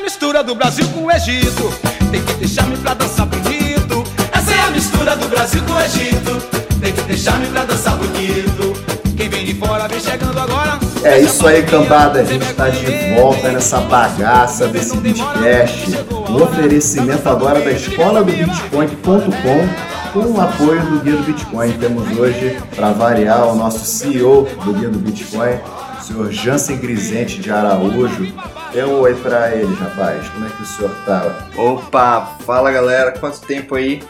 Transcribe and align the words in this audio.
a 0.00 0.02
mistura 0.02 0.42
do 0.42 0.54
Brasil 0.54 0.86
com 0.94 1.04
o 1.04 1.10
Egito. 1.10 1.70
Tem 2.10 2.24
que 2.24 2.32
deixar-me 2.34 2.76
pra 2.78 2.94
dançar 2.94 3.26
bonito. 3.26 4.02
Essa 4.32 4.52
é 4.52 4.60
a 4.60 4.70
mistura 4.70 5.14
do 5.14 5.28
Brasil 5.28 5.62
com 5.64 5.74
o 5.74 5.80
Egito. 5.80 6.36
Tem 6.80 6.92
que 6.92 7.02
deixar-me 7.02 7.46
pra 7.48 7.64
dançar 7.64 7.96
bonito. 7.96 8.72
Quem 9.14 9.28
vem 9.28 9.44
de 9.44 9.54
fora 9.54 9.86
vem 9.88 10.00
chegando 10.00 10.38
agora. 10.38 10.78
É 11.04 11.20
isso 11.20 11.46
aí, 11.46 11.62
cambada. 11.64 12.20
A 12.20 12.24
gente 12.24 12.50
está 12.50 12.70
de 12.70 13.14
volta 13.14 13.52
nessa 13.52 13.78
bagaça 13.80 14.68
desse 14.68 14.96
Bitcast. 14.96 15.98
Um 16.30 16.42
oferecimento 16.42 17.28
agora 17.28 17.60
da 17.60 17.70
escola 17.70 18.24
do 18.24 18.32
Bitcoin.com 18.32 20.10
com 20.12 20.32
o 20.32 20.40
apoio 20.40 20.80
do 20.86 21.00
Guia 21.00 21.16
do 21.16 21.22
Bitcoin. 21.24 21.72
Temos 21.72 22.18
hoje, 22.18 22.58
para 22.74 22.92
variar, 22.92 23.46
o 23.48 23.54
nosso 23.54 23.84
CEO 23.84 24.48
do 24.64 24.72
Guia 24.72 24.88
do 24.88 24.98
Bitcoin, 24.98 25.56
o 25.56 25.89
senhor 26.10 26.32
Jansen 26.32 26.76
Grisente 26.76 27.40
de 27.40 27.50
Araújo. 27.50 28.32
Dê 28.72 28.84
um 28.84 29.00
oi 29.00 29.14
para 29.14 29.54
ele, 29.54 29.72
rapaz. 29.74 30.28
Como 30.28 30.44
é 30.44 30.48
que 30.48 30.62
o 30.62 30.66
senhor 30.66 30.90
tá? 31.06 31.48
Opa, 31.56 32.36
fala 32.44 32.70
galera, 32.70 33.12
quanto 33.12 33.40
tempo 33.40 33.76
aí? 33.76 34.02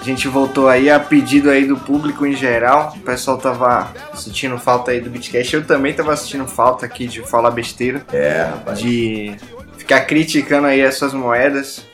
A 0.00 0.04
gente 0.04 0.28
voltou 0.28 0.68
aí 0.68 0.88
a 0.88 1.00
pedido 1.00 1.50
aí 1.50 1.66
do 1.66 1.76
público 1.76 2.24
em 2.26 2.34
geral. 2.34 2.94
O 2.96 3.00
pessoal 3.00 3.38
tava 3.38 3.92
sentindo 4.14 4.56
falta 4.58 4.92
aí 4.92 5.00
do 5.00 5.10
Bitcast. 5.10 5.54
Eu 5.54 5.64
também 5.64 5.92
tava 5.94 6.16
sentindo 6.16 6.46
falta 6.46 6.86
aqui 6.86 7.06
de 7.06 7.22
falar 7.22 7.50
besteira. 7.50 8.04
É, 8.12 8.44
rapaz. 8.44 8.78
De 8.78 9.36
ficar 9.76 10.00
criticando 10.02 10.68
aí 10.68 10.80
essas 10.80 11.12
moedas 11.12 11.84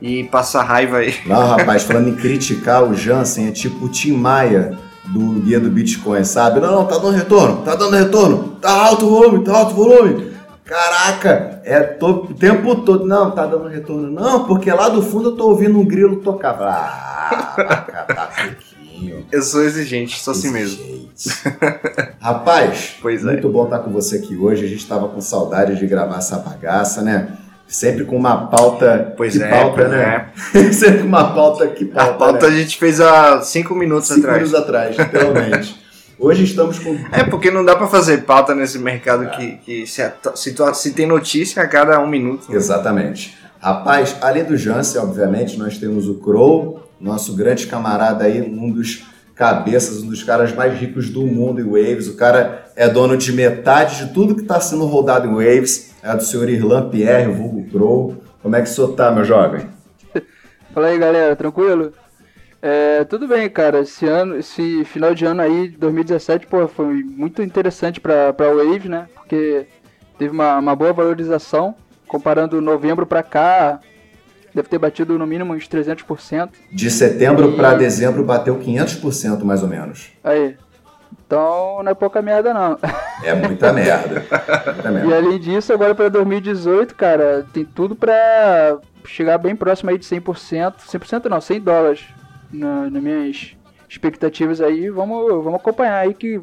e 0.00 0.24
passar 0.24 0.62
raiva 0.62 0.98
aí. 0.98 1.14
Não, 1.26 1.48
rapaz, 1.48 1.82
falando 1.84 2.08
em 2.08 2.14
criticar 2.16 2.82
o 2.82 2.94
Jansen, 2.94 3.48
é 3.48 3.50
tipo 3.50 3.84
o 3.84 3.88
Tim 3.88 4.12
Maia 4.12 4.78
do 5.06 5.40
guia 5.40 5.58
do 5.58 5.70
Bitcoin, 5.70 6.24
sabe? 6.24 6.60
Não, 6.60 6.72
não, 6.72 6.86
tá 6.86 6.98
dando 6.98 7.16
retorno, 7.16 7.62
tá 7.62 7.74
dando 7.74 7.96
retorno, 7.96 8.56
tá 8.60 8.70
alto 8.70 9.06
o 9.06 9.10
volume, 9.10 9.44
tá 9.44 9.56
alto 9.56 9.72
o 9.72 9.76
volume. 9.76 10.30
Caraca, 10.64 11.60
é 11.64 11.80
to, 11.80 12.28
o 12.30 12.34
tempo 12.34 12.76
todo. 12.76 13.04
Não, 13.04 13.32
tá 13.32 13.44
dando 13.44 13.66
retorno. 13.66 14.08
Não, 14.08 14.44
porque 14.44 14.70
lá 14.70 14.88
do 14.88 15.02
fundo 15.02 15.30
eu 15.30 15.36
tô 15.36 15.48
ouvindo 15.48 15.76
um 15.78 15.84
grilo 15.84 16.16
tocar. 16.20 16.56
Ah, 16.60 18.04
tá. 18.06 18.30
Eu 19.32 19.42
sou 19.42 19.62
exigente, 19.62 20.20
sou 20.20 20.32
assim 20.32 20.50
mesmo. 20.50 21.08
Rapaz, 22.20 22.96
pois 23.00 23.22
é. 23.22 23.32
muito 23.32 23.48
bom 23.48 23.64
estar 23.64 23.78
com 23.78 23.90
você 23.90 24.16
aqui 24.16 24.36
hoje. 24.36 24.64
A 24.64 24.68
gente 24.68 24.86
tava 24.86 25.08
com 25.08 25.20
saudade 25.20 25.78
de 25.78 25.86
gravar 25.86 26.18
essa 26.18 26.38
bagaça, 26.38 27.00
né? 27.00 27.28
Sempre 27.70 28.04
com 28.04 28.16
uma 28.16 28.48
pauta 28.48 29.14
pois 29.16 29.36
que 29.36 29.42
é, 29.44 29.48
pauta, 29.48 29.86
né? 29.86 30.28
Sempre 30.72 31.02
com 31.02 31.06
uma 31.06 31.32
pauta 31.32 31.68
que 31.68 31.84
pauta. 31.84 32.10
A 32.10 32.14
pauta 32.14 32.50
né? 32.50 32.56
a 32.56 32.58
gente 32.58 32.76
fez 32.76 33.00
há 33.00 33.40
cinco 33.42 33.76
minutos 33.76 34.08
Cinco 34.08 34.26
atrás. 34.26 34.42
minutos 34.42 34.60
atrás, 34.60 34.98
literalmente. 34.98 35.80
Hoje 36.18 36.42
estamos 36.42 36.80
com. 36.80 36.98
É, 37.12 37.22
porque 37.22 37.48
não 37.48 37.64
dá 37.64 37.76
pra 37.76 37.86
fazer 37.86 38.24
pauta 38.24 38.56
nesse 38.56 38.76
mercado 38.76 39.30
que, 39.30 39.52
que 39.58 39.86
se, 39.86 40.02
se, 40.34 40.54
se 40.74 40.92
tem 40.92 41.06
notícia 41.06 41.62
a 41.62 41.68
cada 41.68 42.00
um 42.00 42.08
minuto. 42.08 42.52
Exatamente. 42.52 43.38
Rapaz, 43.60 44.16
além 44.20 44.42
do 44.42 44.56
Jansen, 44.56 45.00
obviamente, 45.00 45.56
nós 45.56 45.78
temos 45.78 46.08
o 46.08 46.14
Crow, 46.14 46.82
nosso 47.00 47.36
grande 47.36 47.68
camarada 47.68 48.24
aí, 48.24 48.42
um 48.42 48.68
dos 48.70 49.04
cabeças, 49.36 50.02
um 50.02 50.08
dos 50.08 50.24
caras 50.24 50.52
mais 50.52 50.78
ricos 50.78 51.08
do 51.08 51.22
mundo 51.22 51.60
em 51.60 51.64
Waves. 51.64 52.08
O 52.08 52.16
cara 52.16 52.66
é 52.74 52.88
dono 52.88 53.16
de 53.16 53.32
metade 53.32 54.04
de 54.04 54.12
tudo 54.12 54.34
que 54.34 54.42
está 54.42 54.60
sendo 54.60 54.86
rodado 54.86 55.28
em 55.28 55.32
Waves. 55.32 55.89
É 56.02 56.14
do 56.16 56.22
senhor 56.22 56.48
Irlan 56.48 56.88
Pierre, 56.88 57.28
o 57.28 57.34
vulgo 57.34 57.70
Crow. 57.70 58.16
Como 58.42 58.56
é 58.56 58.62
que 58.62 58.68
o 58.68 58.72
senhor 58.72 58.94
tá, 58.94 59.10
meu 59.10 59.24
jovem? 59.24 59.66
Fala 60.72 60.86
aí, 60.88 60.98
galera, 60.98 61.36
tranquilo? 61.36 61.92
É, 62.62 63.04
tudo 63.04 63.26
bem, 63.26 63.48
cara. 63.48 63.80
Esse 63.80 64.06
ano, 64.06 64.36
esse 64.38 64.84
final 64.84 65.14
de 65.14 65.24
ano 65.24 65.42
aí, 65.42 65.68
2017, 65.68 66.46
pô, 66.46 66.66
foi 66.68 66.86
muito 67.02 67.42
interessante 67.42 68.00
para 68.00 68.32
para 68.32 68.52
Wave, 68.54 68.88
né? 68.88 69.08
Porque 69.14 69.66
teve 70.18 70.32
uma, 70.32 70.58
uma 70.58 70.76
boa 70.76 70.92
valorização 70.92 71.74
comparando 72.06 72.60
novembro 72.60 73.06
para 73.06 73.22
cá, 73.22 73.80
deve 74.54 74.68
ter 74.68 74.78
batido 74.78 75.18
no 75.18 75.26
mínimo 75.26 75.54
uns 75.54 75.68
300%. 75.68 76.50
De 76.72 76.90
setembro 76.90 77.52
E- 77.52 77.56
para 77.56 77.74
dezembro 77.74 78.24
bateu 78.24 78.58
500% 78.58 79.44
mais 79.44 79.62
ou 79.62 79.68
menos. 79.68 80.10
Aí. 80.24 80.56
Então 81.30 81.80
não 81.84 81.92
é 81.92 81.94
pouca 81.94 82.20
merda 82.20 82.52
não. 82.52 82.76
É 83.22 83.34
muita 83.34 83.70
merda. 83.72 84.24
Muita 84.74 84.88
E 84.88 84.92
merda. 84.92 85.16
além 85.16 85.38
disso, 85.38 85.72
agora 85.74 85.94
para 85.94 86.08
2018, 86.08 86.94
cara, 86.96 87.46
tem 87.52 87.64
tudo 87.66 87.94
pra 87.94 88.78
chegar 89.04 89.36
bem 89.38 89.54
próximo 89.54 89.90
aí 89.90 89.98
de 89.98 90.06
100%, 90.06 90.74
100% 90.90 91.26
não, 91.26 91.38
100 91.40 91.60
dólares 91.60 92.00
na, 92.50 92.88
nas 92.90 93.02
minhas 93.02 93.50
expectativas 93.88 94.60
aí. 94.62 94.88
Vamos, 94.88 95.28
vamos 95.44 95.54
acompanhar 95.60 95.98
aí 95.98 96.14
que 96.14 96.40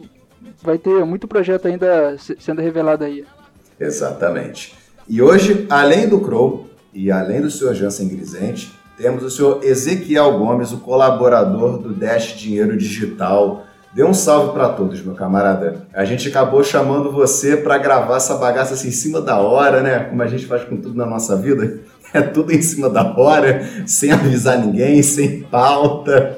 vai 0.61 0.77
ter 0.77 1.03
muito 1.03 1.27
projeto 1.27 1.67
ainda 1.67 2.15
se- 2.19 2.37
sendo 2.39 2.61
revelado 2.61 3.03
aí. 3.03 3.25
Exatamente. 3.79 4.75
E 5.09 5.19
hoje, 5.21 5.65
além 5.71 6.07
do 6.07 6.21
Crow 6.21 6.67
e 6.93 7.11
além 7.11 7.41
do 7.41 7.49
senhor 7.49 7.73
Jansen 7.73 8.07
Grisente, 8.07 8.71
temos 8.97 9.23
o 9.23 9.29
senhor 9.31 9.63
Ezequiel 9.63 10.37
Gomes, 10.37 10.71
o 10.71 10.77
colaborador 10.77 11.79
do 11.79 11.91
Dash 11.93 12.35
Dinheiro 12.37 12.77
Digital. 12.77 13.63
Dê 13.97 14.03
um 14.03 14.13
salve 14.13 14.53
para 14.53 14.69
todos, 14.69 15.01
meu 15.01 15.15
camarada. 15.15 15.87
A 15.91 16.05
gente 16.05 16.29
acabou 16.29 16.63
chamando 16.63 17.11
você 17.11 17.57
para 17.57 17.79
gravar 17.79 18.17
essa 18.17 18.35
bagaça 18.35 18.75
assim 18.75 18.89
em 18.89 18.91
cima 18.91 19.19
da 19.19 19.39
hora, 19.39 19.81
né? 19.81 20.01
Como 20.01 20.21
a 20.21 20.27
gente 20.27 20.45
faz 20.45 20.63
com 20.65 20.77
tudo 20.77 20.93
na 20.95 21.07
nossa 21.07 21.35
vida. 21.35 21.79
É 22.13 22.21
tudo 22.21 22.53
em 22.53 22.61
cima 22.61 22.89
da 22.89 23.03
hora, 23.19 23.61
sem 23.85 24.13
avisar 24.13 24.57
ninguém, 24.57 25.03
sem 25.03 25.41
pauta. 25.41 26.37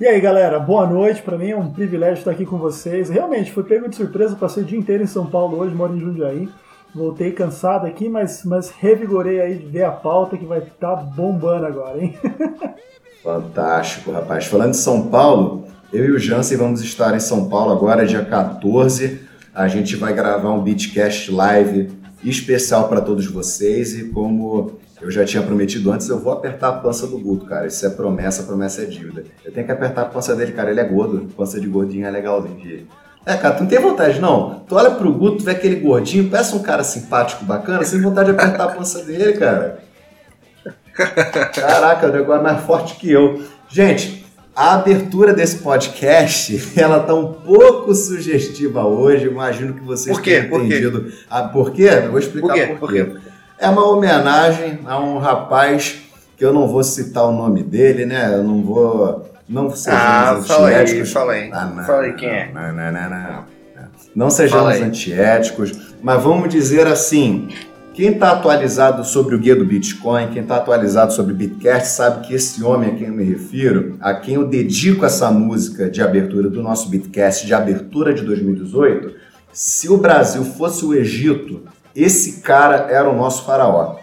E 0.00 0.06
aí, 0.06 0.18
galera, 0.18 0.58
boa 0.58 0.86
noite. 0.86 1.20
Pra 1.20 1.36
mim 1.36 1.50
é 1.50 1.56
um 1.56 1.70
privilégio 1.70 2.20
estar 2.20 2.30
aqui 2.30 2.46
com 2.46 2.56
vocês. 2.56 3.10
Realmente, 3.10 3.52
fui 3.52 3.64
pego 3.64 3.86
de 3.86 3.94
surpresa, 3.94 4.34
passei 4.34 4.62
o 4.62 4.66
dia 4.66 4.78
inteiro 4.78 5.02
em 5.02 5.06
São 5.06 5.26
Paulo 5.26 5.58
hoje, 5.58 5.74
moro 5.74 5.94
em 5.94 6.00
Jundiaí. 6.00 6.48
Voltei 6.94 7.32
cansado 7.32 7.86
aqui, 7.86 8.08
mas, 8.08 8.46
mas 8.46 8.70
revigorei 8.70 9.42
aí 9.42 9.58
de 9.58 9.66
ver 9.66 9.84
a 9.84 9.92
pauta 9.92 10.38
que 10.38 10.46
vai 10.46 10.60
estar 10.60 10.96
bombando 10.96 11.66
agora, 11.66 12.02
hein? 12.02 12.16
Fantástico, 13.24 14.12
rapaz. 14.12 14.44
Falando 14.44 14.72
de 14.72 14.76
São 14.76 15.08
Paulo, 15.08 15.64
eu 15.90 16.04
e 16.04 16.10
o 16.10 16.18
Jansen 16.18 16.58
vamos 16.58 16.82
estar 16.82 17.16
em 17.16 17.20
São 17.20 17.48
Paulo 17.48 17.72
agora, 17.72 18.04
dia 18.04 18.22
14. 18.22 19.18
A 19.54 19.66
gente 19.66 19.96
vai 19.96 20.12
gravar 20.12 20.50
um 20.50 20.62
Beatcast 20.62 21.32
Live 21.32 21.90
especial 22.22 22.86
para 22.86 23.00
todos 23.00 23.26
vocês 23.26 23.98
e 23.98 24.10
como 24.10 24.78
eu 25.00 25.10
já 25.10 25.24
tinha 25.24 25.42
prometido 25.42 25.90
antes, 25.90 26.06
eu 26.10 26.18
vou 26.18 26.34
apertar 26.34 26.68
a 26.68 26.72
pança 26.72 27.06
do 27.06 27.18
Guto, 27.18 27.46
cara. 27.46 27.66
Isso 27.66 27.86
é 27.86 27.88
promessa, 27.88 28.42
promessa 28.42 28.82
é 28.82 28.84
dívida. 28.84 29.24
Eu 29.42 29.50
tenho 29.50 29.64
que 29.64 29.72
apertar 29.72 30.02
a 30.02 30.06
pança 30.06 30.36
dele, 30.36 30.52
cara. 30.52 30.70
Ele 30.70 30.80
é 30.80 30.84
gordo. 30.84 31.26
Pança 31.34 31.58
de 31.58 31.66
gordinho 31.66 32.06
é 32.06 32.10
legalzinho 32.10 32.56
de... 32.56 32.86
É, 33.24 33.38
cara, 33.38 33.54
tu 33.54 33.62
não 33.62 33.70
tem 33.70 33.80
vontade, 33.80 34.20
não. 34.20 34.60
Tu 34.68 34.74
olha 34.74 34.90
pro 34.90 35.10
Guto, 35.10 35.38
tu 35.38 35.44
vê 35.44 35.52
aquele 35.52 35.76
gordinho, 35.76 36.28
peça 36.28 36.54
um 36.54 36.62
cara 36.62 36.84
simpático, 36.84 37.42
bacana, 37.46 37.82
tem 37.82 38.02
vontade 38.02 38.30
de 38.30 38.38
apertar 38.38 38.64
a 38.64 38.72
pança 38.74 39.02
dele, 39.02 39.32
cara. 39.32 39.83
Caraca, 41.54 42.06
o 42.08 42.12
negócio 42.12 42.40
é 42.40 42.42
mais 42.42 42.64
forte 42.64 42.96
que 42.96 43.10
eu. 43.10 43.42
Gente, 43.68 44.24
a 44.54 44.74
abertura 44.74 45.32
desse 45.34 45.56
podcast, 45.58 46.72
ela 46.80 47.00
tá 47.00 47.14
um 47.14 47.32
pouco 47.32 47.94
sugestiva 47.94 48.84
hoje. 48.84 49.26
Imagino 49.26 49.74
que 49.74 49.82
vocês 49.82 50.14
Por 50.16 50.22
quê? 50.22 50.36
tenham 50.36 50.48
Por 50.50 50.60
quê? 50.60 50.66
entendido. 50.66 51.12
Ah, 51.28 51.42
por 51.44 51.72
quê? 51.72 51.88
Eu 52.04 52.10
vou 52.10 52.18
explicar 52.18 52.48
Por 52.48 52.54
quê? 52.54 52.74
por 52.78 52.92
quê. 52.92 53.10
É 53.58 53.68
uma 53.68 53.88
homenagem 53.88 54.80
a 54.84 54.98
um 54.98 55.18
rapaz 55.18 55.96
que 56.36 56.44
eu 56.44 56.52
não 56.52 56.66
vou 56.68 56.82
citar 56.82 57.24
o 57.24 57.32
nome 57.32 57.62
dele, 57.62 58.04
né? 58.06 58.30
Eu 58.34 58.42
não 58.44 58.62
vou. 58.62 59.30
Não 59.48 59.70
sejamos 59.70 60.02
Ah, 60.02 60.42
fala 60.46 60.68
aí, 60.68 60.74
antiéticos. 60.74 61.12
fala 61.12 61.32
aí. 61.34 61.50
Não, 61.50 61.84
Fala 61.84 62.02
aí 62.02 62.12
quem 62.14 62.28
é. 62.28 62.50
Não, 62.52 62.72
não, 62.72 62.92
não, 62.92 63.10
não. 63.10 63.44
Não 64.16 64.30
sejamos 64.30 64.62
Fala 64.64 64.74
aí. 64.76 64.82
antiéticos, 64.82 65.72
mas 66.02 66.22
vamos 66.22 66.48
dizer 66.48 66.86
assim: 66.86 67.48
quem 67.94 68.08
está 68.08 68.32
atualizado 68.32 69.04
sobre 69.04 69.36
o 69.36 69.38
guia 69.38 69.54
do 69.54 69.64
Bitcoin, 69.64 70.28
quem 70.32 70.42
está 70.42 70.56
atualizado 70.56 71.12
sobre 71.12 71.32
Bitcast, 71.32 71.90
sabe 71.90 72.26
que 72.26 72.34
esse 72.34 72.62
homem 72.64 72.90
a 72.90 72.94
quem 72.96 73.06
eu 73.06 73.14
me 73.14 73.22
refiro, 73.22 73.96
a 74.00 74.12
quem 74.12 74.34
eu 74.34 74.44
dedico 74.44 75.06
essa 75.06 75.30
música 75.30 75.88
de 75.88 76.02
abertura 76.02 76.50
do 76.50 76.60
nosso 76.60 76.88
Bitcast, 76.88 77.46
de 77.46 77.54
abertura 77.54 78.12
de 78.12 78.22
2018, 78.22 79.14
se 79.52 79.88
o 79.88 79.96
Brasil 79.96 80.44
fosse 80.44 80.84
o 80.84 80.92
Egito, 80.92 81.62
esse 81.94 82.40
cara 82.40 82.88
era 82.90 83.08
o 83.08 83.16
nosso 83.16 83.44
faraó. 83.44 83.96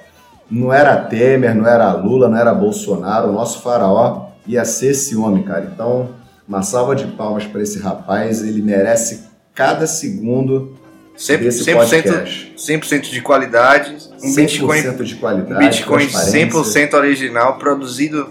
Não 0.50 0.72
era 0.72 0.96
Temer, 0.96 1.54
não 1.54 1.68
era 1.68 1.92
Lula, 1.92 2.30
não 2.30 2.38
era 2.38 2.54
Bolsonaro, 2.54 3.28
o 3.28 3.34
nosso 3.34 3.62
faraó 3.62 4.28
ia 4.48 4.64
ser 4.64 4.92
esse 4.92 5.18
homem, 5.18 5.44
cara. 5.44 5.70
Então, 5.74 6.12
uma 6.48 6.64
salva 6.64 6.96
de 6.96 7.08
palmas 7.08 7.46
para 7.46 7.62
esse 7.62 7.78
rapaz, 7.78 8.42
ele 8.42 8.62
merece 8.62 9.26
cada 9.54 9.86
segundo 9.86 10.80
100%, 11.22 11.38
desse 11.38 11.64
100%, 11.64 11.74
podcast. 11.76 12.54
100% 12.58 13.02
de 13.02 13.22
qualidade, 13.22 14.10
um 14.24 14.28
100% 14.28 14.36
Bitcoin, 14.36 14.82
de 15.04 15.16
um 15.16 15.18
qualidade, 15.18 15.66
Bitcoin 15.66 16.08
transparência. 16.08 16.48
100% 16.48 16.94
original, 16.96 17.58
produzido 17.58 18.30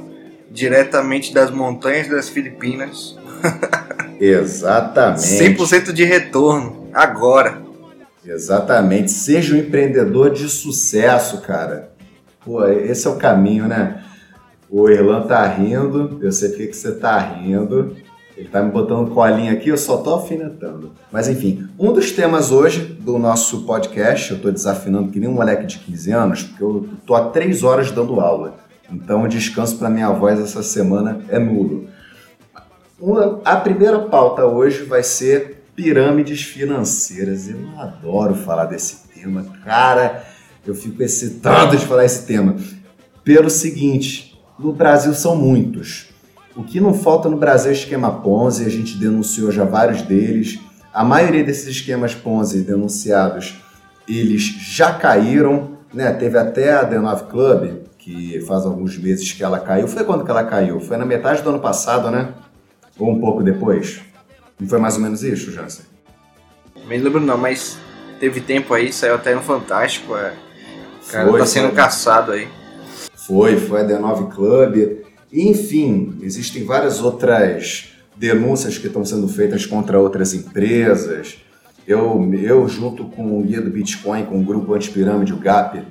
diretamente 0.50 1.32
das 1.32 1.50
montanhas 1.50 2.08
das 2.08 2.28
Filipinas, 2.28 3.16
Exatamente. 4.20 5.22
100% 5.22 5.92
de 5.92 6.04
retorno, 6.04 6.88
agora. 6.92 7.62
Exatamente. 8.24 9.10
Seja 9.10 9.54
um 9.54 9.58
empreendedor 9.58 10.30
de 10.30 10.48
sucesso, 10.48 11.40
cara. 11.40 11.90
Pô, 12.44 12.66
esse 12.66 13.06
é 13.06 13.10
o 13.10 13.16
caminho, 13.16 13.66
né? 13.66 14.02
O 14.68 14.88
Erlan 14.88 15.26
tá 15.26 15.46
rindo, 15.46 16.18
eu 16.22 16.30
sei 16.30 16.50
porque 16.50 16.68
que 16.68 16.76
você 16.76 16.92
tá 16.92 17.18
rindo. 17.18 17.96
Ele 18.40 18.48
tá 18.48 18.62
me 18.62 18.70
botando 18.70 19.10
colinha 19.10 19.52
aqui, 19.52 19.68
eu 19.68 19.76
só 19.76 19.98
tô 19.98 20.08
alfinetando. 20.08 20.92
Mas 21.12 21.28
enfim, 21.28 21.68
um 21.78 21.92
dos 21.92 22.10
temas 22.10 22.50
hoje 22.50 22.80
do 22.80 23.18
nosso 23.18 23.66
podcast, 23.66 24.32
eu 24.32 24.40
tô 24.40 24.50
desafinando 24.50 25.10
que 25.10 25.20
nem 25.20 25.28
um 25.28 25.34
moleque 25.34 25.66
de 25.66 25.78
15 25.78 26.10
anos, 26.10 26.42
porque 26.44 26.64
eu 26.64 26.88
tô 27.04 27.14
há 27.14 27.28
três 27.28 27.62
horas 27.62 27.90
dando 27.90 28.18
aula. 28.18 28.56
Então 28.90 29.24
o 29.24 29.28
descanso 29.28 29.76
para 29.76 29.90
minha 29.90 30.10
voz 30.10 30.40
essa 30.40 30.62
semana 30.62 31.20
é 31.28 31.38
nulo. 31.38 31.86
Uma, 32.98 33.42
a 33.44 33.56
primeira 33.56 33.98
pauta 33.98 34.46
hoje 34.46 34.84
vai 34.84 35.02
ser 35.02 35.62
pirâmides 35.76 36.40
financeiras. 36.40 37.46
Eu 37.46 37.58
adoro 37.76 38.34
falar 38.34 38.64
desse 38.64 39.06
tema. 39.08 39.44
Cara, 39.62 40.24
eu 40.66 40.74
fico 40.74 41.02
excitado 41.02 41.76
de 41.76 41.84
falar 41.84 42.06
esse 42.06 42.26
tema. 42.26 42.56
Pelo 43.22 43.50
seguinte, 43.50 44.40
no 44.58 44.72
Brasil 44.72 45.12
são 45.12 45.36
muitos. 45.36 46.09
O 46.56 46.64
que 46.64 46.80
não 46.80 46.92
falta 46.92 47.28
no 47.28 47.36
Brasil 47.36 47.70
é 47.70 47.74
esquema 47.74 48.20
Ponzi, 48.20 48.64
a 48.64 48.68
gente 48.68 48.96
denunciou 48.96 49.50
já 49.52 49.64
vários 49.64 50.02
deles. 50.02 50.58
A 50.92 51.04
maioria 51.04 51.44
desses 51.44 51.68
esquemas 51.68 52.14
Ponzi 52.14 52.62
denunciados, 52.62 53.56
eles 54.08 54.42
já 54.42 54.92
caíram, 54.92 55.78
né? 55.94 56.12
Teve 56.12 56.36
até 56.36 56.74
a 56.74 56.88
The9 56.88 57.28
Club, 57.28 57.70
que 57.96 58.40
faz 58.40 58.66
alguns 58.66 58.98
meses 58.98 59.32
que 59.32 59.44
ela 59.44 59.60
caiu. 59.60 59.86
Foi 59.86 60.02
quando 60.04 60.24
que 60.24 60.30
ela 60.30 60.42
caiu? 60.44 60.80
Foi 60.80 60.96
na 60.96 61.06
metade 61.06 61.42
do 61.42 61.50
ano 61.50 61.60
passado, 61.60 62.10
né? 62.10 62.30
Ou 62.98 63.10
um 63.10 63.20
pouco 63.20 63.42
depois? 63.42 64.00
Não 64.58 64.68
foi 64.68 64.78
mais 64.78 64.96
ou 64.96 65.00
menos 65.00 65.22
isso, 65.22 65.52
Jansen? 65.52 65.84
Me 66.86 66.98
lembro 66.98 67.20
não, 67.20 67.38
mas 67.38 67.78
teve 68.18 68.40
tempo 68.40 68.74
aí, 68.74 68.92
saiu 68.92 69.14
até 69.14 69.34
no 69.34 69.40
Fantástico, 69.40 70.16
é. 70.16 70.32
O 71.06 71.12
cara 71.12 71.28
Foi, 71.28 71.40
tá 71.40 71.46
sendo 71.46 71.68
foi. 71.68 71.76
caçado 71.76 72.32
aí. 72.32 72.48
Foi, 73.14 73.56
foi 73.56 73.82
a 73.82 73.84
The9 73.84 74.28
Club. 74.34 74.76
Enfim, 75.32 76.18
existem 76.22 76.64
várias 76.64 77.00
outras 77.00 77.90
denúncias 78.16 78.76
que 78.76 78.86
estão 78.86 79.04
sendo 79.04 79.28
feitas 79.28 79.64
contra 79.64 79.98
outras 79.98 80.34
empresas. 80.34 81.38
Eu, 81.86 82.32
eu 82.34 82.68
junto 82.68 83.04
com 83.04 83.38
o 83.38 83.42
Guia 83.42 83.60
do 83.60 83.70
Bitcoin, 83.70 84.24
com 84.24 84.40
o 84.40 84.44
grupo 84.44 84.74
Antipirâmide, 84.74 85.32
o 85.32 85.36
GAP, 85.36 85.82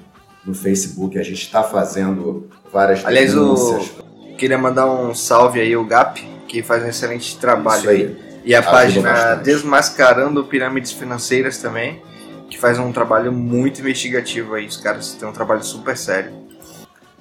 no 0.46 0.54
Facebook, 0.54 1.18
a 1.18 1.24
gente 1.24 1.42
está 1.42 1.64
fazendo 1.64 2.50
várias 2.72 3.06
Aliás, 3.06 3.34
denúncias. 3.34 3.92
eu 4.30 4.36
queria 4.36 4.58
mandar 4.58 4.90
um 4.90 5.14
salve 5.14 5.60
aí 5.60 5.74
ao 5.74 5.84
GAP, 5.84 6.24
que 6.48 6.64
faz 6.64 6.84
um 6.84 6.88
excelente 6.88 7.38
trabalho 7.38 7.80
Isso 7.82 7.90
aí. 7.90 8.02
aí. 8.04 8.30
E 8.46 8.56
a 8.56 8.60
Ajuda 8.60 8.72
página 8.72 9.12
bastante. 9.12 9.44
Desmascarando 9.44 10.44
Pirâmides 10.46 10.92
Financeiras 10.94 11.58
também, 11.58 12.02
que 12.50 12.58
faz 12.58 12.80
um 12.80 12.92
trabalho 12.92 13.32
muito 13.32 13.82
investigativo 13.82 14.56
aí. 14.56 14.66
Os 14.66 14.78
caras 14.78 15.14
têm 15.14 15.28
um 15.28 15.34
trabalho 15.34 15.64
super 15.64 15.98
sério. 15.98 16.32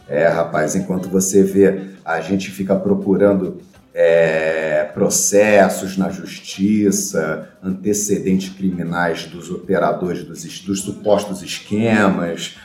É, 0.08 0.26
rapaz, 0.26 0.74
enquanto 0.74 1.08
você 1.08 1.42
vê, 1.42 1.90
a 2.04 2.20
gente 2.20 2.50
fica 2.50 2.74
procurando 2.74 3.60
é, 3.92 4.84
processos 4.94 5.96
na 5.96 6.08
justiça, 6.08 7.50
antecedentes 7.62 8.48
criminais 8.48 9.26
dos 9.26 9.50
operadores 9.50 10.24
dos, 10.24 10.60
dos 10.60 10.80
supostos 10.80 11.42
esquemas. 11.42 12.56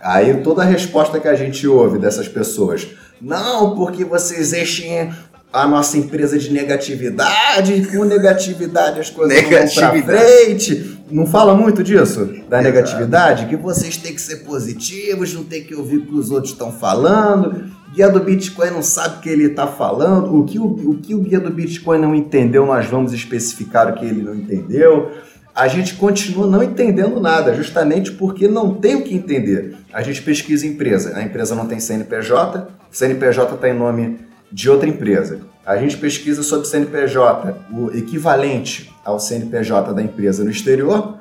Aí 0.00 0.42
toda 0.42 0.62
a 0.62 0.66
resposta 0.66 1.18
que 1.18 1.28
a 1.28 1.34
gente 1.34 1.66
ouve 1.66 1.98
dessas 1.98 2.28
pessoas, 2.28 2.88
não, 3.20 3.74
porque 3.74 4.04
vocês 4.04 4.52
enchem 4.52 5.12
a 5.52 5.66
nossa 5.66 5.98
empresa 5.98 6.38
de 6.38 6.52
negatividade, 6.52 7.86
com 7.90 8.04
negatividade 8.04 9.00
as 9.00 9.10
coisas 9.10 9.34
não 9.36 9.42
vão 9.42 9.50
pra 9.50 9.60
Negatividade. 9.92 10.44
frente. 10.46 11.00
Não 11.10 11.26
fala 11.26 11.54
muito 11.56 11.82
disso? 11.82 12.24
Da 12.48 12.60
Exato. 12.60 12.62
negatividade? 12.62 13.46
Que 13.46 13.56
vocês 13.56 13.96
têm 13.96 14.14
que 14.14 14.20
ser 14.20 14.44
positivos, 14.44 15.34
não 15.34 15.42
tem 15.42 15.64
que 15.64 15.74
ouvir 15.74 15.96
o 15.98 16.06
que 16.06 16.14
os 16.14 16.30
outros 16.30 16.52
estão 16.52 16.70
falando. 16.70 17.64
Guia 17.92 18.08
do 18.08 18.20
Bitcoin 18.20 18.70
não 18.70 18.82
sabe 18.82 19.16
o 19.16 19.20
que 19.20 19.28
ele 19.28 19.46
está 19.46 19.66
falando. 19.66 20.38
O 20.38 20.44
que 20.44 20.58
o, 20.60 20.64
o 20.66 20.98
que 20.98 21.14
o 21.16 21.18
guia 21.18 21.40
do 21.40 21.50
Bitcoin 21.50 21.98
não 21.98 22.14
entendeu, 22.14 22.64
nós 22.64 22.86
vamos 22.86 23.12
especificar 23.12 23.90
o 23.90 23.94
que 23.94 24.06
ele 24.06 24.22
não 24.22 24.34
entendeu. 24.36 25.10
A 25.52 25.66
gente 25.66 25.94
continua 25.94 26.46
não 26.46 26.62
entendendo 26.62 27.18
nada, 27.20 27.52
justamente 27.54 28.12
porque 28.12 28.46
não 28.46 28.72
tem 28.74 28.94
o 28.94 29.02
que 29.02 29.12
entender. 29.16 29.74
A 29.92 30.00
gente 30.00 30.22
pesquisa 30.22 30.64
empresa, 30.64 31.16
a 31.16 31.22
empresa 31.24 31.56
não 31.56 31.66
tem 31.66 31.80
CNPJ, 31.80 32.68
CNPJ 32.92 33.56
está 33.56 33.68
em 33.68 33.74
nome 33.74 34.29
de 34.52 34.68
outra 34.68 34.88
empresa. 34.88 35.40
A 35.64 35.76
gente 35.76 35.96
pesquisa 35.96 36.42
sobre 36.42 36.66
CNPJ, 36.66 37.56
o 37.70 37.90
equivalente 37.96 38.92
ao 39.04 39.20
CNPJ 39.20 39.92
da 39.92 40.02
empresa 40.02 40.42
no 40.42 40.50
exterior, 40.50 41.18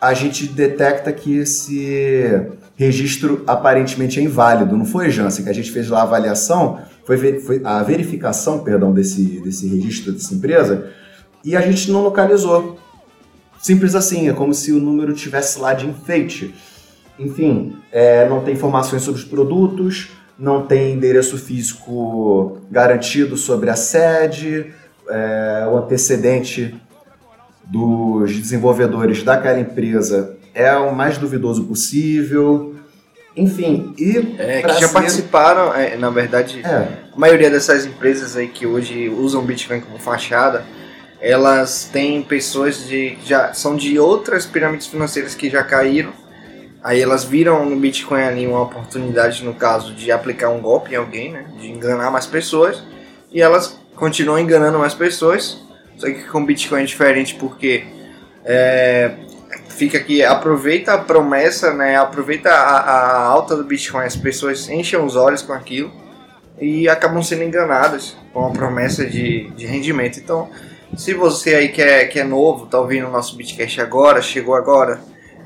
a 0.00 0.14
gente 0.14 0.46
detecta 0.46 1.12
que 1.12 1.38
esse 1.38 2.40
registro 2.76 3.42
aparentemente 3.46 4.18
é 4.18 4.22
inválido. 4.22 4.76
Não 4.76 4.86
foi, 4.86 5.10
Jansen, 5.10 5.44
que 5.44 5.50
a 5.50 5.54
gente 5.54 5.70
fez 5.70 5.88
lá 5.88 6.00
a 6.00 6.02
avaliação, 6.04 6.80
foi, 7.04 7.40
foi 7.40 7.60
a 7.64 7.82
verificação, 7.82 8.60
perdão, 8.60 8.92
desse, 8.92 9.40
desse 9.40 9.68
registro 9.68 10.12
dessa 10.12 10.34
empresa, 10.34 10.90
e 11.44 11.56
a 11.56 11.60
gente 11.60 11.90
não 11.90 12.02
localizou. 12.02 12.78
Simples 13.60 13.94
assim, 13.94 14.28
é 14.28 14.32
como 14.32 14.54
se 14.54 14.72
o 14.72 14.80
número 14.80 15.12
tivesse 15.12 15.58
lá 15.58 15.74
de 15.74 15.86
enfeite. 15.86 16.54
Enfim, 17.18 17.76
é, 17.92 18.26
não 18.26 18.42
tem 18.42 18.54
informações 18.54 19.02
sobre 19.02 19.20
os 19.20 19.26
produtos, 19.26 20.08
não 20.40 20.66
tem 20.66 20.92
endereço 20.94 21.36
físico 21.38 22.58
garantido 22.70 23.36
sobre 23.36 23.68
a 23.70 23.76
sede, 23.76 24.72
é, 25.08 25.66
o 25.70 25.76
antecedente 25.76 26.74
dos 27.64 28.32
desenvolvedores 28.36 29.22
daquela 29.22 29.60
empresa 29.60 30.36
é 30.54 30.74
o 30.74 30.94
mais 30.94 31.18
duvidoso 31.18 31.64
possível. 31.64 32.74
Enfim, 33.36 33.94
e 33.96 34.34
É, 34.38 34.62
que 34.62 34.68
já 34.80 34.88
ser- 34.88 34.92
participaram, 34.92 35.72
é, 35.74 35.96
na 35.96 36.10
verdade, 36.10 36.60
É, 36.64 36.88
a 37.14 37.16
maioria 37.18 37.48
dessas 37.50 37.86
empresas 37.86 38.36
aí 38.36 38.48
que 38.48 38.66
hoje 38.66 39.08
usam 39.08 39.44
Bitcoin 39.44 39.80
como 39.80 39.98
fachada, 39.98 40.64
elas 41.20 41.88
têm 41.92 42.22
pessoas 42.22 42.88
de 42.88 43.16
já 43.24 43.52
são 43.52 43.76
de 43.76 43.98
outras 43.98 44.46
pirâmides 44.46 44.86
financeiras 44.86 45.34
que 45.34 45.48
já 45.50 45.62
caíram. 45.62 46.12
Aí 46.82 47.00
elas 47.00 47.24
viram 47.24 47.68
no 47.68 47.76
Bitcoin 47.76 48.22
ali 48.22 48.46
uma 48.46 48.62
oportunidade, 48.62 49.44
no 49.44 49.54
caso, 49.54 49.94
de 49.94 50.10
aplicar 50.10 50.48
um 50.48 50.60
golpe 50.60 50.92
em 50.92 50.96
alguém, 50.96 51.30
né? 51.32 51.46
De 51.58 51.70
enganar 51.70 52.10
mais 52.10 52.26
pessoas. 52.26 52.82
E 53.30 53.40
elas 53.42 53.78
continuam 53.94 54.38
enganando 54.38 54.78
mais 54.78 54.94
pessoas. 54.94 55.60
Só 55.96 56.06
que 56.06 56.24
com 56.24 56.44
Bitcoin 56.44 56.82
é 56.82 56.86
diferente 56.86 57.34
porque 57.34 57.84
é, 58.44 59.12
fica 59.68 60.00
que 60.00 60.22
aproveita 60.22 60.94
a 60.94 60.98
promessa, 60.98 61.74
né? 61.74 61.96
Aproveita 61.96 62.50
a, 62.50 62.78
a 62.80 63.22
alta 63.24 63.54
do 63.54 63.64
Bitcoin, 63.64 64.04
as 64.04 64.16
pessoas 64.16 64.68
enchem 64.68 64.98
os 64.98 65.16
olhos 65.16 65.42
com 65.42 65.52
aquilo 65.52 65.92
e 66.60 66.88
acabam 66.88 67.22
sendo 67.22 67.42
enganadas 67.42 68.16
com 68.32 68.46
a 68.46 68.50
promessa 68.50 69.06
de, 69.06 69.50
de 69.50 69.66
rendimento. 69.66 70.18
Então, 70.18 70.50
se 70.96 71.14
você 71.14 71.54
aí 71.54 71.68
que 71.68 71.80
é, 71.80 72.04
que 72.06 72.20
é 72.20 72.24
novo, 72.24 72.66
tá 72.66 72.78
ouvindo 72.78 73.06
o 73.06 73.10
nosso 73.10 73.36
Bitcast 73.36 73.80
agora, 73.80 74.20
chegou 74.20 74.54
agora, 74.54 75.00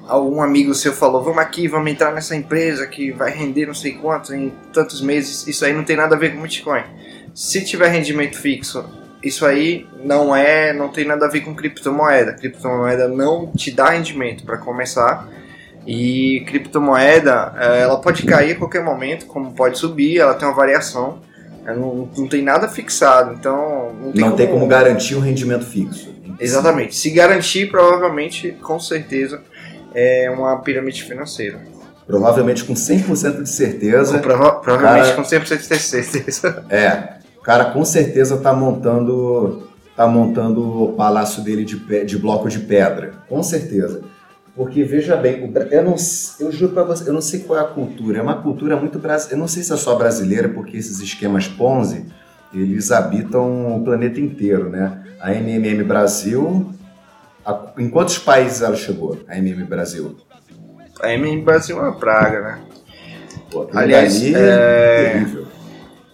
algum 0.09 0.43
amigo 0.43 0.75
seu 0.75 0.93
falou, 0.93 1.23
vamos 1.23 1.39
aqui, 1.39 1.69
vamos 1.69 1.91
entrar 1.91 2.13
nessa 2.13 2.37
empresa 2.37 2.87
que 2.87 3.11
vai 3.13 3.31
render 3.31 3.67
não 3.67 3.75
sei 3.75 3.93
quanto 3.93 4.35
em 4.35 4.53
tantos 4.73 5.01
meses, 5.01 5.47
isso 5.47 5.65
aí 5.65 5.73
não 5.73 5.85
tem 5.85 5.97
nada 5.97 6.15
a 6.15 6.19
ver 6.19 6.35
com 6.35 6.43
Bitcoin. 6.43 6.83
Se 7.35 7.65
tiver 7.65 7.89
rendimento 7.89 8.37
fixo, 8.37 8.85
isso 9.23 9.47
aí 9.47 9.87
não 10.05 10.37
é, 10.37 10.73
não 10.73 10.89
tem 10.89 11.07
nada 11.07 11.27
a 11.27 11.29
ver 11.29 11.41
com 11.41 11.55
criptomoeda. 11.55 12.35
Criptomoeda 12.35 13.09
não 13.09 13.51
te 13.51 13.71
dá 13.71 13.91
rendimento 13.91 14.45
para 14.45 14.59
começar. 14.59 15.29
E 15.87 16.45
criptomoeda, 16.47 17.55
eh, 17.59 17.81
ela 17.81 18.01
pode 18.01 18.23
cair 18.23 18.53
a 18.53 18.55
qualquer 18.57 18.83
momento, 18.83 19.27
como 19.27 19.53
pode 19.53 19.79
subir, 19.79 20.19
ela 20.19 20.35
tem 20.35 20.47
uma 20.47 20.55
variação. 20.55 21.21
Ela 21.65 21.77
Não, 21.77 22.09
não 22.17 22.29
tem 22.29 22.43
nada 22.43 22.69
fixado, 22.69 23.35
então 23.35 23.93
não 23.95 24.13
tem 24.13 24.21
não 24.21 24.29
como, 24.29 24.37
tem 24.37 24.47
como 24.47 24.67
garantir 24.67 25.15
um 25.15 25.21
rendimento 25.21 25.65
fixo. 25.65 26.15
Exatamente. 26.39 26.95
Se 26.95 27.11
garantir, 27.11 27.71
provavelmente, 27.71 28.53
com 28.63 28.79
certeza, 28.79 29.43
é 29.95 30.31
uma 30.31 30.57
pirâmide 30.59 31.03
financeira. 31.05 31.61
Provavelmente 32.07 32.65
com 32.65 32.75
100% 32.75 33.43
de 33.43 33.49
certeza. 33.49 34.19
Prova- 34.19 34.57
provavelmente 34.57 35.05
Cara- 35.05 35.17
com 35.17 35.23
100% 35.23 35.59
de 35.59 35.79
certeza. 35.79 36.65
É, 36.69 37.15
o 37.39 37.43
cara 37.43 37.67
com 37.67 37.85
certeza 37.85 38.37
tá 38.39 38.53
montando 38.53 39.69
tá 39.97 40.07
montando 40.09 40.85
o 40.87 40.93
palácio 40.95 41.43
dele 41.45 41.65
de, 41.65 42.05
de 42.05 42.19
bloco 42.19 42.49
de 42.49 42.59
pedra, 42.59 43.13
com 43.29 43.43
certeza. 43.45 44.03
Porque 44.57 44.83
veja 44.85 45.17
bem, 45.17 45.53
eu 45.71 45.83
não 45.85 45.95
eu 46.41 46.51
juro 46.53 46.73
pra 46.73 46.83
você, 46.85 47.09
eu 47.09 47.13
não 47.13 47.21
sei 47.21 47.41
qual 47.41 47.59
é 47.59 47.63
a 47.63 47.67
cultura, 47.67 48.19
é 48.19 48.23
uma 48.23 48.43
cultura 48.43 48.77
muito 48.77 48.99
brasileira. 48.99 49.37
Eu 49.37 49.41
não 49.41 49.49
sei 49.49 49.63
se 49.63 49.73
é 49.73 49.77
só 49.77 49.95
brasileira, 49.97 50.49
porque 50.49 50.77
esses 50.77 51.01
esquemas 51.01 51.47
Ponzi, 51.49 52.07
eles 52.53 52.91
habitam 52.93 53.77
o 53.77 53.85
planeta 53.85 54.21
inteiro, 54.21 54.69
né? 54.69 55.01
A 55.21 55.33
MMM 55.33 55.83
Brasil, 55.85 56.71
a- 57.45 57.73
em 57.79 57.89
quantos 57.89 58.19
países 58.19 58.63
ela 58.63 58.77
chegou? 58.77 59.19
A 59.29 59.37
MMM 59.37 59.65
Brasil? 59.67 60.17
A 61.01 61.13
MM 61.13 61.43
Brasil 61.43 61.79
é 61.79 61.83
uma 61.83 61.97
praga, 61.97 62.41
né? 62.41 62.61
Pô, 63.51 63.69
Aliás, 63.75 64.23
é- 64.25 65.13
terrível. 65.13 65.47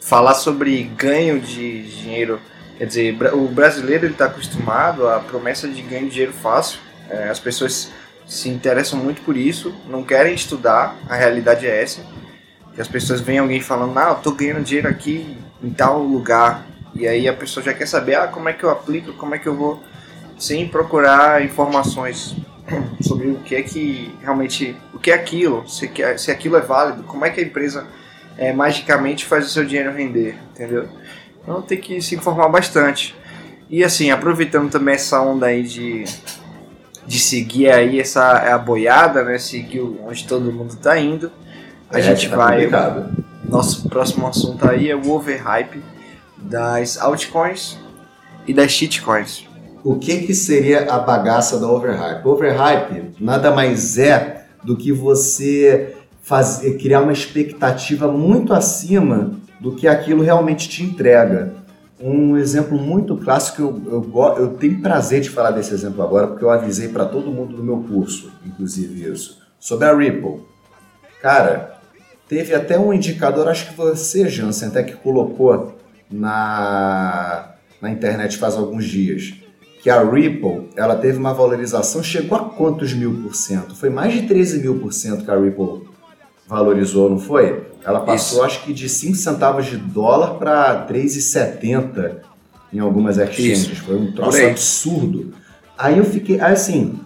falar 0.01 0.35
sobre 0.35 0.83
ganho 0.97 1.41
de 1.41 1.83
dinheiro, 2.03 2.41
quer 2.79 2.87
dizer, 2.87 3.17
o 3.35 3.49
brasileiro 3.49 4.07
está 4.07 4.27
acostumado 4.27 5.07
à 5.09 5.21
promessa 5.21 5.69
de 5.69 5.83
ganho 5.83 6.07
de 6.07 6.11
dinheiro 6.13 6.33
fácil. 6.33 6.79
É, 7.09 7.29
as 7.29 7.39
pessoas 7.39 7.91
se 8.27 8.49
interessam 8.49 8.99
muito 8.99 9.23
por 9.23 9.37
isso, 9.37 9.75
não 9.89 10.03
querem 10.05 10.35
estudar, 10.35 10.97
a 11.09 11.17
realidade 11.17 11.67
é 11.67 11.83
essa. 11.83 12.01
Que 12.75 12.81
as 12.81 12.87
pessoas 12.89 13.21
veem 13.21 13.39
alguém 13.41 13.61
falando, 13.61 13.99
ah, 13.99 14.11
eu 14.11 14.15
tô 14.23 14.31
ganhando 14.33 14.63
dinheiro 14.63 14.89
aqui 14.89 15.37
em 15.63 15.71
tal 15.71 16.03
lugar. 16.03 16.65
E 16.95 17.07
aí 17.07 17.29
a 17.29 17.33
pessoa 17.33 17.65
já 17.65 17.75
quer 17.75 17.87
saber, 17.87 18.15
ah, 18.15 18.29
como 18.29 18.49
é 18.49 18.53
que 18.53 18.63
eu 18.65 18.71
aplico, 18.71 19.13
como 19.15 19.35
é 19.35 19.39
que 19.39 19.47
eu 19.49 19.57
vou, 19.57 19.83
sem 20.41 20.67
procurar 20.67 21.45
informações 21.45 22.35
sobre 23.01 23.29
o 23.29 23.37
que 23.37 23.55
é 23.55 23.63
que 23.63 24.13
realmente, 24.23 24.75
o 24.95 24.99
que 24.99 25.11
é 25.13 25.15
aquilo, 25.15 25.69
se, 25.69 25.89
se 26.17 26.31
aquilo 26.31 26.57
é 26.57 26.61
válido, 26.63 27.03
como 27.05 27.25
é 27.25 27.31
que 27.31 27.39
a 27.41 27.45
empresa 27.45 27.87
é, 28.39 28.53
magicamente 28.53 29.27
faz 29.27 29.47
o 29.47 29.51
seu 29.51 29.65
dinheiro 29.65 29.93
render, 29.93 30.37
entendeu? 30.51 30.89
Então 31.43 31.61
tem 31.63 31.79
que 31.79 32.01
se 32.01 32.15
informar 32.15 32.49
bastante. 32.49 33.15
E 33.69 33.85
assim, 33.85 34.11
aproveitando 34.11 34.71
também 34.71 34.95
essa 34.95 35.21
onda 35.21 35.47
aí 35.47 35.63
de, 35.63 36.05
de 37.07 37.21
seguir 37.21 37.71
aí 37.71 38.01
essa 38.01 38.55
a 38.55 38.59
boiada, 38.59 39.23
né? 39.23 39.39
Seguir 39.39 39.81
onde 39.81 40.27
todo 40.27 40.53
mundo 40.53 40.75
tá 40.77 40.99
indo. 40.99 41.31
A 41.91 41.99
É, 41.99 42.03
gente 42.03 42.29
tá 42.31 42.37
vai. 42.37 42.55
complicado. 42.57 43.25
Nosso 43.45 43.89
próximo 43.89 44.27
assunto 44.27 44.69
aí 44.69 44.91
é 44.91 44.97
o 44.97 45.11
overhype 45.11 45.83
das 46.37 46.99
altcoins 46.99 47.77
e 48.47 48.55
das 48.55 48.73
shitcoins. 48.73 49.50
O 49.83 49.99
que, 49.99 50.27
que 50.27 50.35
seria 50.35 50.93
a 50.93 50.99
bagaça 50.99 51.59
da 51.59 51.67
overhype? 51.71 52.29
Overhype 52.29 53.15
nada 53.19 53.51
mais 53.51 53.99
é 53.99 54.45
do 54.63 54.77
que 54.77 54.93
você 54.93 55.97
fazer, 56.23 56.77
criar 56.77 57.01
uma 57.01 57.13
expectativa 57.13 58.07
muito 58.07 58.53
acima 58.53 59.33
do 59.59 59.75
que 59.75 59.89
aquilo 59.89 60.23
realmente 60.23 60.69
te 60.69 60.83
entrega. 60.83 61.55
Um 61.99 62.37
exemplo 62.37 62.79
muito 62.79 63.17
clássico, 63.17 63.61
eu, 63.61 63.83
eu, 63.87 64.37
eu 64.37 64.49
tenho 64.55 64.81
prazer 64.81 65.21
de 65.21 65.31
falar 65.31 65.51
desse 65.51 65.73
exemplo 65.73 66.03
agora, 66.03 66.29
porque 66.29 66.45
eu 66.45 66.51
avisei 66.51 66.89
para 66.89 67.05
todo 67.05 67.31
mundo 67.31 67.57
do 67.57 67.65
meu 67.65 67.79
curso, 67.79 68.33
inclusive 68.47 69.11
isso, 69.11 69.39
sobre 69.59 69.87
a 69.87 69.95
Ripple. 69.95 70.43
Cara, 71.21 71.79
teve 72.29 72.55
até 72.55 72.79
um 72.79 72.93
indicador, 72.93 73.49
acho 73.49 73.69
que 73.69 73.77
você, 73.77 74.29
Jansen, 74.29 74.69
até 74.69 74.83
que 74.83 74.95
colocou 74.95 75.75
na, 76.11 77.55
na 77.81 77.91
internet 77.91 78.39
faz 78.39 78.57
alguns 78.57 78.85
dias, 78.85 79.35
que 79.81 79.89
a 79.89 80.03
Ripple, 80.03 80.69
ela 80.77 80.97
teve 80.97 81.19
uma 81.19 81.33
valorização, 81.33 82.03
chegou 82.03 82.37
a 82.37 82.45
quantos 82.45 82.93
mil 82.93 83.23
por 83.23 83.35
cento? 83.35 83.75
Foi 83.75 83.89
mais 83.89 84.13
de 84.13 84.23
13 84.23 84.61
mil 84.61 84.79
por 84.79 84.93
cento 84.93 85.25
que 85.25 85.31
a 85.31 85.39
Ripple 85.39 85.89
valorizou, 86.47 87.09
não 87.09 87.19
foi? 87.19 87.63
Ela 87.85 88.01
passou, 88.01 88.39
Isso. 88.39 88.45
acho 88.45 88.65
que 88.65 88.75
de 88.75 88.89
5 88.89 89.17
centavos 89.17 89.67
de 89.67 89.79
dólar 89.79 90.35
para 90.35 90.87
3,70 90.87 92.17
em 92.73 92.79
algumas 92.79 93.17
exchanges. 93.17 93.71
Isso. 93.71 93.85
Foi 93.85 93.97
um 93.97 94.13
troço 94.13 94.45
absurdo. 94.45 95.33
Aí 95.79 95.97
eu 95.97 96.05
fiquei, 96.05 96.39
assim, 96.41 97.01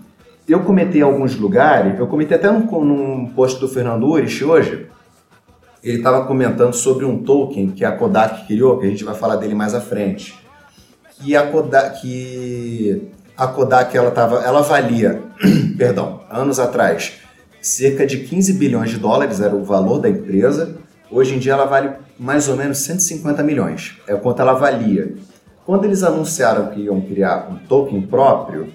eu 0.48 0.60
comentei 0.64 1.00
em 1.00 1.04
alguns 1.04 1.36
lugares, 1.36 1.96
eu 1.98 2.08
comentei 2.08 2.36
até 2.36 2.50
num, 2.50 2.84
num 2.84 3.26
post 3.26 3.60
do 3.60 3.68
Fernando 3.68 4.04
Ures 4.04 4.42
hoje, 4.42 4.88
ele 5.82 5.98
estava 5.98 6.26
comentando 6.26 6.72
sobre 6.72 7.04
um 7.04 7.22
token 7.22 7.70
que 7.70 7.84
a 7.84 7.92
Kodak 7.92 8.46
criou, 8.46 8.78
que 8.78 8.86
a 8.86 8.90
gente 8.90 9.04
vai 9.04 9.14
falar 9.14 9.36
dele 9.36 9.54
mais 9.54 9.74
à 9.74 9.80
frente. 9.80 10.43
Que 11.20 11.36
a 11.36 11.46
Kodak, 11.46 12.00
que 12.00 13.08
a 13.36 13.46
Kodak 13.46 13.96
ela, 13.96 14.10
tava, 14.10 14.42
ela 14.42 14.62
valia, 14.62 15.22
perdão, 15.78 16.20
anos 16.30 16.58
atrás, 16.58 17.14
cerca 17.60 18.06
de 18.06 18.18
15 18.18 18.52
bilhões 18.54 18.90
de 18.90 18.98
dólares 18.98 19.40
era 19.40 19.54
o 19.54 19.64
valor 19.64 20.00
da 20.00 20.08
empresa. 20.08 20.76
Hoje 21.10 21.34
em 21.34 21.38
dia 21.38 21.52
ela 21.52 21.64
vale 21.64 21.90
mais 22.18 22.48
ou 22.48 22.56
menos 22.56 22.78
150 22.78 23.42
milhões. 23.42 23.96
É 24.06 24.14
o 24.14 24.20
quanto 24.20 24.40
ela 24.40 24.54
valia. 24.54 25.14
Quando 25.64 25.84
eles 25.84 26.02
anunciaram 26.02 26.68
que 26.68 26.80
iam 26.80 27.00
criar 27.00 27.48
um 27.50 27.56
token 27.56 28.02
próprio, 28.02 28.72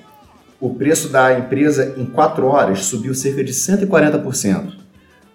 o 0.59 0.73
preço 0.73 1.09
da 1.09 1.37
empresa 1.37 1.95
em 1.97 2.05
4 2.05 2.45
horas 2.47 2.85
subiu 2.85 3.13
cerca 3.13 3.43
de 3.43 3.53
140%. 3.53 4.73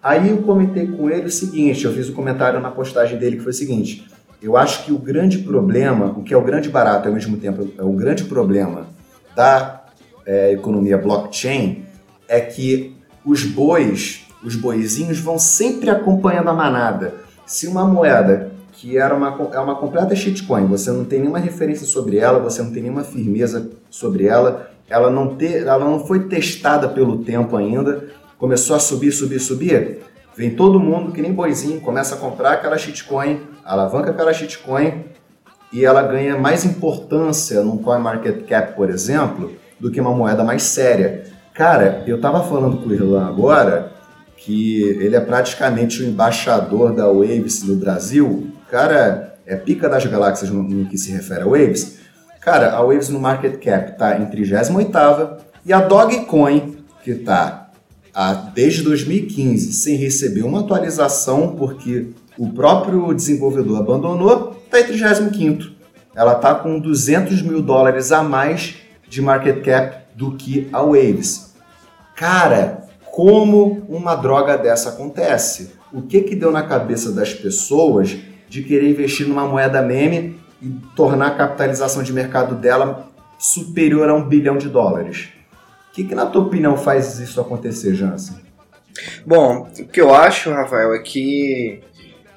Aí 0.03 0.29
eu 0.29 0.39
comentei 0.39 0.87
com 0.87 1.09
ele 1.09 1.27
o 1.27 1.31
seguinte, 1.31 1.85
eu 1.85 1.93
fiz 1.93 2.11
um 2.11 2.13
comentário 2.13 2.61
na 2.61 2.71
postagem 2.71 3.19
dele 3.19 3.37
que 3.37 3.43
foi 3.43 3.53
o 3.53 3.55
seguinte, 3.55 4.07
eu 4.45 4.59
acho 4.59 4.85
que 4.85 4.93
o 4.93 4.99
grande 4.99 5.39
problema, 5.39 6.07
o 6.07 6.23
que 6.23 6.35
é 6.35 6.37
o 6.37 6.43
grande 6.43 6.69
barato 6.69 7.09
ao 7.09 7.15
mesmo 7.15 7.39
tempo, 7.39 7.67
é 7.79 7.83
o 7.83 7.93
grande 7.93 8.25
problema 8.25 8.87
da 9.35 9.85
é, 10.27 10.53
economia 10.53 10.99
blockchain 10.99 11.83
é 12.29 12.41
que 12.41 12.95
os 13.25 13.43
bois, 13.45 14.27
os 14.45 14.55
boizinhos 14.55 15.19
vão 15.19 15.39
sempre 15.39 15.89
acompanhando 15.89 16.51
a 16.51 16.53
manada. 16.53 17.15
Se 17.47 17.67
uma 17.67 17.87
moeda 17.87 18.53
que 18.73 18.99
era 18.99 19.15
uma, 19.15 19.35
é 19.51 19.59
uma 19.59 19.77
completa 19.77 20.15
shitcoin, 20.15 20.67
você 20.67 20.91
não 20.91 21.07
tem 21.07 21.21
nenhuma 21.21 21.39
referência 21.39 21.87
sobre 21.87 22.19
ela, 22.19 22.39
você 22.39 22.63
não 22.63 22.71
tem 22.71 22.83
nenhuma 22.83 23.03
firmeza 23.03 23.71
sobre 23.89 24.27
ela, 24.27 24.71
ela 24.91 25.11
não, 25.11 25.37
te, 25.37 25.57
ela 25.57 25.79
não 25.79 26.07
foi 26.07 26.29
testada 26.29 26.87
pelo 26.89 27.25
tempo 27.25 27.57
ainda, 27.57 28.09
começou 28.37 28.77
a 28.77 28.79
subir, 28.79 29.11
subir, 29.11 29.41
subir, 29.41 30.01
vem 30.37 30.51
todo 30.51 30.79
mundo 30.79 31.13
que 31.13 31.23
nem 31.23 31.33
boizinho, 31.33 31.81
começa 31.81 32.15
a 32.15 32.19
comprar 32.19 32.53
aquela 32.53 32.77
shitcoin, 32.77 33.41
alavanca 33.65 34.11
aquela 34.11 34.33
shitcoin 34.33 35.05
e 35.73 35.85
ela 35.85 36.03
ganha 36.03 36.39
mais 36.39 36.65
importância 36.65 37.63
num 37.63 37.79
CoinMarketCap, 37.79 38.77
por 38.77 38.91
exemplo, 38.91 39.53
do 39.81 39.91
que 39.91 40.01
uma 40.01 40.15
moeda 40.15 40.45
mais 40.45 40.63
séria. 40.63 41.25
Cara, 41.53 42.03
eu 42.07 42.21
tava 42.21 42.43
falando 42.45 42.77
com 42.79 42.89
o 42.89 42.95
Irlan 42.95 43.27
agora 43.27 43.93
que 44.37 44.83
ele 45.01 45.17
é 45.17 45.21
praticamente 45.21 46.03
o 46.03 46.07
embaixador 46.07 46.95
da 46.95 47.07
Waves 47.07 47.63
no 47.63 47.77
Brasil. 47.77 48.53
Cara, 48.71 49.37
é 49.47 49.57
pica 49.57 49.89
das 49.89 50.05
galáxias 50.05 50.51
no, 50.51 50.63
no 50.63 50.87
que 50.87 50.99
se 50.99 51.11
refere 51.13 51.43
a 51.43 51.47
Waves. 51.47 51.99
Cara, 52.41 52.73
a 52.73 52.85
Waves 52.85 53.09
no 53.09 53.19
market 53.19 53.59
cap 53.63 53.97
tá 53.97 54.19
em 54.19 54.27
38ª 54.27 55.39
e 55.65 55.73
a 55.73 55.81
Dogecoin, 55.81 56.77
que 57.03 57.15
tá 57.15 57.71
a, 58.15 58.35
desde 58.35 58.83
2015 58.83 59.73
sem 59.73 59.97
receber 59.97 60.43
uma 60.43 60.61
atualização 60.61 61.57
porque 61.57 62.09
o 62.39 62.53
próprio 62.53 63.13
desenvolvedor 63.15 63.79
abandonou, 63.79 64.55
tá 64.71 64.81
em 64.81 64.85
35º. 64.85 65.73
Ela 66.15 66.35
tá 66.37 66.55
com 66.55 66.79
200 66.79 67.43
mil 67.43 67.61
dólares 67.61 68.13
a 68.13 68.23
mais 68.23 68.77
de 69.09 69.21
market 69.21 69.65
cap 69.65 70.05
do 70.15 70.33
que 70.33 70.69
a 70.73 70.83
Waves. 70.83 71.55
Cara, 72.15 72.85
como 73.11 73.85
uma 73.89 74.15
droga 74.15 74.57
dessa 74.57 74.91
acontece? 74.91 75.75
O 75.93 76.03
que 76.03 76.21
que 76.23 76.37
deu 76.37 76.51
na 76.51 76.63
cabeça 76.63 77.13
das 77.13 77.33
pessoas 77.33 78.17
de 78.49 78.63
querer 78.63 78.89
investir 78.91 79.27
numa 79.27 79.47
moeda 79.47 79.83
meme 79.83 80.41
e 80.61 80.69
tornar 80.97 81.29
a 81.29 81.35
capitalização 81.35 82.03
de 82.03 82.13
mercado 82.13 82.55
dela 82.55 83.09
superior 83.39 84.09
a 84.09 84.15
um 84.15 84.29
bilhão 84.29 84.57
de 84.57 84.69
dólares? 84.69 85.29
O 85.91 85.95
que, 85.95 86.05
que 86.05 86.15
na 86.15 86.27
tua 86.27 86.43
opinião 86.43 86.77
faz 86.77 87.19
isso 87.19 87.41
acontecer, 87.41 87.95
Jansen? 87.95 88.37
Bom, 89.25 89.69
o 89.79 89.87
que 89.87 90.01
eu 90.01 90.13
acho, 90.15 90.51
Rafael, 90.51 90.95
é 90.95 90.99
que 91.01 91.81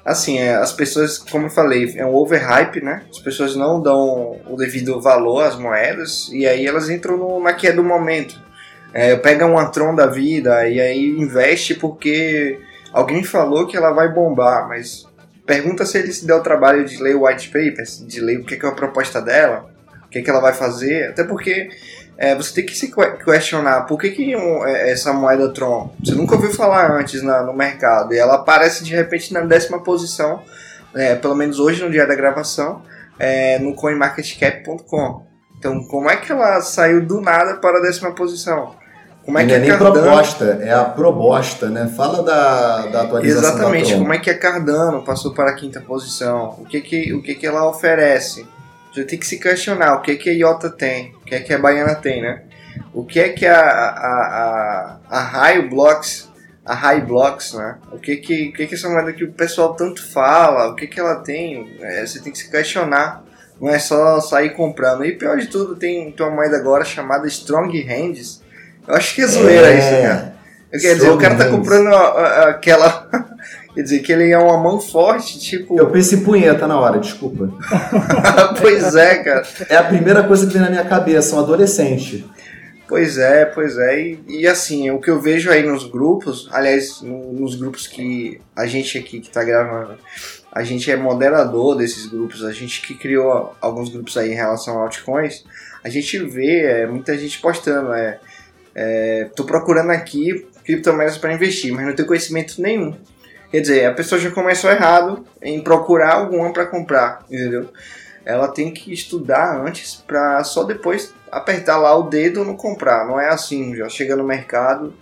assim, 0.08 0.38
é, 0.38 0.54
as 0.54 0.72
pessoas, 0.72 1.18
como 1.18 1.46
eu 1.46 1.50
falei, 1.50 1.94
é 1.96 2.04
um 2.04 2.14
overhype, 2.14 2.80
né? 2.82 3.02
As 3.10 3.18
pessoas 3.18 3.54
não 3.54 3.80
dão 3.80 4.40
o 4.48 4.56
devido 4.56 5.00
valor 5.00 5.42
às 5.42 5.56
moedas 5.56 6.30
e 6.32 6.46
aí 6.46 6.66
elas 6.66 6.88
entram 6.88 7.18
no, 7.18 7.40
na 7.40 7.52
que 7.52 7.68
é 7.68 7.72
do 7.72 7.84
momento. 7.84 8.40
É, 8.92 9.14
pega 9.16 9.46
um 9.46 9.58
Atron 9.58 9.94
da 9.94 10.06
vida 10.06 10.66
e 10.66 10.80
aí 10.80 11.10
investe 11.10 11.74
porque 11.74 12.58
alguém 12.90 13.22
falou 13.22 13.66
que 13.66 13.76
ela 13.76 13.92
vai 13.92 14.08
bombar, 14.08 14.66
mas 14.66 15.06
pergunta 15.46 15.84
se 15.84 15.98
ele 15.98 16.12
se 16.12 16.26
deu 16.26 16.38
o 16.38 16.42
trabalho 16.42 16.86
de 16.86 17.02
ler 17.02 17.14
o 17.14 17.26
white 17.26 17.48
papers, 17.48 18.02
de 18.06 18.20
ler 18.20 18.38
o 18.38 18.44
que 18.44 18.54
é, 18.54 18.58
que 18.58 18.64
é 18.64 18.68
a 18.68 18.72
proposta 18.72 19.20
dela, 19.20 19.70
o 20.06 20.08
que, 20.08 20.20
é 20.20 20.22
que 20.22 20.30
ela 20.30 20.40
vai 20.40 20.54
fazer, 20.54 21.10
até 21.10 21.22
porque 21.22 21.68
é, 22.18 22.34
você 22.34 22.52
tem 22.52 22.66
que 22.66 22.74
se 22.76 22.90
que- 22.92 23.24
questionar 23.24 23.82
por 23.82 23.98
que, 23.98 24.10
que 24.10 24.36
um, 24.36 24.66
é, 24.66 24.90
essa 24.90 25.12
moeda 25.12 25.48
Tron 25.54 25.90
você 26.04 26.14
nunca 26.16 26.34
ouviu 26.34 26.50
falar 26.52 26.90
antes 26.90 27.22
na- 27.22 27.42
no 27.44 27.52
mercado 27.54 28.12
e 28.12 28.18
ela 28.18 28.34
aparece 28.34 28.82
de 28.84 28.92
repente 28.94 29.32
na 29.32 29.40
décima 29.42 29.82
posição, 29.84 30.42
é, 30.94 31.14
pelo 31.14 31.34
menos 31.36 31.58
hoje 31.60 31.82
no 31.82 31.90
dia 31.90 32.06
da 32.06 32.14
gravação, 32.16 32.82
é, 33.18 33.58
no 33.60 33.72
coinmarketcap.com. 33.74 35.26
Então, 35.58 35.82
como 35.84 36.08
é 36.10 36.16
que 36.16 36.30
ela 36.30 36.60
saiu 36.60 37.04
do 37.04 37.20
nada 37.20 37.56
para 37.56 37.78
a 37.78 37.82
décima 37.82 38.12
posição? 38.14 38.74
Como 39.24 39.38
é 39.38 39.42
Não 39.42 39.48
que 39.48 39.54
é 39.54 39.56
a 39.56 39.60
nem 39.60 39.68
Cardano- 39.70 39.92
proposta, 40.02 40.44
é 40.62 40.72
a 40.72 40.84
proposta, 40.84 41.68
né? 41.68 41.92
Fala 41.94 42.22
da, 42.22 42.86
da 42.86 43.02
atualização 43.02 43.50
Exatamente, 43.50 43.92
da 43.92 43.98
como 43.98 44.12
é 44.14 44.18
que 44.18 44.30
a 44.30 44.38
Cardano 44.38 45.02
passou 45.04 45.34
para 45.34 45.50
a 45.50 45.54
quinta 45.54 45.80
posição? 45.80 46.54
O 46.58 46.64
que 46.64 46.80
que, 46.80 47.12
o 47.12 47.20
que, 47.22 47.34
que 47.34 47.46
ela 47.46 47.68
oferece? 47.68 48.46
Você 48.92 49.04
tem 49.04 49.18
que 49.18 49.26
se 49.26 49.38
questionar 49.38 49.94
o 49.94 50.00
que 50.02 50.16
que 50.16 50.30
a 50.30 50.32
Iota 50.32 50.70
tem, 50.70 51.12
o 51.14 51.24
que 51.24 51.34
é 51.34 51.40
que 51.40 51.52
a 51.52 51.58
Baiana 51.58 51.94
tem, 51.94 52.22
né? 52.22 52.42
O 52.92 53.04
que 53.04 53.20
é 53.20 53.28
que 53.30 53.46
a, 53.46 53.60
a, 53.60 54.98
a, 55.10 55.18
a 55.18 55.20
High 55.20 55.68
Blocks, 55.68 56.28
a 56.64 56.74
High 56.74 57.02
Blocks, 57.02 57.52
né? 57.54 57.76
O 57.92 57.98
que 57.98 58.16
que, 58.16 58.48
o 58.48 58.52
que 58.52 58.66
que 58.66 58.74
essa 58.74 58.88
moeda 58.88 59.12
que 59.12 59.24
o 59.24 59.32
pessoal 59.32 59.74
tanto 59.74 60.04
fala, 60.10 60.68
o 60.68 60.74
que 60.74 60.86
que 60.86 60.98
ela 60.98 61.16
tem? 61.16 61.76
É, 61.80 62.04
você 62.06 62.18
tem 62.20 62.32
que 62.32 62.38
se 62.38 62.50
questionar, 62.50 63.22
não 63.60 63.70
é 63.70 63.78
só 63.78 64.20
sair 64.20 64.50
comprando. 64.50 65.04
E 65.04 65.12
pior 65.16 65.36
de 65.36 65.46
tudo, 65.48 65.76
tem, 65.76 66.10
tem 66.10 66.26
uma 66.26 66.34
moeda 66.34 66.56
agora 66.56 66.84
chamada 66.84 67.26
Strong 67.28 67.80
Hands. 67.82 68.42
Eu 68.86 68.94
acho 68.94 69.14
que 69.14 69.22
é 69.22 69.26
zoeira 69.26 69.72
isso, 69.72 69.90
cara. 70.02 70.34
Quer 70.70 70.94
dizer, 70.94 71.10
o 71.10 71.18
cara 71.18 71.34
tá 71.36 71.44
comprando 71.50 71.88
a- 71.88 72.20
a- 72.20 72.48
aquela. 72.50 73.08
Quer 73.78 73.84
dizer, 73.84 74.00
que 74.00 74.10
ele 74.10 74.32
é 74.32 74.36
uma 74.36 74.58
mão 74.58 74.80
forte, 74.80 75.38
tipo. 75.38 75.78
Eu 75.78 75.88
pensei 75.88 76.18
em 76.18 76.24
punheta 76.24 76.66
na 76.66 76.80
hora, 76.80 76.98
desculpa. 76.98 77.48
pois 78.60 78.96
é, 78.96 79.22
cara. 79.22 79.46
É 79.68 79.76
a 79.76 79.84
primeira 79.84 80.24
coisa 80.24 80.48
que 80.48 80.52
vem 80.52 80.62
na 80.62 80.68
minha 80.68 80.84
cabeça, 80.84 81.36
um 81.36 81.38
adolescente. 81.38 82.26
Pois 82.88 83.18
é, 83.18 83.44
pois 83.44 83.78
é. 83.78 84.00
E, 84.00 84.20
e, 84.26 84.48
assim, 84.48 84.90
o 84.90 85.00
que 85.00 85.08
eu 85.08 85.20
vejo 85.20 85.48
aí 85.48 85.62
nos 85.62 85.88
grupos, 85.88 86.48
aliás, 86.50 87.02
no, 87.02 87.32
nos 87.32 87.54
grupos 87.54 87.86
que 87.86 88.40
a 88.56 88.66
gente 88.66 88.98
aqui 88.98 89.20
que 89.20 89.30
tá 89.30 89.44
gravando, 89.44 89.96
a 90.50 90.64
gente 90.64 90.90
é 90.90 90.96
moderador 90.96 91.76
desses 91.76 92.06
grupos, 92.06 92.44
a 92.44 92.50
gente 92.50 92.82
que 92.82 92.94
criou 92.94 93.54
alguns 93.60 93.90
grupos 93.90 94.16
aí 94.16 94.32
em 94.32 94.34
relação 94.34 94.76
a 94.76 94.86
altcoins, 94.86 95.44
a 95.84 95.88
gente 95.88 96.18
vê 96.18 96.62
é, 96.64 96.86
muita 96.88 97.16
gente 97.16 97.40
postando, 97.40 97.92
é, 97.92 98.18
é, 98.74 99.30
tô 99.36 99.44
procurando 99.44 99.92
aqui 99.92 100.48
criptomoedas 100.64 101.16
para 101.16 101.32
investir, 101.32 101.72
mas 101.72 101.86
não 101.86 101.94
tenho 101.94 102.08
conhecimento 102.08 102.60
nenhum. 102.60 102.96
Quer 103.50 103.60
dizer, 103.60 103.86
a 103.86 103.94
pessoa 103.94 104.20
já 104.20 104.30
começou 104.30 104.70
errado 104.70 105.24
em 105.40 105.60
procurar 105.60 106.14
alguma 106.14 106.52
para 106.52 106.66
comprar, 106.66 107.24
entendeu? 107.30 107.70
Ela 108.24 108.48
tem 108.48 108.70
que 108.72 108.92
estudar 108.92 109.58
antes 109.64 109.94
para 109.94 110.44
só 110.44 110.64
depois 110.64 111.14
apertar 111.32 111.78
lá 111.78 111.96
o 111.96 112.04
dedo 112.04 112.44
no 112.44 112.56
comprar. 112.56 113.06
Não 113.06 113.18
é 113.18 113.28
assim, 113.28 113.74
já 113.74 113.88
chega 113.88 114.14
no 114.14 114.24
mercado 114.24 114.92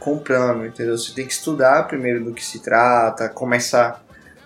comprando, 0.00 0.66
entendeu? 0.66 0.98
Você 0.98 1.14
tem 1.14 1.26
que 1.26 1.32
estudar 1.32 1.86
primeiro 1.86 2.24
do 2.24 2.32
que 2.32 2.44
se 2.44 2.60
trata, 2.60 3.28
começar 3.28 4.02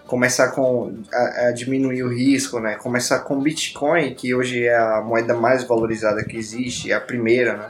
começar 0.06 0.52
com 0.52 1.02
a, 1.12 1.48
a, 1.48 1.52
diminuir 1.52 2.02
o 2.04 2.14
risco, 2.14 2.60
né? 2.60 2.76
Começar 2.76 3.20
com 3.20 3.40
Bitcoin, 3.40 4.14
que 4.14 4.34
hoje 4.34 4.64
é 4.64 4.76
a 4.76 5.00
moeda 5.00 5.34
mais 5.34 5.64
valorizada 5.64 6.25
que 6.25 6.36
existe, 6.36 6.92
é 6.92 6.94
a 6.94 7.00
primeira, 7.00 7.56
né? 7.56 7.68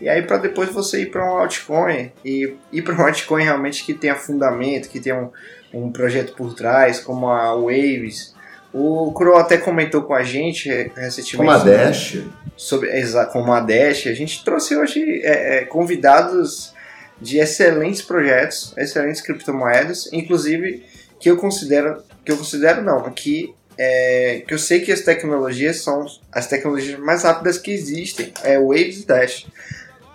E 0.00 0.08
aí 0.08 0.22
para 0.22 0.38
depois 0.38 0.70
você 0.70 1.02
ir 1.02 1.10
para 1.10 1.24
um 1.24 1.38
altcoin 1.38 2.10
e 2.24 2.54
ir 2.72 2.82
para 2.82 2.94
um 2.94 3.06
altcoin 3.06 3.44
realmente 3.44 3.84
que 3.84 3.94
tenha 3.94 4.14
fundamento, 4.14 4.88
que 4.88 5.00
tenha 5.00 5.16
um, 5.16 5.30
um 5.72 5.92
projeto 5.92 6.34
por 6.34 6.54
trás, 6.54 7.00
como 7.00 7.28
a 7.28 7.54
Waves. 7.54 8.34
O 8.72 9.12
Crow 9.12 9.36
até 9.36 9.56
comentou 9.56 10.02
com 10.02 10.14
a 10.14 10.24
gente 10.24 10.68
recentemente. 10.68 11.36
Como 11.36 11.50
a 11.50 11.58
Dash. 11.58 12.18
Sobre, 12.56 12.90
como 13.32 13.52
a 13.52 13.60
Dash. 13.60 14.08
A 14.08 14.14
gente 14.14 14.44
trouxe 14.44 14.76
hoje 14.76 15.20
é, 15.22 15.58
é, 15.58 15.64
convidados 15.64 16.74
de 17.20 17.38
excelentes 17.38 18.02
projetos, 18.02 18.74
excelentes 18.76 19.20
criptomoedas, 19.20 20.12
inclusive 20.12 20.84
que 21.20 21.30
eu 21.30 21.36
considero, 21.36 22.02
que 22.24 22.32
eu 22.32 22.36
considero 22.36 22.82
não, 22.82 23.00
que 23.12 23.54
é, 23.78 24.42
que 24.46 24.54
eu 24.54 24.58
sei 24.58 24.80
que 24.80 24.92
as 24.92 25.00
tecnologias 25.00 25.82
são 25.82 26.06
as 26.30 26.46
tecnologias 26.46 26.98
mais 26.98 27.22
rápidas 27.22 27.58
que 27.58 27.72
existem, 27.72 28.32
é 28.42 28.58
Waves 28.58 29.02
e 29.02 29.06
Dash 29.06 29.46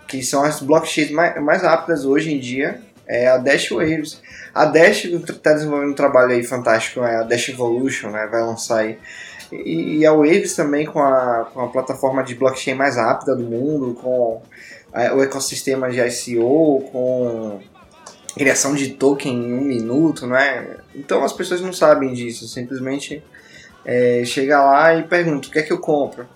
que 0.10 0.24
são 0.24 0.44
as 0.44 0.60
blockchains 0.62 1.12
mais, 1.12 1.42
mais 1.42 1.62
rápidas 1.62 2.04
hoje 2.04 2.34
em 2.34 2.40
dia, 2.40 2.82
é 3.08 3.28
a 3.28 3.38
Dash 3.38 3.70
Waves. 3.70 4.20
A 4.54 4.66
Dash 4.66 5.06
está 5.06 5.54
desenvolvendo 5.54 5.92
um 5.92 5.96
trabalho 5.96 6.32
aí 6.32 6.44
fantástico, 6.44 7.02
é 7.02 7.18
a 7.18 7.24
Dash 7.24 7.50
Evolution, 7.50 8.10
né, 8.10 8.28
vai 8.30 8.42
lançar 8.42 8.80
aí. 8.80 8.98
E, 9.52 10.00
e, 10.00 10.06
a 10.06 10.14
Waves 10.14 10.56
também 10.56 10.86
com 10.86 11.00
a, 11.00 11.50
com 11.54 11.62
a 11.62 11.68
plataforma 11.70 12.24
de 12.24 12.36
blockchain 12.36 12.76
mais 12.76 12.98
rápida 12.98 13.36
do 13.36 13.44
mundo, 13.44 13.96
com 13.96 14.42
é, 14.94 15.12
o 15.12 15.24
ecossistema 15.24 15.90
de 15.90 16.00
ICO, 16.00 16.90
com 16.92 17.60
criação 18.36 18.76
de 18.76 18.90
token 18.90 19.34
em 19.34 19.54
um 19.54 19.62
minuto, 19.62 20.28
né? 20.28 20.78
Então 20.94 21.24
as 21.24 21.34
pessoas 21.34 21.62
não 21.62 21.74
sabem 21.74 22.14
disso, 22.14 22.48
simplesmente 22.48 23.24
é, 23.84 24.24
chega 24.24 24.64
lá 24.64 24.96
e 24.96 25.04
pergunta 25.04 25.48
o 25.48 25.52
que 25.52 25.60
é 25.60 25.64
que 25.64 25.74
eu 25.74 25.80
compro. 25.80 26.28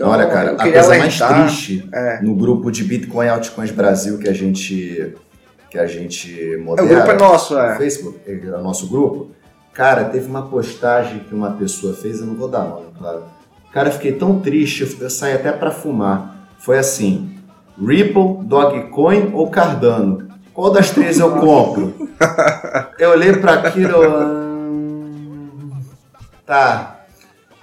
Então, 0.00 0.12
Olha, 0.12 0.26
cara, 0.28 0.52
a 0.52 0.56
coisa 0.56 0.96
mais 0.96 1.18
triste 1.18 1.86
é. 1.92 2.22
no 2.22 2.34
grupo 2.34 2.70
de 2.70 2.82
Bitcoin 2.84 3.28
Altcoins 3.28 3.70
Brasil 3.70 4.16
que 4.18 4.30
a 4.30 4.32
gente 4.32 5.14
que 5.68 5.78
a 5.78 5.86
gente 5.86 6.56
modera. 6.56 6.88
É, 6.88 6.90
o 6.90 6.96
grupo 6.96 7.10
é 7.10 7.18
nosso, 7.18 7.58
é. 7.58 7.76
Facebook, 7.76 8.18
é 8.26 8.56
o 8.56 8.62
nosso 8.62 8.88
grupo. 8.88 9.30
Cara, 9.74 10.06
teve 10.06 10.26
uma 10.26 10.46
postagem 10.48 11.18
que 11.18 11.34
uma 11.34 11.50
pessoa 11.50 11.92
fez, 11.92 12.18
eu 12.18 12.26
não 12.26 12.34
vou 12.34 12.48
dar 12.48 12.64
nome, 12.64 12.86
claro. 12.98 13.24
Cara, 13.74 13.90
fiquei 13.90 14.12
tão 14.12 14.40
triste, 14.40 14.88
eu 14.98 15.10
saí 15.10 15.34
até 15.34 15.52
para 15.52 15.70
fumar. 15.70 16.48
Foi 16.58 16.78
assim: 16.78 17.36
Ripple, 17.78 18.38
Dogecoin 18.44 19.32
ou 19.34 19.50
Cardano? 19.50 20.30
Qual 20.54 20.72
das 20.72 20.88
três 20.88 21.18
eu 21.18 21.32
compro? 21.32 22.08
eu 22.98 23.10
olhei 23.10 23.34
para 23.34 23.52
aquilo. 23.52 23.90
Tá, 26.46 26.99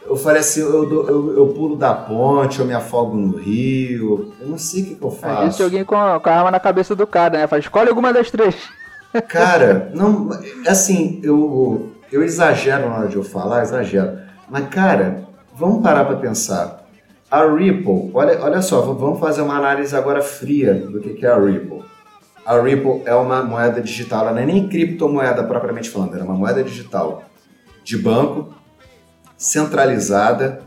eu 0.07 0.15
falei 0.15 0.39
assim, 0.39 0.61
eu, 0.61 0.89
eu, 0.89 1.37
eu, 1.37 1.47
pulo 1.49 1.75
da 1.75 1.93
ponte, 1.93 2.59
eu 2.59 2.65
me 2.65 2.73
afogo 2.73 3.15
no 3.17 3.35
rio, 3.35 4.33
eu 4.39 4.47
não 4.47 4.57
sei 4.57 4.81
o 4.81 4.85
que, 4.85 4.95
que 4.95 5.03
eu 5.03 5.11
faço. 5.11 5.43
Existe 5.43 5.63
alguém 5.63 5.83
com, 5.83 5.95
com 5.95 6.29
a 6.29 6.33
arma 6.33 6.49
na 6.49 6.59
cabeça 6.59 6.95
do 6.95 7.05
cara, 7.05 7.37
né? 7.37 7.47
Fala, 7.47 7.59
escolhe 7.59 7.89
alguma 7.89 8.13
das 8.13 8.31
três. 8.31 8.55
Cara, 9.27 9.89
não, 9.93 10.29
assim, 10.67 11.19
eu, 11.23 11.91
eu 12.11 12.23
exagero 12.23 12.89
na 12.89 12.97
hora 12.97 13.07
de 13.07 13.15
eu 13.15 13.23
falar, 13.23 13.63
exagero. 13.63 14.19
Mas, 14.49 14.67
cara, 14.67 15.23
vamos 15.55 15.81
parar 15.81 16.05
para 16.05 16.17
pensar. 16.17 16.85
A 17.31 17.43
Ripple, 17.45 18.11
olha, 18.13 18.39
olha 18.43 18.61
só, 18.61 18.81
vamos 18.81 19.19
fazer 19.19 19.41
uma 19.41 19.57
análise 19.57 19.95
agora 19.95 20.21
fria 20.21 20.73
do 20.73 20.99
que, 20.99 21.13
que 21.13 21.25
é 21.25 21.29
a 21.29 21.39
Ripple. 21.39 21.83
A 22.45 22.59
Ripple 22.61 23.01
é 23.05 23.15
uma 23.15 23.41
moeda 23.43 23.81
digital, 23.81 24.21
ela 24.21 24.33
não 24.33 24.41
é 24.41 24.45
nem 24.45 24.67
criptomoeda 24.67 25.43
propriamente 25.43 25.89
falando, 25.89 26.13
ela 26.13 26.23
é 26.23 26.27
uma 26.27 26.37
moeda 26.37 26.63
digital 26.63 27.23
de 27.83 27.97
banco 27.97 28.53
centralizada, 29.37 30.61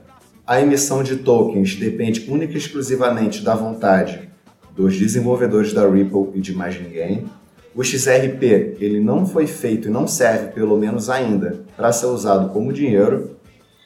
a 0.46 0.60
emissão 0.60 1.02
de 1.02 1.16
tokens 1.16 1.76
depende 1.76 2.26
única 2.28 2.54
e 2.54 2.56
exclusivamente 2.56 3.42
da 3.42 3.54
vontade 3.54 4.30
dos 4.74 4.96
desenvolvedores 4.96 5.72
da 5.72 5.86
Ripple 5.88 6.30
e 6.34 6.40
de 6.40 6.54
mais 6.54 6.80
ninguém. 6.80 7.26
O 7.74 7.84
XRP 7.84 8.76
ele 8.80 9.00
não 9.00 9.26
foi 9.26 9.46
feito 9.46 9.88
e 9.88 9.90
não 9.90 10.06
serve, 10.06 10.52
pelo 10.52 10.76
menos 10.76 11.10
ainda, 11.10 11.64
para 11.76 11.92
ser 11.92 12.06
usado 12.06 12.50
como 12.50 12.72
dinheiro. 12.72 13.36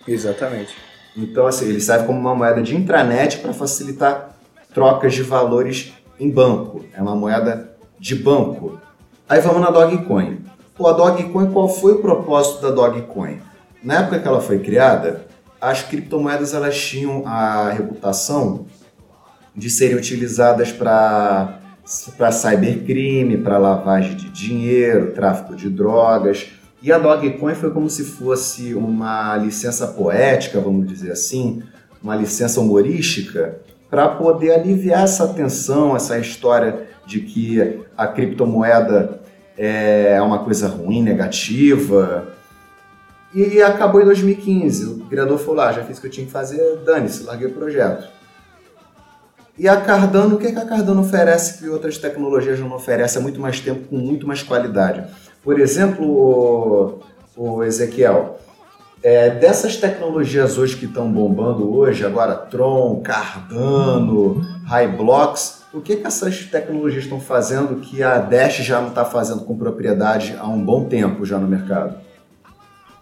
Exatamente. 0.07 0.75
Então, 1.17 1.47
assim, 1.47 1.67
ele 1.67 1.81
serve 1.81 2.07
como 2.07 2.19
uma 2.19 2.35
moeda 2.35 2.63
de 2.63 2.77
intranet 2.77 3.39
para 3.39 3.53
facilitar 3.53 4.37
trocas 4.73 5.15
de 5.15 5.23
valores 5.23 5.93
em 6.19 6.31
banco. 6.31 6.85
É 6.95 7.01
uma 7.01 7.15
moeda 7.15 7.71
de 7.99 8.15
banco. 8.15 8.81
Aí 9.29 9.41
vamos 9.41 9.61
na 9.61 9.71
Dogecoin. 9.71 10.41
Pô, 10.75 10.89
a 10.89 10.93
Dogecoin, 10.93 11.51
qual 11.53 11.69
foi 11.69 11.93
o 11.93 11.99
propósito 11.99 12.63
da 12.63 12.71
Dogecoin? 12.71 13.39
Na 13.85 14.01
época 14.01 14.19
que 14.19 14.27
ela 14.27 14.41
foi 14.41 14.61
criada, 14.61 15.27
as 15.61 15.83
criptomoedas 15.83 16.55
elas 16.55 16.81
tinham 16.81 17.23
a 17.27 17.71
reputação 17.71 18.65
de 19.55 19.69
serem 19.69 19.97
utilizadas 19.97 20.73
para 20.73 21.61
para 22.17 22.33
cybercrime, 22.33 23.37
para 23.37 23.59
lavagem 23.59 24.17
de 24.17 24.31
dinheiro, 24.31 25.13
tráfico 25.13 25.55
de 25.55 25.69
drogas. 25.69 26.47
E 26.81 26.91
a 26.91 26.99
Dogecoin 26.99 27.55
foi 27.55 27.71
como 27.71 27.91
se 27.91 28.05
fosse 28.05 28.73
uma 28.75 29.37
licença 29.37 29.87
poética, 29.89 30.59
vamos 30.61 30.87
dizer 30.87 31.13
assim, 31.13 31.63
uma 32.03 32.17
licença 32.17 32.59
humorística, 32.59 33.59
para 33.91 34.09
poder 34.09 34.53
aliviar 34.53 35.05
essa 35.05 35.29
tensão, 35.29 35.95
essa 35.95 36.19
história 36.19 36.89
de 37.07 37.21
que 37.21 37.81
a 37.95 38.07
criptomoeda 38.07 39.21
é 39.59 40.21
uma 40.23 40.39
coisa 40.39 40.69
ruim, 40.69 41.03
negativa, 41.03 42.34
e 43.35 43.61
acabou 43.61 44.01
em 44.01 44.05
2015. 44.05 44.87
O 44.87 45.07
criador 45.07 45.39
falou: 45.39 45.61
ah, 45.61 45.73
já 45.73 45.83
fiz 45.83 45.99
o 45.99 46.01
que 46.01 46.07
eu 46.07 46.11
tinha 46.11 46.27
que 46.27 46.33
fazer, 46.33 46.79
dane-se, 46.85 47.25
larguei 47.25 47.49
o 47.49 47.53
projeto. 47.53 48.09
E 49.59 49.69
a 49.69 49.81
Cardano, 49.81 50.35
o 50.35 50.39
que, 50.39 50.49
é 50.49 50.53
que 50.53 50.59
a 50.59 50.65
Cardano 50.65 51.01
oferece 51.01 51.59
que 51.59 51.69
outras 51.69 51.97
tecnologias 51.99 52.59
não 52.59 52.73
oferecem 52.73 53.21
há 53.21 53.23
muito 53.23 53.41
mais 53.41 53.61
tempo, 53.61 53.89
com 53.89 53.97
muito 53.97 54.27
mais 54.27 54.43
qualidade? 54.43 55.05
Por 55.43 55.61
exemplo, 55.61 56.05
o, 56.07 57.01
o 57.37 57.63
Ezequiel, 57.63 58.39
é, 59.01 59.31
dessas 59.31 59.77
tecnologias 59.77 60.59
hoje 60.59 60.77
que 60.77 60.87
estão 60.87 61.13
bombando 61.13 61.73
hoje, 61.73 62.05
agora 62.05 62.35
Tron, 62.35 63.01
Cardano, 63.03 64.41
Highblocks, 64.67 65.63
o 65.73 65.81
que, 65.81 65.97
que 65.97 66.07
essas 66.07 66.45
tecnologias 66.45 67.05
estão 67.05 67.21
fazendo 67.21 67.81
que 67.81 68.03
a 68.03 68.19
Dash 68.19 68.57
já 68.59 68.81
não 68.81 68.89
está 68.89 69.05
fazendo 69.05 69.43
com 69.43 69.57
propriedade 69.57 70.37
há 70.39 70.49
um 70.49 70.65
bom 70.65 70.85
tempo 70.87 71.25
já 71.25 71.39
no 71.39 71.47
mercado? 71.47 71.97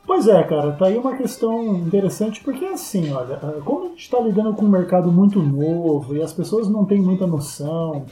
Pois 0.04 0.26
é, 0.26 0.42
cara, 0.42 0.72
tá 0.72 0.86
aí 0.86 0.98
uma 0.98 1.16
questão 1.16 1.76
interessante, 1.76 2.42
porque 2.42 2.64
assim, 2.64 3.12
olha, 3.12 3.38
ah, 3.42 3.60
como 3.64 3.86
a 3.86 3.88
gente 3.90 4.02
está 4.02 4.18
lidando 4.18 4.52
com 4.54 4.64
um 4.64 4.68
mercado 4.68 5.12
muito 5.12 5.40
novo 5.40 6.16
e 6.16 6.20
as 6.22 6.32
pessoas 6.32 6.68
não 6.68 6.84
têm 6.84 7.00
muita 7.00 7.24
noção, 7.24 8.04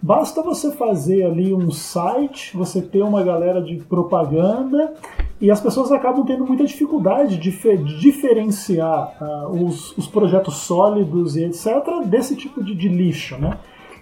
basta 0.00 0.42
você 0.42 0.70
fazer 0.72 1.24
ali 1.24 1.54
um 1.54 1.70
site, 1.70 2.54
você 2.54 2.82
ter 2.82 3.02
uma 3.02 3.22
galera 3.22 3.62
de 3.62 3.76
propaganda 3.76 4.92
e 5.40 5.50
as 5.50 5.60
pessoas 5.60 5.90
acabam 5.90 6.24
tendo 6.24 6.46
muita 6.46 6.66
dificuldade 6.66 7.38
de, 7.38 7.50
diferenciar 7.98 9.16
uh, 9.18 9.64
os, 9.64 9.96
os, 9.96 10.06
projetos 10.06 10.56
sólidos 10.58 11.34
e 11.34 11.44
etc. 11.44 11.66
desse 12.04 12.36
tipo 12.36 12.62
de, 12.62 12.74
de 12.74 12.88
lixo, 12.88 13.38
né? 13.38 13.58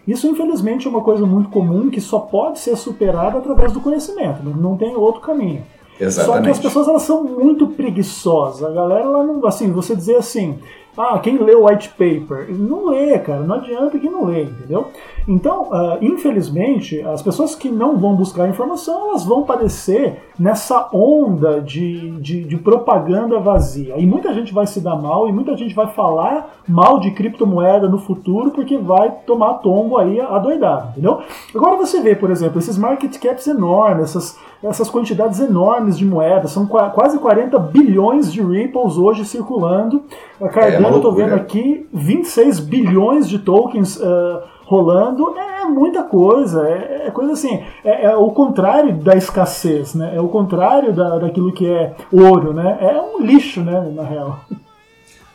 Isso, 0.07 0.27
infelizmente, 0.29 0.87
é 0.87 0.91
uma 0.91 1.03
coisa 1.03 1.27
muito 1.27 1.49
comum 1.51 1.91
que 1.91 2.01
só 2.01 2.21
pode 2.21 2.59
ser 2.59 2.77
superada 2.77 3.39
através 3.39 3.73
do 3.73 3.81
conhecimento, 3.81 4.43
não 4.43 4.77
tem 4.77 4.95
outro 4.95 5.21
caminho. 5.21 5.63
Exatamente. 6.01 6.37
Só 6.37 6.43
que 6.43 6.51
as 6.51 6.59
pessoas 6.59 6.89
elas 6.89 7.03
são 7.03 7.25
muito 7.25 7.69
preguiçosas. 7.69 8.63
A 8.63 8.73
galera, 8.73 9.03
ela 9.03 9.25
não, 9.25 9.45
assim, 9.47 9.71
você 9.73 9.97
dizer 9.97 10.17
assim, 10.17 10.59
Ah, 10.97 11.19
quem 11.19 11.37
lê 11.37 11.55
o 11.55 11.67
white 11.67 11.91
paper? 11.91 12.47
Não 12.51 12.87
lê, 12.87 13.19
cara, 13.19 13.41
não 13.41 13.57
adianta 13.57 13.99
que 13.99 14.09
não 14.09 14.25
lê, 14.25 14.45
entendeu? 14.45 14.89
Então, 15.29 15.65
uh, 15.65 15.99
infelizmente, 16.01 17.03
as 17.03 17.21
pessoas 17.21 17.55
que 17.55 17.69
não 17.69 17.99
vão 17.99 18.15
buscar 18.15 18.49
informação, 18.49 19.11
elas 19.11 19.25
vão 19.25 19.43
padecer 19.43 20.23
nessa 20.39 20.89
onda 20.93 21.61
de, 21.61 22.13
de, 22.21 22.45
de, 22.45 22.57
propaganda 22.57 23.39
vazia. 23.41 23.99
E 23.99 24.07
muita 24.07 24.33
gente 24.33 24.55
vai 24.55 24.67
se 24.67 24.81
dar 24.81 24.97
mal 24.97 25.29
e 25.29 25.33
muita 25.33 25.57
gente 25.57 25.75
vai 25.75 25.89
falar 25.89 26.61
mal 26.67 27.01
de 27.01 27.11
criptomoeda 27.11 27.89
no 27.89 27.99
futuro 27.99 28.51
porque 28.51 28.79
vai 28.79 29.11
tomar 29.27 29.55
tombo 29.55 29.99
aí 29.99 30.21
adoidado, 30.21 30.91
entendeu? 30.91 31.21
Agora 31.55 31.77
você 31.77 32.01
vê, 32.01 32.15
por 32.15 32.31
exemplo, 32.31 32.59
esses 32.59 32.79
market 32.79 33.19
caps 33.19 33.47
enormes, 33.47 34.05
essas, 34.05 34.39
essas 34.63 34.89
quantidades 34.89 35.41
enormes 35.41 35.99
de 35.99 36.07
moedas, 36.07 36.53
são 36.53 36.67
quase 36.67 37.19
40 37.19 37.59
bilhões 37.59 38.33
de 38.33 38.43
Ripples 38.43 38.97
hoje 38.97 39.25
circulando. 39.25 40.05
A 40.41 40.49
Cardano, 40.49 40.89
é 40.89 40.91
eu 40.91 41.01
tô 41.01 41.13
vendo 41.13 41.35
aqui, 41.35 41.89
26 41.93 42.61
bilhões 42.61 43.29
de 43.29 43.39
tokens. 43.39 43.97
Uh, 43.97 44.57
rolando 44.67 45.37
é 45.39 45.65
muita 45.65 46.03
coisa, 46.03 46.69
é, 46.69 47.07
é 47.07 47.11
coisa 47.11 47.33
assim, 47.33 47.63
é, 47.85 48.07
é, 48.07 48.17
o 48.17 48.31
contrário 48.31 48.97
da 48.97 49.17
escassez, 49.17 49.95
né? 49.95 50.13
É 50.15 50.21
o 50.21 50.29
contrário 50.29 50.93
da, 50.93 51.19
daquilo 51.19 51.53
que 51.53 51.67
é 51.71 51.95
ouro, 52.13 52.53
né? 52.53 52.77
É 52.81 53.01
um 53.01 53.25
lixo, 53.25 53.63
né, 53.63 53.93
na 53.95 54.03
real. 54.03 54.41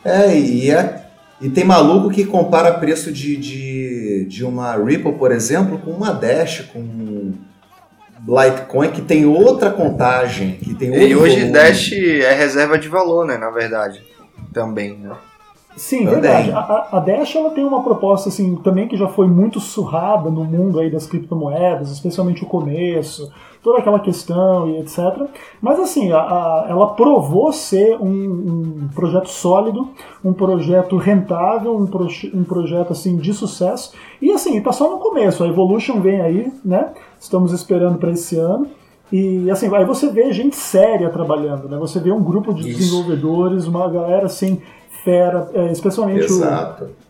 É, 0.04 0.38
e, 0.38 0.70
é, 0.70 1.06
e 1.40 1.50
tem 1.50 1.64
maluco 1.64 2.10
que 2.10 2.26
compara 2.26 2.74
preço 2.74 3.12
de, 3.12 3.38
de, 3.38 4.26
de 4.26 4.44
uma 4.44 4.76
Ripple, 4.76 5.14
por 5.14 5.32
exemplo, 5.32 5.78
com 5.78 5.92
uma 5.92 6.12
Dash, 6.12 6.70
com 6.74 7.32
Litecoin, 8.28 8.90
que 8.90 9.02
tem 9.02 9.26
outra 9.26 9.72
contagem, 9.72 10.58
que 10.58 10.74
tem 10.74 10.90
outro 10.90 11.08
E 11.08 11.16
hoje 11.16 11.36
volume. 11.36 11.54
Dash 11.54 11.94
é 11.94 12.34
reserva 12.34 12.78
de 12.78 12.90
valor, 12.90 13.26
né, 13.26 13.38
na 13.38 13.50
verdade, 13.50 14.04
também, 14.54 14.98
né? 14.98 15.16
Sim, 15.76 16.06
também. 16.06 16.22
verdade. 16.22 16.52
A, 16.52 16.88
a, 16.92 17.00
Dash 17.00 17.36
ela 17.36 17.52
tem 17.52 17.64
uma 17.64 17.82
proposta 17.82 18.30
assim 18.30 18.56
também 18.58 18.88
que 18.88 18.98
já 18.98 19.08
foi 19.08 19.28
muito 19.28 19.60
surrada 19.60 20.30
no 20.30 20.44
mundo 20.44 20.80
aí 20.80 20.92
das 20.92 21.06
criptomoedas, 21.06 21.92
especialmente 21.92 22.44
o 22.44 22.48
começo, 22.48 23.32
toda 23.64 23.80
aquela 23.80 24.00
questão 24.00 24.68
e 24.68 24.80
etc. 24.80 25.00
Mas 25.62 25.80
assim, 25.80 26.12
a, 26.12 26.20
a, 26.20 26.66
ela 26.68 26.88
provou 26.94 27.54
ser 27.54 27.96
um, 27.98 28.84
um, 28.84 28.90
projeto 28.94 29.30
sólido, 29.30 29.90
um 30.24 30.34
projeto 30.34 30.98
rentável, 30.98 31.76
um, 31.76 31.86
pro, 31.86 32.08
um 32.34 32.44
projeto 32.44 32.92
assim 32.92 33.16
de 33.18 33.34
sucesso. 33.34 33.94
E 34.22 34.32
assim, 34.32 34.58
está 34.58 34.74
só 34.74 34.90
no 34.90 34.98
começo. 34.98 35.44
A 35.44 35.48
Evolution 35.48 36.02
vem 36.02 36.22
aí, 36.22 36.52
né? 36.66 36.92
Estamos 37.20 37.54
esperando 37.54 37.98
para 37.98 38.12
esse 38.12 38.38
ano. 38.38 38.68
E 39.12 39.52
assim, 39.52 39.74
aí 39.76 39.86
você 39.86 40.10
vê 40.10 40.32
gente 40.32 40.56
séria 40.56 41.10
trabalhando, 41.10 41.68
né? 41.68 41.78
Você 41.78 42.00
vê 42.00 42.12
um 42.12 42.24
grupo 42.24 42.54
de 42.54 42.70
Isso. 42.70 42.80
desenvolvedores, 42.80 43.68
uma 43.68 43.90
galera 43.90 44.26
assim 44.26 44.62
fera, 45.04 45.50
é, 45.54 45.72
especialmente 45.72 46.32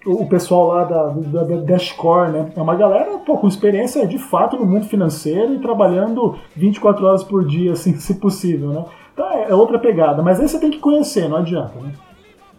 o, 0.05 0.23
o, 0.23 0.29
pessoal 0.29 0.67
lá 0.67 0.83
da, 0.85 1.07
da, 1.09 1.43
da 1.43 1.55
Dashcore, 1.57 2.31
né? 2.31 2.51
É 2.55 2.61
uma 2.61 2.75
galera 2.75 3.17
pô, 3.19 3.37
com 3.37 3.47
experiência 3.47 4.07
de 4.07 4.17
fato 4.17 4.57
no 4.57 4.65
mundo 4.65 4.87
financeiro 4.87 5.53
e 5.53 5.59
trabalhando 5.59 6.37
24 6.55 7.05
horas 7.05 7.23
por 7.23 7.45
dia, 7.45 7.73
assim, 7.73 7.95
se 7.99 8.15
possível, 8.15 8.69
né? 8.69 8.85
Então 9.13 9.29
é, 9.31 9.49
é 9.49 9.55
outra 9.55 9.77
pegada, 9.77 10.21
mas 10.21 10.39
aí 10.39 10.47
você 10.47 10.59
tem 10.59 10.71
que 10.71 10.79
conhecer, 10.79 11.27
não 11.27 11.37
adianta, 11.37 11.73
né? 11.79 11.91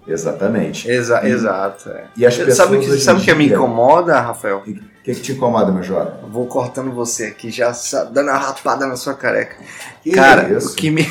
Exatamente. 0.06 0.90
Exa 0.90 1.20
e, 1.24 1.30
exato. 1.30 1.88
É. 1.88 2.04
E 2.16 2.26
as 2.26 2.36
pessoas 2.36 2.56
sabe 2.56 2.78
que, 2.78 2.86
sabe 2.98 3.20
o 3.20 3.24
que 3.24 3.34
me 3.34 3.46
incomoda, 3.46 4.18
Rafael? 4.20 4.62
O 5.02 5.04
que, 5.04 5.16
que, 5.16 5.20
te 5.20 5.32
incomoda, 5.32 5.72
meu 5.72 5.82
jovem? 5.82 6.12
Vou 6.30 6.46
cortando 6.46 6.92
você 6.92 7.24
aqui, 7.24 7.50
já 7.50 7.72
dando 8.12 8.30
a 8.30 8.36
rapada 8.36 8.86
na 8.86 8.94
sua 8.94 9.14
careca. 9.14 9.56
Que 10.00 10.12
Cara, 10.12 10.48
isso? 10.56 10.74
o 10.74 10.76
que 10.76 10.92
me. 10.92 11.04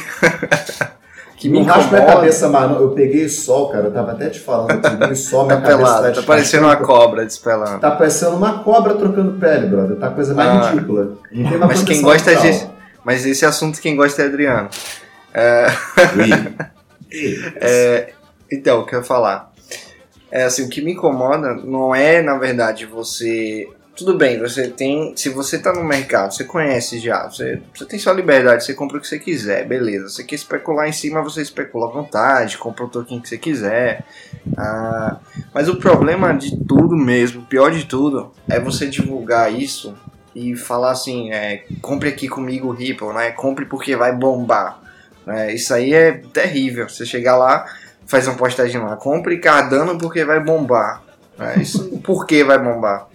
que 1.35 1.49
me 1.49 1.61
raspa 1.61 1.97
minha 1.97 2.05
cabeça, 2.05 2.47
mano. 2.47 2.79
Eu 2.79 2.91
peguei 2.91 3.27
sol, 3.27 3.67
cara. 3.67 3.87
Eu 3.87 3.91
tava 3.91 4.13
até 4.13 4.29
te 4.29 4.39
falando. 4.39 4.71
Eu 4.71 4.97
peguei 4.97 5.13
sol, 5.13 5.45
minha 5.45 5.57
tá 5.57 5.63
cabeça 5.63 5.77
pelado, 5.77 6.07
tá, 6.07 6.21
tá 6.21 6.25
parecendo 6.25 6.67
uma 6.67 6.77
cobra 6.77 7.25
despelando. 7.25 7.79
Tá 7.81 7.91
parecendo 7.91 8.37
uma 8.37 8.63
cobra 8.63 8.93
trocando 8.93 9.37
pele, 9.37 9.67
brother. 9.67 9.97
Tá 9.97 10.09
coisa 10.09 10.33
mais 10.33 10.49
ah, 10.49 10.71
ridícula. 10.71 11.17
mas 11.67 11.83
quem 11.83 12.01
gosta 12.01 12.33
de. 12.33 12.69
Mas 13.03 13.25
esse 13.25 13.45
assunto 13.45 13.81
quem 13.81 13.97
gosta 13.97 14.21
é 14.21 14.25
Adriano. 14.27 14.69
É... 15.33 15.67
é... 17.59 18.13
Então, 18.49 18.79
o 18.79 18.85
que 18.85 18.95
eu 18.95 18.99
ia 18.99 19.05
falar? 19.05 19.51
É 20.31 20.43
assim, 20.43 20.63
o 20.65 20.69
que 20.69 20.81
me 20.81 20.93
incomoda 20.93 21.55
não 21.55 21.93
é, 21.93 22.21
na 22.21 22.37
verdade, 22.37 22.85
você 22.85 23.67
tudo 23.95 24.17
bem, 24.17 24.39
você 24.39 24.69
tem. 24.69 25.15
Se 25.15 25.29
você 25.29 25.59
tá 25.59 25.73
no 25.73 25.83
mercado, 25.83 26.33
você 26.33 26.43
conhece 26.43 26.99
já, 26.99 27.27
você, 27.27 27.61
você 27.73 27.85
tem 27.85 27.99
sua 27.99 28.13
liberdade, 28.13 28.63
você 28.63 28.73
compra 28.73 28.97
o 28.97 29.01
que 29.01 29.07
você 29.07 29.19
quiser, 29.19 29.67
beleza. 29.67 30.09
Você 30.09 30.23
quer 30.23 30.35
especular 30.35 30.87
em 30.87 30.93
cima, 30.93 31.21
você 31.21 31.41
especula 31.41 31.87
à 31.87 31.91
vontade, 31.91 32.57
compra 32.57 32.85
o 32.85 32.89
token 32.89 33.19
que 33.19 33.27
você 33.27 33.37
quiser. 33.37 34.05
Ah, 34.57 35.17
mas 35.53 35.67
o 35.67 35.75
problema 35.75 36.33
de 36.33 36.57
tudo 36.65 36.95
mesmo, 36.95 37.41
o 37.41 37.45
pior 37.45 37.71
de 37.71 37.85
tudo, 37.85 38.31
é 38.49 38.59
você 38.59 38.87
divulgar 38.87 39.53
isso 39.53 39.95
e 40.33 40.55
falar 40.55 40.91
assim, 40.91 41.31
é, 41.31 41.65
compre 41.81 42.09
aqui 42.09 42.29
comigo 42.29 42.71
Ripple, 42.71 43.13
né? 43.13 43.31
Compre 43.31 43.65
porque 43.65 43.95
vai 43.95 44.15
bombar. 44.15 44.79
É, 45.27 45.53
isso 45.53 45.73
aí 45.73 45.93
é 45.93 46.13
terrível. 46.33 46.87
Você 46.87 47.05
chegar 47.05 47.35
lá, 47.35 47.65
faz 48.07 48.27
uma 48.27 48.37
postagem 48.37 48.79
lá, 48.81 48.95
compre 48.95 49.37
Cardano 49.39 49.97
porque 49.97 50.23
vai 50.23 50.39
bombar. 50.39 51.03
É, 51.37 51.59
isso 51.59 51.97
por 52.03 52.25
que 52.25 52.43
vai 52.43 52.57
bombar? 52.57 53.10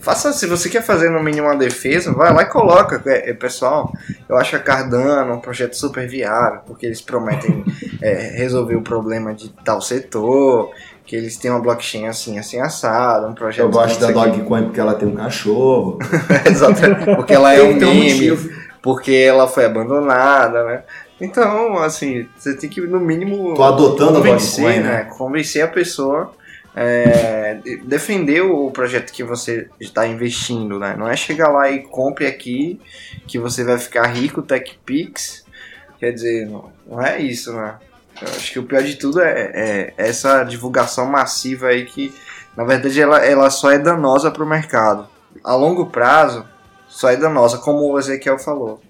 Faça, 0.00 0.32
se 0.32 0.46
você 0.46 0.68
quer 0.68 0.82
fazer 0.82 1.10
no 1.10 1.22
mínimo 1.22 1.46
uma 1.46 1.56
defesa, 1.56 2.12
vai 2.12 2.32
lá 2.32 2.42
e 2.42 2.46
coloca. 2.46 3.02
É, 3.06 3.30
é, 3.30 3.34
pessoal, 3.34 3.92
eu 4.28 4.36
acho 4.36 4.56
a 4.56 4.58
Cardano 4.58 5.34
um 5.34 5.40
projeto 5.40 5.74
super 5.74 6.08
viável, 6.08 6.60
porque 6.66 6.86
eles 6.86 7.00
prometem 7.00 7.64
é, 8.00 8.32
resolver 8.36 8.74
o 8.74 8.82
problema 8.82 9.34
de 9.34 9.50
tal 9.64 9.82
setor, 9.82 10.70
que 11.04 11.14
eles 11.14 11.36
têm 11.36 11.50
uma 11.50 11.60
blockchain 11.60 12.06
assim, 12.06 12.38
assim, 12.38 12.58
assado, 12.58 13.26
um 13.26 13.34
projeto... 13.34 13.66
Eu 13.66 13.70
gosto 13.70 14.00
da 14.00 14.10
Dogecoin 14.10 14.64
porque 14.64 14.80
ela 14.80 14.94
tem 14.94 15.08
um 15.08 15.14
cachorro. 15.14 15.98
Exatamente, 16.48 17.04
porque 17.16 17.34
ela 17.34 17.52
é 17.52 17.62
um 17.62 17.74
meme, 17.74 18.38
porque 18.80 19.12
ela 19.12 19.46
foi 19.46 19.66
abandonada, 19.66 20.64
né? 20.64 20.82
Então, 21.20 21.78
assim, 21.78 22.26
você 22.36 22.56
tem 22.56 22.68
que, 22.68 22.80
no 22.80 22.98
mínimo... 22.98 23.54
Tô 23.54 23.62
adotando 23.62 24.14
convencer, 24.14 24.64
a 24.64 24.68
Dogecoin, 24.68 24.82
né? 24.82 25.04
né? 25.04 25.04
Convencer 25.04 25.62
a 25.62 25.68
pessoa 25.68 26.32
é, 26.74 27.60
defender 27.84 28.40
o 28.42 28.70
projeto 28.70 29.12
que 29.12 29.22
você 29.22 29.68
está 29.78 30.06
investindo, 30.06 30.78
né? 30.78 30.94
Não 30.98 31.08
é 31.08 31.16
chegar 31.16 31.48
lá 31.48 31.70
e 31.70 31.80
compre 31.80 32.26
aqui 32.26 32.80
que 33.26 33.38
você 33.38 33.62
vai 33.62 33.78
ficar 33.78 34.06
rico, 34.06 34.42
TechPix. 34.42 35.44
Quer 35.98 36.12
dizer, 36.12 36.46
não, 36.46 36.72
não 36.86 37.02
é 37.02 37.20
isso, 37.20 37.52
né? 37.52 37.76
Eu 38.20 38.28
acho 38.28 38.52
que 38.52 38.58
o 38.58 38.64
pior 38.64 38.82
de 38.82 38.96
tudo 38.96 39.20
é, 39.20 39.50
é, 39.54 39.94
essa 39.96 40.44
divulgação 40.44 41.06
massiva 41.06 41.68
aí 41.68 41.84
que, 41.84 42.14
na 42.56 42.64
verdade, 42.64 43.00
ela, 43.00 43.24
ela 43.24 43.50
só 43.50 43.70
é 43.70 43.78
danosa 43.78 44.30
para 44.30 44.44
o 44.44 44.48
mercado. 44.48 45.08
A 45.44 45.54
longo 45.54 45.86
prazo, 45.86 46.46
só 46.88 47.10
é 47.10 47.16
danosa, 47.16 47.58
como 47.58 47.80
o 47.80 47.98
Ezequiel 47.98 48.38
falou. 48.38 48.80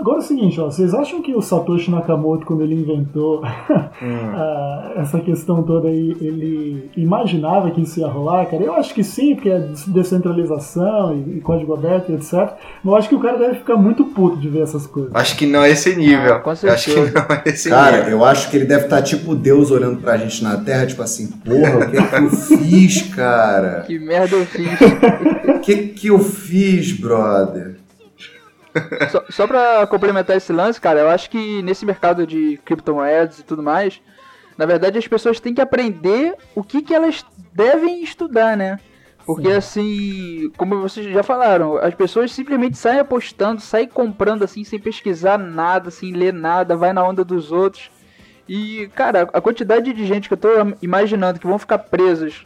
Agora 0.00 0.18
é 0.18 0.20
o 0.20 0.22
seguinte, 0.22 0.60
ó, 0.60 0.64
vocês 0.64 0.92
acham 0.92 1.22
que 1.22 1.34
o 1.34 1.40
Satoshi 1.40 1.90
Nakamoto, 1.90 2.44
quando 2.44 2.62
ele 2.62 2.74
inventou 2.74 3.42
hum. 4.02 4.96
essa 4.96 5.20
questão 5.20 5.62
toda 5.62 5.88
aí, 5.88 6.16
ele 6.20 6.90
imaginava 6.96 7.70
que 7.70 7.82
isso 7.82 8.00
ia 8.00 8.08
rolar, 8.08 8.46
cara? 8.46 8.62
Eu 8.62 8.74
acho 8.74 8.92
que 8.92 9.04
sim, 9.04 9.36
porque 9.36 9.50
é 9.50 9.68
descentralização 9.86 11.14
e, 11.14 11.38
e 11.38 11.40
código 11.40 11.74
aberto 11.74 12.10
e 12.10 12.14
etc. 12.16 12.32
Mas 12.32 12.84
eu 12.84 12.96
acho 12.96 13.08
que 13.08 13.14
o 13.14 13.20
cara 13.20 13.38
deve 13.38 13.54
ficar 13.54 13.76
muito 13.76 14.04
puto 14.06 14.36
de 14.36 14.48
ver 14.48 14.62
essas 14.62 14.84
coisas. 14.86 15.12
Acho 15.14 15.36
que 15.36 15.46
não 15.46 15.62
é 15.62 15.70
esse 15.70 15.94
nível. 15.94 16.34
Ah, 16.34 16.40
com 16.40 16.54
certeza. 16.56 16.74
Acho 16.74 17.12
que 17.12 17.14
não 17.14 17.36
é 17.36 17.42
esse 17.46 17.68
cara, 17.68 17.98
nível. 17.98 18.10
eu 18.12 18.24
acho 18.24 18.50
que 18.50 18.56
ele 18.56 18.66
deve 18.66 18.84
estar 18.84 18.96
tá 18.96 19.02
tipo 19.02 19.34
Deus 19.34 19.70
olhando 19.70 20.00
pra 20.00 20.16
gente 20.16 20.42
na 20.42 20.56
Terra, 20.56 20.86
tipo 20.86 21.02
assim, 21.02 21.28
porra, 21.28 21.86
o 21.86 21.90
que 21.90 21.96
é 21.96 22.02
que 22.02 22.16
eu 22.16 22.30
fiz, 22.30 23.02
cara? 23.14 23.84
Que 23.94 23.98
merda 23.98 24.34
eu 24.34 24.44
fiz? 24.44 24.64
O 25.54 25.60
que 25.60 25.76
que 25.76 26.08
eu 26.08 26.18
fiz, 26.18 26.92
brother? 26.92 27.83
Só, 29.10 29.24
só 29.28 29.46
pra 29.46 29.86
complementar 29.86 30.36
esse 30.36 30.52
lance, 30.52 30.80
cara, 30.80 31.00
eu 31.00 31.08
acho 31.08 31.30
que 31.30 31.62
nesse 31.62 31.86
mercado 31.86 32.26
de 32.26 32.58
criptomoedas 32.64 33.38
e 33.38 33.44
tudo 33.44 33.62
mais, 33.62 34.00
na 34.58 34.66
verdade 34.66 34.98
as 34.98 35.06
pessoas 35.06 35.40
têm 35.40 35.54
que 35.54 35.60
aprender 35.60 36.34
o 36.54 36.62
que, 36.62 36.82
que 36.82 36.94
elas 36.94 37.24
devem 37.52 38.02
estudar, 38.02 38.56
né? 38.56 38.78
Porque 39.26 39.48
Sim. 39.48 39.56
assim, 39.56 40.52
como 40.56 40.80
vocês 40.80 41.06
já 41.06 41.22
falaram, 41.22 41.78
as 41.78 41.94
pessoas 41.94 42.30
simplesmente 42.30 42.76
saem 42.76 43.00
apostando, 43.00 43.60
saem 43.60 43.88
comprando 43.88 44.42
assim, 44.42 44.64
sem 44.64 44.78
pesquisar 44.78 45.38
nada, 45.38 45.90
sem 45.90 46.12
ler 46.12 46.32
nada, 46.32 46.76
vai 46.76 46.92
na 46.92 47.02
onda 47.02 47.24
dos 47.24 47.50
outros. 47.50 47.90
E, 48.46 48.90
cara, 48.94 49.22
a 49.32 49.40
quantidade 49.40 49.92
de 49.94 50.06
gente 50.06 50.28
que 50.28 50.34
eu 50.34 50.38
tô 50.38 50.48
imaginando 50.82 51.40
que 51.40 51.46
vão 51.46 51.58
ficar 51.58 51.78
presas 51.78 52.44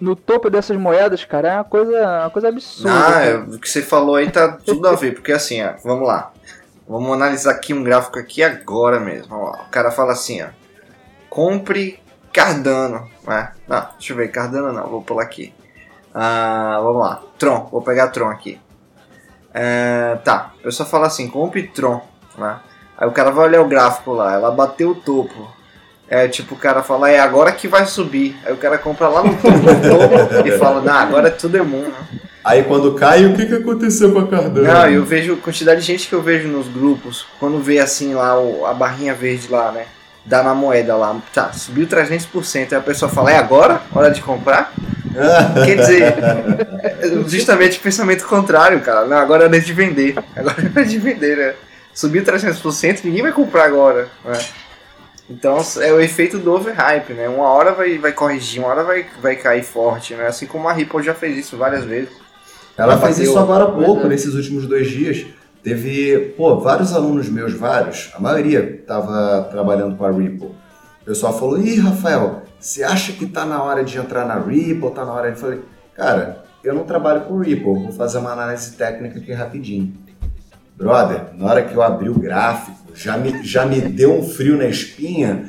no 0.00 0.14
topo 0.16 0.50
dessas 0.50 0.76
moedas, 0.76 1.24
cara, 1.24 1.48
é 1.48 1.54
uma 1.54 1.64
coisa, 1.64 2.20
uma 2.22 2.30
coisa 2.30 2.48
absurda. 2.48 2.90
Ah, 2.92 3.22
é, 3.22 3.36
o 3.36 3.58
que 3.58 3.68
você 3.68 3.82
falou 3.82 4.16
aí 4.16 4.30
tá 4.30 4.48
tudo 4.48 4.86
a 4.88 4.94
ver, 4.94 5.14
porque 5.14 5.32
assim, 5.32 5.62
ó, 5.62 5.74
vamos 5.82 6.06
lá. 6.06 6.32
Vamos 6.86 7.12
analisar 7.12 7.52
aqui 7.52 7.72
um 7.72 7.82
gráfico 7.82 8.18
aqui 8.18 8.42
agora 8.42 9.00
mesmo. 9.00 9.34
Ó, 9.34 9.52
o 9.52 9.70
cara 9.70 9.90
fala 9.90 10.12
assim, 10.12 10.42
ó. 10.42 10.48
Compre 11.30 11.98
Cardano. 12.32 13.08
Né? 13.26 13.52
Não, 13.66 13.88
deixa 13.98 14.12
eu 14.12 14.16
ver, 14.16 14.28
Cardano 14.28 14.72
não, 14.72 14.86
vou 14.88 15.02
pular 15.02 15.22
aqui. 15.22 15.54
Ah, 16.12 16.78
vamos 16.82 17.00
lá, 17.00 17.22
Tron, 17.38 17.68
vou 17.72 17.82
pegar 17.82 18.08
Tron 18.08 18.28
aqui. 18.28 18.60
É, 19.52 20.18
tá, 20.24 20.52
eu 20.62 20.70
só 20.70 20.84
falo 20.84 21.04
assim, 21.04 21.28
compre 21.28 21.68
Tron. 21.68 22.02
Né? 22.36 22.60
Aí 22.98 23.08
o 23.08 23.12
cara 23.12 23.30
vai 23.30 23.46
olhar 23.46 23.62
o 23.62 23.68
gráfico 23.68 24.12
lá, 24.12 24.34
ela 24.34 24.50
bateu 24.50 24.90
o 24.90 24.94
topo. 24.94 25.48
É 26.08 26.28
tipo 26.28 26.54
o 26.54 26.58
cara 26.58 26.82
fala, 26.82 27.10
é 27.10 27.18
agora 27.18 27.50
que 27.52 27.66
vai 27.66 27.86
subir. 27.86 28.36
Aí 28.44 28.52
o 28.52 28.56
cara 28.56 28.78
compra 28.78 29.08
lá 29.08 29.22
no 29.22 29.34
topo 29.36 30.44
e 30.46 30.58
fala, 30.58 30.80
não, 30.80 30.94
agora 30.94 31.30
tudo 31.30 31.56
é 31.56 31.62
mundo. 31.62 31.94
Aí 32.44 32.62
quando 32.62 32.92
cai, 32.94 33.24
o 33.24 33.34
que, 33.34 33.46
que 33.46 33.54
aconteceu 33.54 34.12
com 34.12 34.18
a 34.18 34.26
Cardano? 34.26 34.66
Não, 34.66 34.88
eu 34.90 35.02
vejo 35.02 35.32
a 35.32 35.36
quantidade 35.36 35.80
de 35.80 35.86
gente 35.86 36.06
que 36.06 36.14
eu 36.14 36.20
vejo 36.20 36.46
nos 36.46 36.68
grupos, 36.68 37.26
quando 37.40 37.58
vê 37.58 37.78
assim 37.78 38.12
lá 38.12 38.38
o, 38.38 38.66
a 38.66 38.74
barrinha 38.74 39.14
verde 39.14 39.48
lá, 39.48 39.72
né? 39.72 39.86
Dá 40.26 40.42
na 40.42 40.54
moeda 40.54 40.94
lá, 40.94 41.16
tá, 41.32 41.52
subiu 41.52 41.86
300%. 41.86 42.72
Aí 42.72 42.78
a 42.78 42.82
pessoa 42.82 43.10
fala, 43.10 43.32
é 43.32 43.38
agora? 43.38 43.80
Hora 43.94 44.10
de 44.10 44.20
comprar? 44.20 44.72
Quer 45.64 45.76
dizer, 45.76 46.02
é 46.02 47.28
justamente 47.28 47.78
o 47.78 47.82
pensamento 47.82 48.26
contrário, 48.26 48.80
cara. 48.80 49.06
Não, 49.06 49.16
agora 49.16 49.44
é 49.44 49.46
hora 49.46 49.60
de 49.60 49.72
vender. 49.72 50.16
Agora 50.36 50.56
é 50.62 50.78
hora 50.78 50.84
de 50.84 50.98
vender, 50.98 51.36
né? 51.36 51.54
Subiu 51.94 52.22
300%, 52.24 53.04
ninguém 53.04 53.22
vai 53.22 53.32
comprar 53.32 53.64
agora. 53.64 54.08
Né? 54.24 54.38
Então 55.28 55.58
é 55.80 55.92
o 55.92 56.00
efeito 56.00 56.38
do 56.38 56.52
overhype, 56.52 57.14
né? 57.14 57.28
Uma 57.28 57.48
hora 57.48 57.72
vai, 57.72 57.96
vai 57.98 58.12
corrigir, 58.12 58.60
uma 58.60 58.68
hora 58.68 58.84
vai, 58.84 59.06
vai 59.22 59.36
cair 59.36 59.62
forte, 59.62 60.14
né? 60.14 60.26
Assim 60.26 60.46
como 60.46 60.68
a 60.68 60.72
Ripple 60.72 61.02
já 61.02 61.14
fez 61.14 61.38
isso 61.38 61.56
várias 61.56 61.84
vezes. 61.84 62.10
Ela 62.76 62.98
fez 62.98 63.18
isso 63.18 63.38
agora 63.38 63.64
há 63.64 63.70
pouco, 63.70 64.06
nesses 64.06 64.34
últimos 64.34 64.66
dois 64.66 64.88
dias. 64.88 65.26
Teve, 65.62 66.34
pô, 66.36 66.60
vários 66.60 66.92
alunos 66.92 67.30
meus, 67.30 67.54
vários, 67.54 68.12
a 68.14 68.20
maioria 68.20 68.78
estava 68.80 69.48
trabalhando 69.50 69.96
com 69.96 70.04
a 70.04 70.10
Ripple. 70.10 70.48
O 70.48 71.04
pessoal 71.06 71.38
falou, 71.38 71.58
ih, 71.58 71.78
Rafael, 71.80 72.42
você 72.60 72.82
acha 72.82 73.12
que 73.12 73.24
tá 73.24 73.46
na 73.46 73.62
hora 73.62 73.82
de 73.82 73.96
entrar 73.96 74.26
na 74.26 74.38
Ripple, 74.38 74.90
tá 74.90 75.06
na 75.06 75.12
hora 75.12 75.30
de... 75.30 75.36
Eu 75.36 75.40
falei, 75.40 75.60
cara, 75.94 76.44
eu 76.62 76.74
não 76.74 76.84
trabalho 76.84 77.22
com 77.22 77.38
Ripple, 77.38 77.64
vou 77.64 77.92
fazer 77.92 78.18
uma 78.18 78.32
análise 78.32 78.72
técnica 78.72 79.18
aqui 79.18 79.32
rapidinho. 79.32 79.94
Brother, 80.76 81.26
na 81.34 81.46
hora 81.46 81.62
que 81.62 81.74
eu 81.74 81.82
abri 81.82 82.08
o 82.08 82.18
gráfico, 82.18 82.76
já 82.94 83.16
me, 83.16 83.42
já 83.44 83.64
me 83.64 83.80
deu 83.80 84.12
um 84.12 84.22
frio 84.22 84.56
na 84.56 84.66
espinha. 84.66 85.48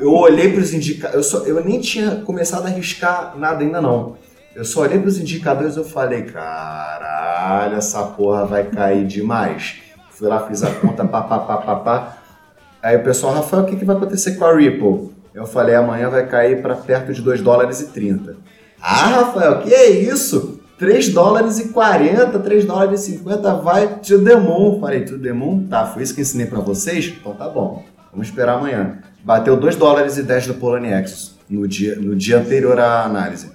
Eu 0.00 0.12
olhei 0.12 0.52
para 0.52 0.60
os 0.60 0.72
indicadores, 0.72 1.32
eu, 1.32 1.46
eu 1.46 1.64
nem 1.64 1.80
tinha 1.80 2.16
começado 2.16 2.66
a 2.66 2.68
arriscar 2.68 3.36
nada 3.36 3.62
ainda 3.62 3.80
não. 3.80 4.16
Eu 4.54 4.64
só 4.64 4.80
olhei 4.82 4.98
para 4.98 5.08
os 5.08 5.18
indicadores 5.18 5.76
e 5.76 5.84
falei, 5.84 6.22
caralho, 6.22 7.76
essa 7.76 8.02
porra 8.02 8.44
vai 8.44 8.64
cair 8.64 9.06
demais. 9.06 9.76
Fui 10.10 10.28
lá, 10.28 10.46
fiz 10.46 10.62
a 10.62 10.70
conta, 10.74 11.04
pá, 11.04 11.22
pá, 11.22 11.38
pá, 11.38 11.56
pá, 11.58 11.76
pá. 11.76 12.16
Aí 12.82 12.96
o 12.96 13.02
pessoal, 13.02 13.34
Rafael, 13.34 13.62
o 13.62 13.66
que, 13.66 13.76
que 13.76 13.84
vai 13.84 13.96
acontecer 13.96 14.32
com 14.32 14.44
a 14.44 14.56
Ripple? 14.56 15.10
Eu 15.34 15.46
falei, 15.46 15.74
amanhã 15.74 16.08
vai 16.08 16.26
cair 16.26 16.60
para 16.60 16.74
perto 16.74 17.12
de 17.12 17.22
2 17.22 17.42
dólares 17.42 17.80
e 17.80 17.88
30. 17.88 18.36
Ah, 18.80 19.06
Rafael, 19.06 19.60
que 19.60 19.72
é 19.72 19.90
isso? 19.90 20.59
3 20.80 21.10
dólares 21.10 21.58
e 21.58 21.68
40, 21.68 22.38
3 22.38 22.64
dólares 22.64 23.06
e 23.06 23.12
50, 23.12 23.54
vai 23.56 23.98
to 23.98 24.24
the 24.24 24.34
moon. 24.34 24.80
Falei, 24.80 25.04
to 25.04 25.18
the 25.18 25.30
moon? 25.30 25.66
Tá, 25.68 25.84
foi 25.84 26.02
isso 26.02 26.14
que 26.14 26.22
ensinei 26.22 26.46
para 26.46 26.60
vocês? 26.60 27.14
Então 27.20 27.34
tá 27.34 27.46
bom, 27.46 27.84
vamos 28.10 28.28
esperar 28.28 28.54
amanhã. 28.54 28.98
Bateu 29.22 29.58
2 29.58 29.76
dólares 29.76 30.16
e 30.16 30.22
10 30.22 30.46
do 30.46 30.54
Poloniex 30.54 31.36
no 31.50 31.68
dia, 31.68 31.96
no 31.96 32.16
dia 32.16 32.38
anterior 32.38 32.80
à 32.80 33.04
análise. 33.04 33.52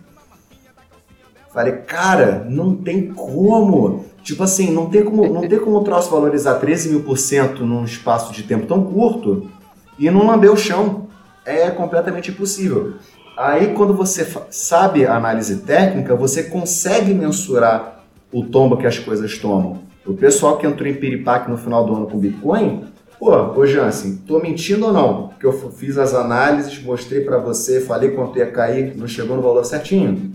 Falei, 1.52 1.78
cara, 1.78 2.46
não 2.48 2.76
tem 2.76 3.08
como. 3.08 4.06
Tipo 4.22 4.44
assim, 4.44 4.72
não 4.72 4.88
tem 4.88 5.04
como, 5.04 5.28
não 5.28 5.48
tem 5.48 5.58
como 5.58 5.78
o 5.78 5.84
troço 5.84 6.12
valorizar 6.12 6.56
13 6.56 6.90
mil 6.90 7.02
por 7.02 7.18
cento 7.18 7.66
num 7.66 7.86
espaço 7.86 8.32
de 8.34 8.44
tempo 8.44 8.68
tão 8.68 8.84
curto 8.84 9.50
e 9.98 10.12
não 10.12 10.28
lamber 10.28 10.52
o 10.52 10.58
chão. 10.58 11.08
É 11.44 11.72
completamente 11.72 12.30
impossível. 12.30 12.96
Aí, 13.38 13.74
quando 13.74 13.94
você 13.94 14.26
sabe 14.50 15.06
a 15.06 15.16
análise 15.16 15.58
técnica, 15.58 16.16
você 16.16 16.44
consegue 16.44 17.14
mensurar 17.14 18.04
o 18.32 18.46
tombo 18.46 18.78
que 18.78 18.88
as 18.88 18.98
coisas 18.98 19.38
tomam. 19.38 19.84
O 20.06 20.14
pessoal 20.14 20.58
que 20.58 20.66
entrou 20.66 20.88
em 20.88 20.94
piripaque 20.94 21.50
no 21.50 21.58
final 21.58 21.86
do 21.86 21.96
ano 21.96 22.08
com 22.08 22.18
Bitcoin, 22.18 22.86
pô, 23.20 23.32
ô 23.32 23.66
Jansen, 23.66 24.18
tô 24.28 24.40
mentindo 24.40 24.86
ou 24.86 24.94
não? 24.94 25.28
Porque 25.30 25.46
eu 25.46 25.72
fiz 25.72 25.98
as 25.98 26.14
análises, 26.14 26.82
mostrei 26.82 27.22
para 27.22 27.38
você, 27.38 27.82
falei 27.82 28.12
quanto 28.12 28.38
ia 28.38 28.50
cair, 28.50 28.96
não 28.96 29.08
chegou 29.08 29.36
no 29.36 29.42
valor 29.42 29.66
certinho. 29.66 30.34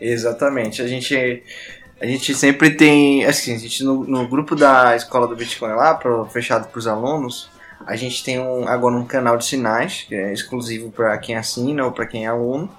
Exatamente. 0.00 0.82
A 0.82 0.86
gente 0.88 1.42
a 2.02 2.06
gente 2.06 2.34
sempre 2.34 2.70
tem, 2.70 3.24
assim, 3.24 3.54
a 3.54 3.58
gente 3.58 3.84
no, 3.84 4.02
no 4.04 4.26
grupo 4.26 4.56
da 4.56 4.96
escola 4.96 5.24
do 5.28 5.36
Bitcoin 5.36 5.70
lá, 5.70 5.94
pro, 5.94 6.26
fechado 6.26 6.66
para 6.66 6.78
os 6.78 6.88
alunos, 6.88 7.48
a 7.86 7.96
gente 7.96 8.22
tem 8.22 8.40
um, 8.40 8.66
agora 8.68 8.94
um 8.94 9.04
canal 9.04 9.36
de 9.36 9.44
sinais, 9.44 10.04
que 10.08 10.14
é 10.14 10.32
exclusivo 10.32 10.90
para 10.90 11.16
quem 11.18 11.36
assina 11.36 11.84
ou 11.84 11.92
para 11.92 12.06
quem 12.06 12.24
é 12.24 12.28
aluno. 12.28 12.70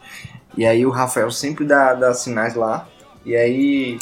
E 0.56 0.66
aí 0.66 0.86
o 0.86 0.90
Rafael 0.90 1.32
sempre 1.32 1.66
dá, 1.66 1.94
dá 1.94 2.14
sinais 2.14 2.56
lá. 2.56 2.88
E 3.26 3.36
aí, 3.36 3.98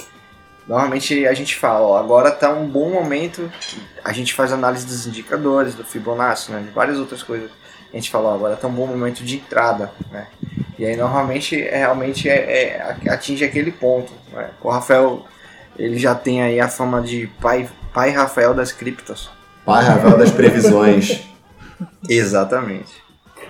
normalmente 0.68 1.26
a 1.26 1.34
gente 1.34 1.56
fala, 1.56 1.82
ó, 1.82 1.98
agora 1.98 2.32
tá 2.32 2.52
um 2.52 2.68
bom 2.68 2.92
momento. 2.92 3.52
A 4.04 4.12
gente 4.12 4.34
faz 4.34 4.52
análise 4.52 4.86
dos 4.86 5.08
indicadores, 5.08 5.76
do 5.76 5.84
Fibonacci, 5.84 6.52
né, 6.52 6.60
de 6.60 6.72
várias 6.72 6.98
outras 6.98 7.24
coisas. 7.24 7.52
A 7.92 7.96
gente 7.96 8.10
fala, 8.10 8.30
ó, 8.30 8.36
agora 8.36 8.56
tá 8.56 8.68
um 8.68 8.74
bom 8.74 8.88
momento 8.88 9.24
de 9.24 9.38
entrada, 9.38 9.92
né? 10.12 10.28
E 10.80 10.86
aí 10.86 10.96
normalmente 10.96 11.62
é, 11.62 11.78
realmente 11.78 12.28
é, 12.28 12.98
é, 13.04 13.10
atinge 13.10 13.46
aquele 13.46 13.72
ponto. 13.72 14.12
Né? 14.32 14.50
O 14.62 14.70
Rafael, 14.70 15.26
ele 15.78 15.98
já 15.98 16.16
tem 16.16 16.42
aí 16.42 16.60
a 16.60 16.68
fama 16.68 17.02
de 17.02 17.28
pai, 17.40 17.70
pai 17.94 18.10
Rafael 18.10 18.54
das 18.54 18.72
criptos. 18.72 19.30
Pai 19.66 19.84
Ravel 19.84 20.18
das 20.18 20.32
previsões. 20.32 21.28
Exatamente. 22.10 23.02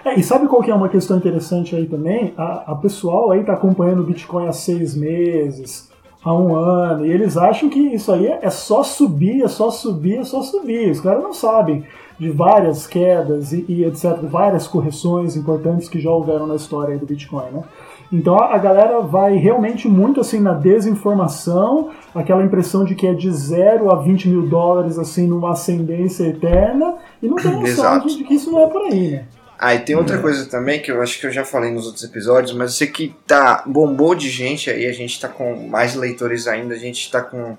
É, 0.04 0.20
e 0.20 0.24
sabe 0.24 0.48
qual 0.48 0.64
que 0.64 0.72
é 0.72 0.76
uma 0.76 0.90
questão 0.90 1.18
interessante 1.18 1.76
aí 1.76 1.86
também? 1.86 2.34
A, 2.38 2.72
a 2.72 2.76
pessoal 2.76 3.32
aí 3.32 3.44
tá 3.44 3.54
acompanhando 3.54 4.02
o 4.02 4.06
Bitcoin 4.06 4.48
há 4.48 4.54
seis 4.54 4.96
meses, 4.96 5.92
há 6.24 6.34
um 6.34 6.56
ano, 6.56 7.06
e 7.06 7.12
eles 7.12 7.38
acham 7.38 7.70
que 7.70 7.80
isso 7.80 8.12
aí 8.12 8.28
é 8.28 8.50
só 8.50 8.84
subir, 8.84 9.44
é 9.44 9.48
só 9.48 9.70
subir, 9.70 10.18
é 10.18 10.24
só 10.24 10.42
subir. 10.42 10.90
Os 10.92 11.02
caras 11.02 11.22
não 11.22 11.34
sabem 11.34 11.86
de 12.20 12.30
várias 12.30 12.88
quedas 12.88 13.52
e, 13.52 13.66
e 13.68 13.84
etc, 13.84 14.18
várias 14.24 14.68
correções 14.68 15.36
importantes 15.36 15.88
que 15.88 16.00
já 16.00 16.10
houveram 16.10 16.48
na 16.48 16.56
história 16.56 16.98
do 16.98 17.06
Bitcoin, 17.06 17.52
né? 17.52 17.64
Então 18.12 18.38
a 18.38 18.58
galera 18.58 19.00
vai 19.00 19.38
realmente 19.38 19.88
muito 19.88 20.20
assim 20.20 20.40
na 20.40 20.54
desinformação, 20.54 21.92
aquela 22.14 22.44
impressão 22.44 22.84
de 22.84 22.94
que 22.94 23.08
é 23.08 23.14
de 23.14 23.32
0 23.32 23.90
a 23.90 24.02
20 24.02 24.28
mil 24.28 24.48
dólares 24.48 25.00
assim 25.00 25.26
numa 25.26 25.52
ascendência 25.52 26.26
eterna 26.26 26.98
e 27.24 27.28
não 27.28 27.38
tem 27.38 27.52
noção 27.52 28.00
de, 28.00 28.18
de, 28.18 28.24
que 28.26 28.34
isso 28.34 28.52
não 28.52 28.64
é 28.64 28.68
por 28.68 28.82
aí, 28.82 29.12
né? 29.12 29.26
Ah, 29.58 29.76
e 29.76 29.80
tem 29.80 29.96
outra 29.96 30.18
é. 30.18 30.20
coisa 30.20 30.46
também 30.48 30.82
que 30.82 30.92
eu 30.92 31.02
acho 31.02 31.20
que 31.20 31.28
eu 31.28 31.32
já 31.32 31.46
falei 31.46 31.72
nos 31.72 31.86
outros 31.86 32.04
episódios, 32.04 32.52
mas 32.52 32.72
eu 32.72 32.78
sei 32.78 32.88
que 32.88 33.16
tá 33.28 33.64
bombou 33.66 34.16
de 34.16 34.28
gente 34.28 34.72
aí, 34.72 34.88
a 34.88 34.92
gente 34.92 35.20
tá 35.20 35.30
com 35.30 35.68
mais 35.68 35.94
leitores 35.94 36.48
ainda, 36.48 36.74
a 36.74 36.80
gente 36.80 37.12
tá 37.12 37.22
com 37.22 37.56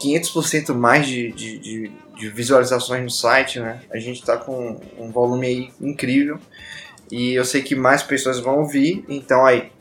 500% 0.00 0.74
mais 0.74 1.08
de, 1.08 1.32
de, 1.32 1.58
de, 1.58 1.92
de 2.16 2.28
visualizações 2.28 3.02
no 3.02 3.10
site, 3.10 3.58
né? 3.58 3.80
A 3.92 3.98
gente 3.98 4.24
tá 4.24 4.36
com 4.36 4.80
um 4.96 5.10
volume 5.10 5.46
aí 5.48 5.70
incrível. 5.80 6.38
E 7.10 7.34
eu 7.34 7.44
sei 7.44 7.62
que 7.62 7.74
mais 7.74 8.02
pessoas 8.02 8.38
vão 8.38 8.58
ouvir, 8.58 9.04
então 9.08 9.44
aí 9.44 9.72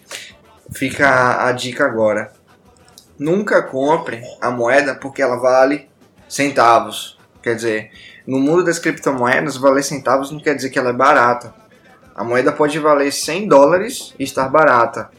fica 0.73 1.07
a, 1.07 1.49
a 1.49 1.51
dica 1.51 1.85
agora. 1.85 2.31
Nunca 3.17 3.61
compre 3.63 4.21
a 4.41 4.49
moeda 4.51 4.95
porque 4.95 5.21
ela 5.21 5.37
vale 5.37 5.89
centavos. 6.27 7.17
Quer 7.41 7.55
dizer, 7.55 7.91
no 8.25 8.39
mundo 8.39 8.63
das 8.63 8.79
criptomoedas, 8.79 9.57
valer 9.57 9.83
centavos 9.83 10.31
não 10.31 10.39
quer 10.39 10.55
dizer 10.55 10.69
que 10.69 10.77
ela 10.77 10.89
é 10.89 10.93
barata. 10.93 11.53
A 12.15 12.23
moeda 12.23 12.51
pode 12.51 12.77
valer 12.79 13.11
100 13.11 13.47
dólares 13.47 14.13
e 14.17 14.23
estar 14.23 14.49
barata. 14.49 15.09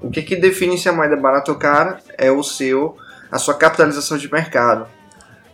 O 0.00 0.10
que, 0.10 0.22
que 0.22 0.36
define 0.36 0.78
se 0.78 0.88
a 0.88 0.92
moeda 0.92 1.14
é 1.14 1.20
barata 1.20 1.50
ou 1.50 1.58
cara 1.58 1.98
é 2.16 2.30
o 2.30 2.42
seu, 2.42 2.96
a 3.30 3.38
sua 3.38 3.54
capitalização 3.54 4.16
de 4.16 4.30
mercado. 4.30 4.86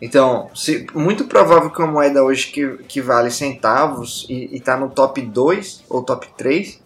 Então, 0.02 0.50
se, 0.52 0.84
muito 0.94 1.26
provável 1.26 1.70
que 1.70 1.78
uma 1.80 1.92
moeda 1.92 2.24
hoje 2.24 2.48
que, 2.48 2.66
que 2.88 3.00
vale 3.00 3.30
centavos 3.30 4.26
e 4.28 4.50
está 4.52 4.76
no 4.76 4.90
top 4.90 5.22
2 5.22 5.84
ou 5.88 6.02
top 6.02 6.26
3, 6.36 6.82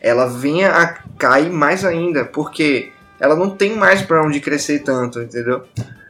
ela 0.00 0.24
venha 0.26 0.70
a 0.70 0.86
cair 1.18 1.50
mais 1.50 1.84
ainda, 1.84 2.24
porque 2.24 2.90
ela 3.20 3.36
não 3.36 3.50
tem 3.50 3.76
mais 3.76 4.00
para 4.00 4.24
onde 4.24 4.40
crescer 4.40 4.78
tanto, 4.78 5.20
entendeu? 5.20 5.64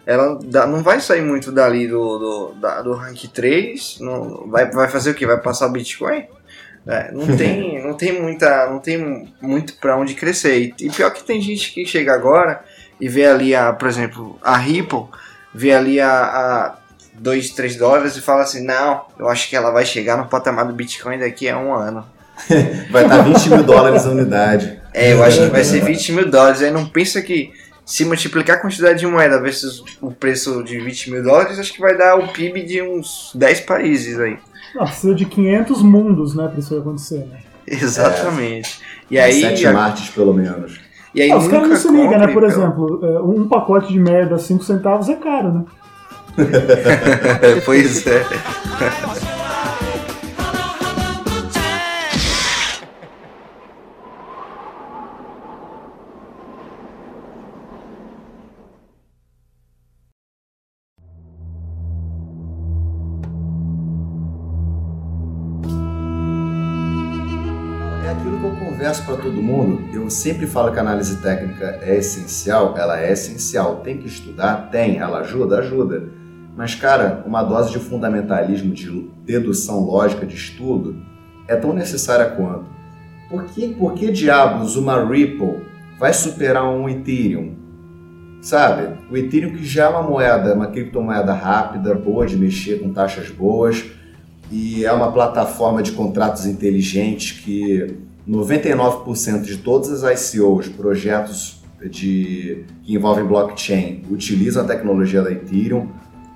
Ela 0.06 0.38
dá, 0.44 0.68
não 0.68 0.84
vai 0.84 1.00
sair 1.00 1.22
muito 1.22 1.50
dali 1.50 1.88
do, 1.88 2.18
do, 2.18 2.54
da, 2.60 2.80
do 2.80 2.92
rank 2.92 3.24
3, 3.32 3.98
não, 4.00 4.46
vai, 4.46 4.70
vai 4.70 4.88
fazer 4.88 5.10
o 5.10 5.14
que? 5.14 5.26
Vai 5.26 5.40
passar 5.40 5.66
o 5.66 5.72
Bitcoin? 5.72 6.28
É, 6.86 7.10
não 7.10 7.26
tem 7.36 7.82
não 7.82 7.94
tem 7.94 8.22
muita 8.22 8.70
não 8.70 8.78
tem 8.78 9.32
muito 9.40 9.74
para 9.78 9.96
onde 9.96 10.14
crescer 10.14 10.60
e, 10.60 10.74
e, 10.78 10.90
pior 10.90 11.10
que 11.10 11.24
tem 11.24 11.40
gente 11.40 11.72
que 11.72 11.86
chega 11.86 12.12
agora 12.12 12.62
e 13.00 13.08
vê 13.08 13.24
ali 13.24 13.54
a 13.54 13.72
por 13.72 13.88
exemplo 13.88 14.38
a 14.42 14.54
Ripple 14.58 15.06
vê 15.54 15.72
ali 15.72 16.00
a, 16.00 16.10
a 16.10 16.74
2, 17.14 17.50
3 17.50 17.76
dólares 17.76 18.16
e 18.16 18.20
fala 18.20 18.42
assim, 18.42 18.64
não, 18.64 19.02
eu 19.18 19.28
acho 19.28 19.48
que 19.48 19.56
ela 19.56 19.70
vai 19.70 19.84
chegar 19.84 20.16
no 20.16 20.26
patamar 20.26 20.66
do 20.66 20.72
Bitcoin 20.72 21.18
daqui 21.18 21.48
a 21.48 21.58
um 21.58 21.72
ano. 21.72 22.04
vai 22.90 23.04
estar 23.04 23.22
20 23.22 23.50
mil 23.50 23.62
dólares 23.62 24.04
a 24.06 24.10
unidade. 24.10 24.80
É, 24.92 25.12
eu 25.12 25.22
acho 25.22 25.38
que 25.40 25.46
vai 25.46 25.62
ser 25.62 25.84
20 25.84 26.12
mil 26.12 26.30
dólares. 26.30 26.62
Aí 26.62 26.70
não 26.70 26.86
pensa 26.86 27.22
que 27.22 27.52
se 27.84 28.04
multiplicar 28.04 28.56
a 28.56 28.60
quantidade 28.60 28.98
de 28.98 29.06
moeda 29.06 29.40
versus 29.40 29.84
o 30.00 30.10
preço 30.10 30.62
de 30.64 30.80
20 30.80 31.10
mil 31.10 31.22
dólares, 31.22 31.58
acho 31.58 31.72
que 31.72 31.80
vai 31.80 31.96
dar 31.96 32.16
o 32.16 32.28
PIB 32.28 32.62
de 32.64 32.82
uns 32.82 33.30
10 33.34 33.60
países 33.60 34.18
aí. 34.18 34.38
Precisa 34.76 35.14
de 35.14 35.24
500 35.26 35.82
mundos, 35.82 36.34
né, 36.34 36.48
pra 36.48 36.58
isso 36.58 36.76
acontecer, 36.76 37.26
né? 37.26 37.38
Exatamente. 37.66 38.80
É. 38.80 38.94
E 39.10 39.18
aí, 39.18 39.40
Sete 39.40 39.66
a... 39.66 39.72
martes, 39.72 40.08
pelo 40.10 40.32
menos. 40.32 40.80
E 41.14 41.22
aí 41.22 41.30
ah, 41.30 41.36
os 41.36 41.48
caras 41.48 41.68
não 41.68 41.76
se 41.76 41.88
ligam, 41.88 42.18
né? 42.18 42.26
Por 42.26 42.44
então. 42.44 42.62
exemplo, 42.62 43.00
é, 43.02 43.20
um 43.20 43.46
pacote 43.46 43.92
de 43.92 44.00
merda 44.00 44.38
5 44.38 44.64
centavos 44.64 45.08
é 45.08 45.14
caro, 45.14 45.52
né? 45.52 45.64
pois 47.64 48.06
é. 48.06 48.24
eu 70.04 70.10
sempre 70.10 70.46
falo 70.46 70.70
que 70.70 70.78
a 70.78 70.82
análise 70.82 71.16
técnica 71.16 71.78
é 71.80 71.96
essencial, 71.96 72.74
ela 72.76 73.00
é 73.00 73.10
essencial. 73.10 73.76
Tem 73.76 73.96
que 73.96 74.06
estudar? 74.06 74.68
Tem. 74.70 74.98
Ela 74.98 75.20
ajuda? 75.20 75.60
Ajuda. 75.60 76.10
Mas, 76.54 76.74
cara, 76.74 77.24
uma 77.26 77.42
dose 77.42 77.72
de 77.72 77.78
fundamentalismo, 77.78 78.74
de 78.74 79.10
dedução 79.24 79.80
lógica, 79.80 80.26
de 80.26 80.34
estudo, 80.34 80.96
é 81.48 81.56
tão 81.56 81.72
necessária 81.72 82.26
quanto. 82.26 82.66
Por 83.30 83.44
que, 83.44 83.68
por 83.68 83.94
que 83.94 84.12
diabos 84.12 84.76
uma 84.76 85.02
Ripple 85.02 85.62
vai 85.98 86.12
superar 86.12 86.64
um 86.68 86.86
Ethereum? 86.86 87.54
Sabe? 88.42 88.98
O 89.10 89.16
Ethereum 89.16 89.54
que 89.54 89.64
já 89.64 89.86
é 89.86 89.88
uma 89.88 90.02
moeda, 90.02 90.54
uma 90.54 90.66
criptomoeda 90.66 91.32
rápida, 91.32 91.94
boa 91.94 92.26
de 92.26 92.36
mexer, 92.36 92.80
com 92.80 92.92
taxas 92.92 93.30
boas, 93.30 93.82
e 94.52 94.84
é 94.84 94.92
uma 94.92 95.10
plataforma 95.10 95.82
de 95.82 95.92
contratos 95.92 96.44
inteligentes 96.44 97.40
que 97.40 98.04
99% 98.28 99.42
de 99.42 99.58
todas 99.58 100.02
as 100.02 100.34
ICOs, 100.34 100.68
projetos 100.68 101.62
de, 101.90 102.64
que 102.82 102.94
envolvem 102.94 103.24
blockchain, 103.24 104.04
utilizam 104.10 104.64
a 104.64 104.66
tecnologia 104.66 105.22
da 105.22 105.30
Ethereum. 105.30 105.88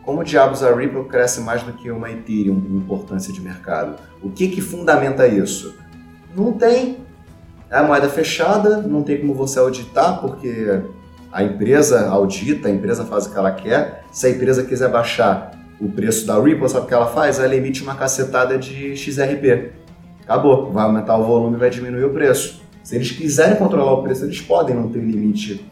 Como 0.04 0.22
diabos 0.22 0.62
a 0.62 0.74
Ripple 0.74 1.04
cresce 1.04 1.40
mais 1.40 1.62
do 1.62 1.72
que 1.72 1.90
uma 1.90 2.10
Ethereum 2.10 2.62
em 2.68 2.76
importância 2.76 3.32
de 3.32 3.40
mercado? 3.40 3.96
O 4.22 4.30
que, 4.30 4.48
que 4.48 4.60
fundamenta 4.60 5.26
isso? 5.26 5.74
Não 6.36 6.52
tem. 6.52 6.98
É 7.70 7.78
a 7.78 7.82
moeda 7.82 8.08
fechada, 8.08 8.78
não 8.82 9.02
tem 9.02 9.20
como 9.20 9.34
você 9.34 9.58
auditar, 9.58 10.20
porque 10.20 10.80
a 11.30 11.42
empresa 11.42 12.08
audita, 12.08 12.68
a 12.68 12.70
empresa 12.70 13.04
faz 13.04 13.26
o 13.26 13.30
que 13.30 13.38
ela 13.38 13.52
quer. 13.52 14.04
Se 14.10 14.26
a 14.26 14.30
empresa 14.30 14.64
quiser 14.64 14.90
baixar 14.90 15.52
o 15.80 15.88
preço 15.88 16.26
da 16.26 16.40
Ripple, 16.40 16.68
sabe 16.68 16.86
o 16.86 16.88
que 16.88 16.94
ela 16.94 17.06
faz? 17.06 17.38
Ela 17.38 17.54
emite 17.54 17.82
uma 17.82 17.94
cacetada 17.94 18.58
de 18.58 18.96
XRP. 18.96 19.72
Acabou, 20.28 20.70
vai 20.70 20.84
aumentar 20.84 21.16
o 21.16 21.24
volume 21.24 21.56
e 21.56 21.58
vai 21.58 21.70
diminuir 21.70 22.04
o 22.04 22.10
preço. 22.10 22.60
Se 22.82 22.94
eles 22.94 23.10
quiserem 23.10 23.56
controlar 23.56 23.94
o 23.94 24.02
preço, 24.02 24.26
eles 24.26 24.38
podem, 24.42 24.76
não 24.76 24.90
tem 24.90 25.00
limite 25.00 25.64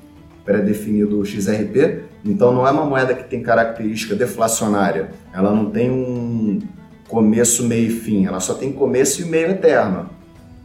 pré-definido 0.46 1.22
XRP. 1.22 2.04
Então 2.24 2.54
não 2.54 2.66
é 2.66 2.70
uma 2.70 2.86
moeda 2.86 3.12
que 3.14 3.24
tem 3.24 3.42
característica 3.42 4.14
deflacionária. 4.14 5.10
Ela 5.30 5.52
não 5.52 5.68
tem 5.68 5.90
um 5.90 6.58
começo, 7.06 7.64
meio 7.64 7.88
e 7.88 7.90
fim. 7.90 8.24
Ela 8.24 8.40
só 8.40 8.54
tem 8.54 8.72
começo 8.72 9.20
e 9.20 9.26
meio 9.26 9.50
eterno. 9.50 10.08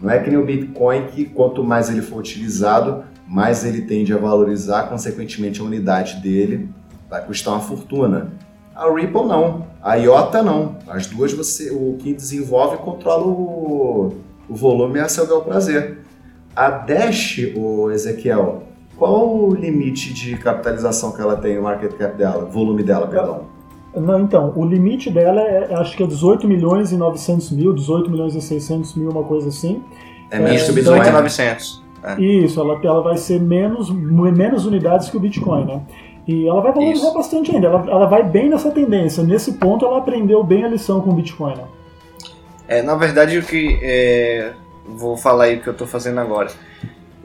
Não 0.02 0.10
é 0.10 0.20
que 0.20 0.30
nem 0.30 0.40
o 0.40 0.46
Bitcoin 0.46 1.08
que 1.08 1.26
quanto 1.26 1.62
mais 1.62 1.90
ele 1.90 2.02
for 2.02 2.20
utilizado, 2.20 3.04
mais 3.28 3.66
ele 3.66 3.82
tende 3.82 4.14
a 4.14 4.18
valorizar, 4.18 4.84
consequentemente 4.84 5.60
a 5.60 5.66
unidade 5.66 6.22
dele 6.22 6.70
vai 7.10 7.26
custar 7.26 7.56
uma 7.56 7.60
fortuna. 7.60 8.32
A 8.76 8.90
Ripple 8.90 9.26
não, 9.26 9.66
a 9.82 9.96
IOTA 9.96 10.42
não. 10.42 10.78
As 10.88 11.08
duas 11.08 11.34
você, 11.34 11.72
o 11.72 11.98
que 12.00 12.14
desenvolve 12.14 12.78
controla 12.78 13.26
o, 13.26 14.14
o 14.48 14.56
volume 14.56 15.00
a 15.00 15.10
seu 15.10 15.28
bel 15.28 15.42
prazer. 15.42 16.00
A 16.56 16.70
Dash, 16.70 17.40
o 17.56 17.90
Ezequiel, 17.92 18.64
qual 18.98 19.36
o 19.36 19.56
limite 19.56 20.14
de 20.14 20.38
capitalização 20.38 21.12
que 21.12 21.22
ela 21.22 21.36
tem, 21.36 21.58
o 21.58 21.64
market 21.64 21.94
cap 21.94 22.18
dela, 22.18 22.46
volume 22.46 22.84
dela, 22.84 23.08
perdão? 23.08 23.46
Não, 23.96 24.22
então, 24.22 24.54
o 24.56 24.66
limite 24.66 25.10
dela 25.10 25.42
é, 25.42 25.74
acho 25.76 25.98
que 25.98 26.04
é 26.04 26.08
18 26.08 26.48
milhões 26.48 26.92
e 26.92 26.96
900 26.96 27.52
mil, 27.52 27.74
18 27.74 28.10
milhões 28.10 28.36
e 28.36 28.42
600 28.42 28.96
mil, 28.96 29.10
uma 29.10 29.24
coisa 29.24 29.50
assim. 29.50 29.84
É 30.30 30.40
menos 30.40 30.64
que 30.64 30.74
18 30.74 31.08
e 31.08 31.12
900. 31.12 31.84
É. 32.04 32.22
Isso, 32.22 32.60
ela, 32.60 32.80
ela 32.84 33.02
vai 33.02 33.18
ser 33.18 33.40
menos, 33.40 33.90
menos 33.90 34.66
unidades 34.66 35.10
que 35.10 35.18
o 35.18 35.20
Bitcoin, 35.20 35.66
né? 35.66 35.82
E 36.28 36.48
ela 36.48 36.62
vai 36.62 36.72
valorizar 36.72 37.08
Isso. 37.08 37.14
bastante 37.14 37.52
ainda. 37.54 37.68
Ela, 37.68 37.90
ela 37.90 38.06
vai 38.06 38.24
bem 38.24 38.50
nessa 38.50 38.72
tendência. 38.72 39.24
Nesse 39.24 39.54
ponto, 39.54 39.86
ela 39.86 39.98
aprendeu 39.98 40.44
bem 40.44 40.64
a 40.64 40.68
lição 40.68 41.02
com 41.02 41.10
o 41.10 41.14
Bitcoin. 41.14 41.56
Né? 41.56 41.64
É, 42.68 42.82
na 42.82 42.96
verdade, 42.96 43.38
o 43.38 43.44
que. 43.44 43.80
É, 43.82 44.54
vou 44.86 45.18
falar 45.18 45.46
aí 45.46 45.58
o 45.58 45.62
que 45.62 45.68
eu 45.68 45.74
estou 45.74 45.88
fazendo 45.88 46.20
agora. 46.20 46.50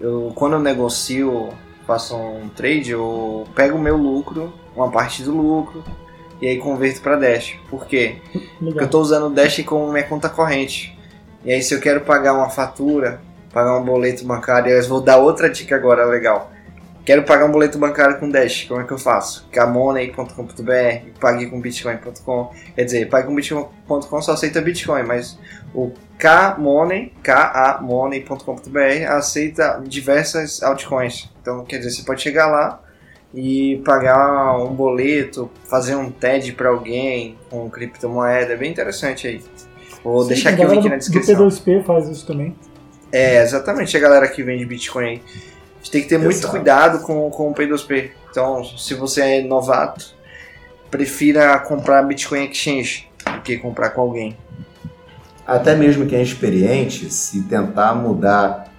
Eu, 0.00 0.32
quando 0.34 0.54
eu 0.54 0.60
negocio, 0.60 1.50
faço 1.86 2.16
um 2.16 2.48
trade, 2.48 2.90
eu 2.90 3.46
pego 3.54 3.76
o 3.76 3.80
meu 3.80 3.96
lucro, 3.96 4.52
uma 4.74 4.90
parte 4.90 5.22
do 5.22 5.32
lucro, 5.32 5.84
e 6.40 6.48
aí 6.48 6.58
converto 6.58 7.00
para 7.00 7.16
Dash. 7.16 7.54
Por 7.70 7.86
quê? 7.86 8.16
Legal. 8.34 8.44
Porque 8.58 8.80
eu 8.80 8.84
estou 8.86 9.00
usando 9.00 9.26
o 9.26 9.30
Dash 9.30 9.62
como 9.64 9.90
minha 9.92 10.04
conta 10.04 10.28
corrente. 10.28 10.96
E 11.44 11.52
aí, 11.52 11.62
se 11.62 11.72
eu 11.74 11.80
quero 11.80 12.00
pagar 12.00 12.34
uma 12.34 12.50
fatura, 12.50 13.20
pagar 13.52 13.78
um 13.78 13.84
boleto 13.84 14.24
bancário, 14.24 14.72
eu 14.72 14.88
vou 14.88 15.00
dar 15.00 15.18
outra 15.18 15.48
dica 15.48 15.76
agora 15.76 16.04
legal. 16.04 16.50
Quero 17.06 17.22
pagar 17.22 17.44
um 17.44 17.52
boleto 17.52 17.78
bancário 17.78 18.18
com 18.18 18.28
Dash, 18.28 18.64
como 18.64 18.80
é 18.80 18.84
que 18.84 18.92
eu 18.92 18.98
faço? 18.98 19.48
Camoney.com.br, 19.52 21.20
pague 21.20 21.46
com 21.46 21.60
Bitcoin.com. 21.60 22.50
Quer 22.74 22.84
dizer, 22.84 23.08
pague 23.08 23.28
com 23.28 23.34
Bitcoin.com 23.36 24.20
só 24.20 24.32
aceita 24.32 24.60
Bitcoin, 24.60 25.04
mas 25.04 25.38
o 25.72 25.92
Kmoney, 26.18 27.12
Kamoney.com.br 27.22 29.06
aceita 29.08 29.80
diversas 29.86 30.60
altcoins. 30.64 31.30
Então, 31.40 31.64
quer 31.64 31.78
dizer, 31.78 31.92
você 31.92 32.02
pode 32.02 32.20
chegar 32.20 32.48
lá 32.48 32.82
e 33.32 33.80
pagar 33.84 34.58
um 34.58 34.74
boleto, 34.74 35.48
fazer 35.70 35.94
um 35.94 36.10
TED 36.10 36.54
para 36.54 36.70
alguém 36.70 37.38
com 37.48 37.70
criptomoeda, 37.70 38.54
é 38.54 38.56
bem 38.56 38.72
interessante 38.72 39.28
aí. 39.28 39.44
Vou 40.02 40.22
Sim, 40.22 40.28
deixar 40.30 40.50
aqui 40.50 40.66
o 40.66 40.68
link 40.72 40.88
na 40.88 40.96
descrição. 40.96 41.36
O 41.36 41.48
P2P 41.48 41.84
faz 41.84 42.08
isso 42.08 42.26
também. 42.26 42.56
É, 43.12 43.40
exatamente, 43.40 43.96
a 43.96 44.00
galera 44.00 44.26
que 44.26 44.42
vende 44.42 44.66
Bitcoin 44.66 45.04
aí 45.04 45.22
gente 45.86 45.90
tem 45.90 46.02
que 46.02 46.08
ter 46.08 46.16
Exato. 46.16 46.30
muito 46.30 46.48
cuidado 46.48 47.00
com, 47.00 47.30
com 47.30 47.50
o 47.50 47.54
P2P. 47.54 48.10
Então, 48.30 48.64
se 48.64 48.94
você 48.94 49.20
é 49.20 49.42
novato, 49.42 50.14
prefira 50.90 51.58
comprar 51.60 52.02
Bitcoin 52.02 52.50
Exchange 52.50 53.08
do 53.24 53.40
que 53.40 53.56
comprar 53.56 53.90
com 53.90 54.00
alguém. 54.00 54.36
Até 55.46 55.76
mesmo 55.76 56.06
quem 56.06 56.18
é 56.18 56.22
experiente, 56.22 57.10
se 57.10 57.42
tentar 57.44 57.94
mudar 57.94 58.72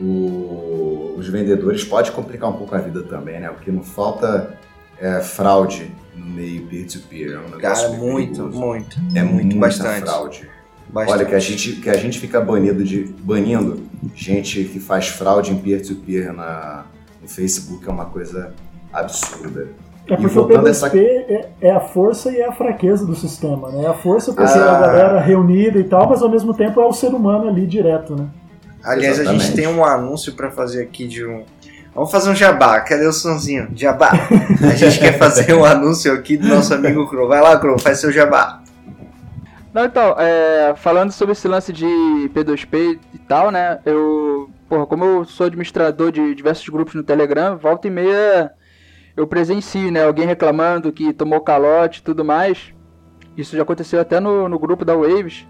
o, 0.00 1.14
os 1.16 1.28
vendedores, 1.28 1.84
pode 1.84 2.10
complicar 2.10 2.50
um 2.50 2.54
pouco 2.54 2.74
a 2.74 2.78
vida 2.78 3.02
também, 3.04 3.40
né? 3.40 3.48
Porque 3.48 3.70
não 3.70 3.82
falta 3.82 4.58
é, 5.00 5.20
fraude 5.20 5.92
no 6.14 6.26
meio 6.26 6.66
peer-to-peer. 6.66 7.34
É 7.34 7.38
um 7.38 7.58
Cara, 7.58 7.90
muito, 7.90 8.46
muito. 8.48 8.96
É 9.14 9.22
muito, 9.22 9.56
bastante. 9.56 10.02
fraude. 10.02 10.50
Bastante. 10.90 11.18
Olha, 11.18 11.26
que 11.26 11.34
a, 11.34 11.38
gente, 11.38 11.72
que 11.72 11.90
a 11.90 11.96
gente 11.96 12.18
fica 12.18 12.40
banido 12.40 12.82
de, 12.82 13.04
banindo 13.20 13.82
gente 14.14 14.64
que 14.64 14.80
faz 14.80 15.08
fraude 15.08 15.52
em 15.52 15.58
peer-to-peer 15.58 16.32
-peer 16.32 16.84
no 17.20 17.28
Facebook 17.28 17.86
é 17.86 17.92
uma 17.92 18.06
coisa 18.06 18.54
absurda. 18.92 19.68
É 20.06 20.16
porque 20.16 20.38
o 20.38 20.48
P2P 20.48 20.68
essa... 20.68 20.98
é, 20.98 21.48
é, 21.60 21.70
a 21.70 21.80
força 21.80 22.30
e 22.30 22.38
é 22.38 22.48
a 22.48 22.52
fraqueza 22.52 23.04
do 23.04 23.14
sistema, 23.14 23.70
né? 23.70 23.84
É 23.84 23.86
a 23.88 23.94
força 23.94 24.32
por 24.32 24.48
ser 24.48 24.60
ah. 24.60 24.76
a 24.76 24.80
galera 24.80 25.20
reunida 25.20 25.78
e 25.78 25.84
tal, 25.84 26.08
mas 26.08 26.22
ao 26.22 26.30
mesmo 26.30 26.54
tempo 26.54 26.80
é 26.80 26.86
o 26.86 26.92
ser 26.92 27.08
humano 27.08 27.46
ali 27.46 27.66
direto, 27.66 28.16
né? 28.16 28.26
Aliás, 28.82 29.18
Exatamente. 29.18 29.42
a 29.42 29.46
gente 29.46 29.56
tem 29.56 29.66
um 29.66 29.84
anúncio 29.84 30.32
para 30.32 30.50
fazer 30.50 30.82
aqui 30.82 31.06
de 31.06 31.26
um. 31.26 31.44
Vamos 31.94 32.10
fazer 32.10 32.30
um 32.30 32.34
jabá. 32.34 32.80
Cadê 32.80 33.06
o 33.06 33.12
sonzinho? 33.12 33.68
Jabá. 33.74 34.12
A 34.62 34.74
gente 34.74 34.98
quer 34.98 35.18
fazer 35.18 35.52
um 35.52 35.64
anúncio 35.64 36.12
aqui 36.12 36.36
do 36.36 36.48
nosso 36.48 36.72
amigo 36.72 37.06
Crow. 37.08 37.28
Vai 37.28 37.42
lá, 37.42 37.58
Crow, 37.58 37.78
faz 37.78 37.98
seu 37.98 38.10
jabá. 38.10 38.62
Não, 39.72 39.84
então, 39.84 40.14
é, 40.18 40.74
falando 40.76 41.12
sobre 41.12 41.32
esse 41.32 41.46
lance 41.46 41.72
de 41.72 41.84
P2P 42.34 42.98
e 43.12 43.18
tal, 43.18 43.50
né? 43.50 43.80
Eu, 43.84 44.50
porra, 44.68 44.86
como 44.86 45.04
eu 45.04 45.24
sou 45.24 45.46
administrador 45.46 46.10
de 46.10 46.34
diversos 46.34 46.68
grupos 46.68 46.94
no 46.94 47.02
Telegram, 47.02 47.56
volta 47.56 47.86
e 47.86 47.90
meia 47.90 48.50
eu 49.16 49.26
presencio, 49.26 49.90
né? 49.90 50.04
Alguém 50.04 50.26
reclamando 50.26 50.92
que 50.92 51.12
tomou 51.12 51.40
calote 51.40 52.00
e 52.00 52.02
tudo 52.02 52.24
mais. 52.24 52.72
Isso 53.36 53.56
já 53.56 53.62
aconteceu 53.62 54.00
até 54.00 54.20
no, 54.20 54.48
no 54.48 54.58
grupo 54.58 54.84
da 54.84 54.96
Waves. 54.96 55.46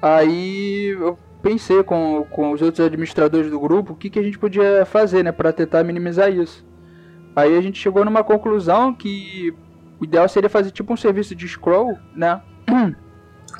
Aí 0.00 0.88
eu 0.98 1.16
pensei 1.42 1.82
com, 1.82 2.26
com 2.30 2.52
os 2.52 2.62
outros 2.62 2.84
administradores 2.84 3.50
do 3.50 3.60
grupo 3.60 3.92
o 3.92 3.96
que, 3.96 4.10
que 4.10 4.18
a 4.18 4.22
gente 4.22 4.38
podia 4.38 4.84
fazer, 4.84 5.22
né? 5.22 5.30
Para 5.30 5.52
tentar 5.52 5.84
minimizar 5.84 6.32
isso. 6.32 6.66
Aí 7.36 7.56
a 7.56 7.60
gente 7.60 7.78
chegou 7.78 8.04
numa 8.04 8.24
conclusão 8.24 8.92
que 8.92 9.54
o 10.00 10.04
ideal 10.04 10.28
seria 10.28 10.50
fazer 10.50 10.72
tipo 10.72 10.92
um 10.92 10.96
serviço 10.96 11.34
de 11.34 11.46
scroll, 11.46 11.96
né? 12.14 12.42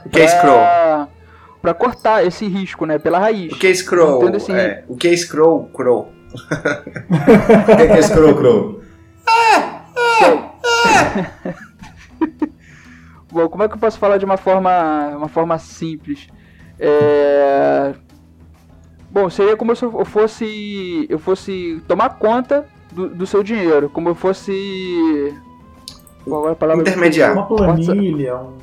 O 0.05 0.09
que 0.09 0.20
é 0.20 0.28
scroll? 0.28 1.09
Pra 1.61 1.74
cortar 1.74 2.26
esse 2.26 2.48
risco, 2.48 2.87
né? 2.87 2.98
Pela 2.98 3.18
raiz. 3.18 3.52
O 3.52 3.59
que 3.59 3.66
é 3.68 3.74
scroll? 3.74 4.35
Assim, 4.35 4.52
é, 4.52 4.85
o 4.88 4.96
que 4.96 5.09
é 5.09 5.16
scroll, 5.16 5.68
crow? 5.72 6.12
o 6.33 6.37
que 7.76 7.83
é 7.83 8.02
scroll, 8.02 8.35
crow? 8.35 8.83
Bom, 13.31 13.48
como 13.48 13.62
é 13.62 13.68
que 13.68 13.74
eu 13.74 13.78
posso 13.78 13.98
falar 13.98 14.18
de 14.18 14.24
uma 14.24 14.37
forma, 14.37 15.14
uma 15.16 15.28
forma 15.28 15.57
simples? 15.59 16.28
É... 16.78 17.94
Bom, 19.11 19.31
seria 19.31 19.57
como 19.57 19.74
se 19.76 19.85
eu 19.85 20.05
fosse, 20.05 21.07
eu 21.09 21.18
fosse 21.18 21.82
tomar 21.86 22.18
conta 22.18 22.66
do, 22.90 23.09
do 23.09 23.26
seu 23.26 23.43
dinheiro, 23.43 23.88
como 23.88 24.09
eu 24.09 24.14
fosse... 24.14 25.34
Qual 26.24 26.49
é 26.49 26.53
a 26.53 26.55
palavra? 26.55 26.82
Intermediário. 26.82 27.34
Uma 27.34 27.47
planilha, 27.47 28.36
um 28.36 28.57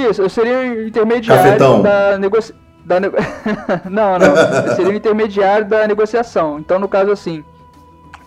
isso, 0.00 0.22
eu 0.22 0.28
seria 0.28 0.86
intermediário 0.86 1.42
Cafetão. 1.42 1.82
da 1.82 2.18
negociação. 2.18 2.64
Nego... 3.00 3.16
não, 3.90 4.18
não. 4.18 4.36
Eu 4.66 4.76
seria 4.76 4.92
o 4.92 4.96
intermediário 4.96 5.66
da 5.66 5.86
negociação. 5.86 6.58
Então, 6.58 6.78
no 6.78 6.88
caso 6.88 7.10
assim, 7.10 7.44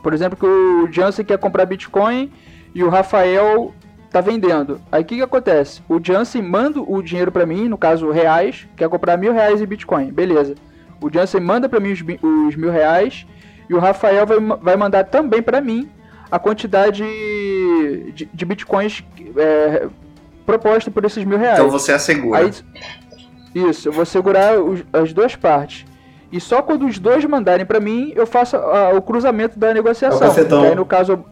por 0.03 0.13
exemplo, 0.13 0.37
que 0.37 0.45
o 0.45 0.91
Jansen 0.91 1.25
quer 1.25 1.37
comprar 1.37 1.65
Bitcoin 1.65 2.31
e 2.73 2.83
o 2.83 2.89
Rafael 2.89 3.73
tá 4.11 4.21
vendendo. 4.21 4.81
Aí 4.91 5.03
o 5.03 5.05
que, 5.05 5.17
que 5.17 5.21
acontece? 5.21 5.81
O 5.87 5.99
Jansen 6.03 6.41
manda 6.41 6.81
o 6.81 7.01
dinheiro 7.01 7.31
para 7.31 7.45
mim, 7.45 7.67
no 7.67 7.77
caso 7.77 8.09
reais, 8.09 8.67
quer 8.75 8.89
comprar 8.89 9.17
mil 9.17 9.33
reais 9.33 9.61
em 9.61 9.65
Bitcoin, 9.65 10.11
beleza. 10.11 10.55
O 11.01 11.11
Jansen 11.11 11.41
manda 11.41 11.69
para 11.69 11.79
mim 11.79 11.91
os, 11.91 12.01
os, 12.01 12.55
mil 12.55 12.71
reais 12.71 13.25
e 13.69 13.73
o 13.73 13.79
Rafael 13.79 14.25
vai, 14.25 14.39
vai 14.39 14.75
mandar 14.75 15.05
também 15.05 15.41
para 15.41 15.61
mim 15.61 15.89
a 16.31 16.37
quantidade 16.37 17.03
de, 18.13 18.29
de 18.31 18.45
bitcoins 18.45 19.03
é, 19.35 19.87
proposta 20.49 20.89
por 20.89 21.05
esses 21.05 21.23
mil 21.23 21.37
reais. 21.37 21.59
Então 21.59 21.69
você 21.69 21.91
assegura. 21.91 22.39
Aí, 22.39 22.51
isso, 23.53 23.87
eu 23.87 23.91
vou 23.91 24.05
segurar 24.05 24.59
os, 24.59 24.83
as 24.91 25.13
duas 25.13 25.35
partes. 25.35 25.85
E 26.31 26.39
só 26.39 26.61
quando 26.61 26.85
os 26.85 26.97
dois 26.97 27.23
mandarem 27.25 27.65
para 27.65 27.79
mim, 27.79 28.11
eu 28.15 28.25
faço 28.25 28.57
uh, 28.57 28.95
o 28.95 29.01
cruzamento 29.01 29.57
da 29.59 29.73
negociação. 29.73 30.27
É 30.27 30.69
aí 30.69 30.75
no 30.75 30.85
caso. 30.85 31.23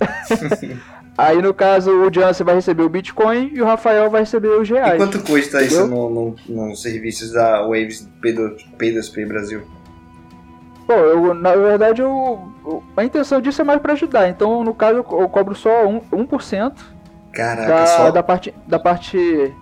aí 1.18 1.42
no 1.42 1.52
caso 1.52 1.90
o 1.90 2.12
Jansen 2.12 2.46
vai 2.46 2.54
receber 2.56 2.82
o 2.82 2.88
Bitcoin 2.88 3.50
e 3.52 3.60
o 3.60 3.64
Rafael 3.64 4.10
vai 4.10 4.22
receber 4.22 4.48
os 4.48 4.68
reais. 4.68 4.94
E 4.94 4.96
quanto 4.98 5.20
custa 5.20 5.62
entendeu? 5.62 5.84
isso 5.84 5.86
nos 5.88 6.48
no, 6.48 6.68
no 6.68 6.76
serviços 6.76 7.32
da 7.32 7.62
Waves 7.62 8.08
P2P 8.22 9.26
Brasil? 9.26 9.62
Pô, 10.86 10.94
eu, 10.94 11.34
na 11.34 11.54
verdade 11.54 12.00
eu, 12.00 12.50
a 12.96 13.04
intenção 13.04 13.40
disso 13.40 13.60
é 13.60 13.64
mais 13.64 13.80
para 13.80 13.92
ajudar. 13.94 14.28
Então 14.28 14.62
no 14.62 14.72
caso 14.72 14.98
eu, 14.98 15.20
eu 15.20 15.28
cobro 15.28 15.54
só 15.56 15.84
1%, 15.84 16.02
1% 16.12 16.72
Caraca, 17.32 17.68
da, 17.68 17.86
só... 17.86 18.10
da 18.10 18.22
parte 18.22 18.54
da 18.66 18.78
parte 18.78 19.54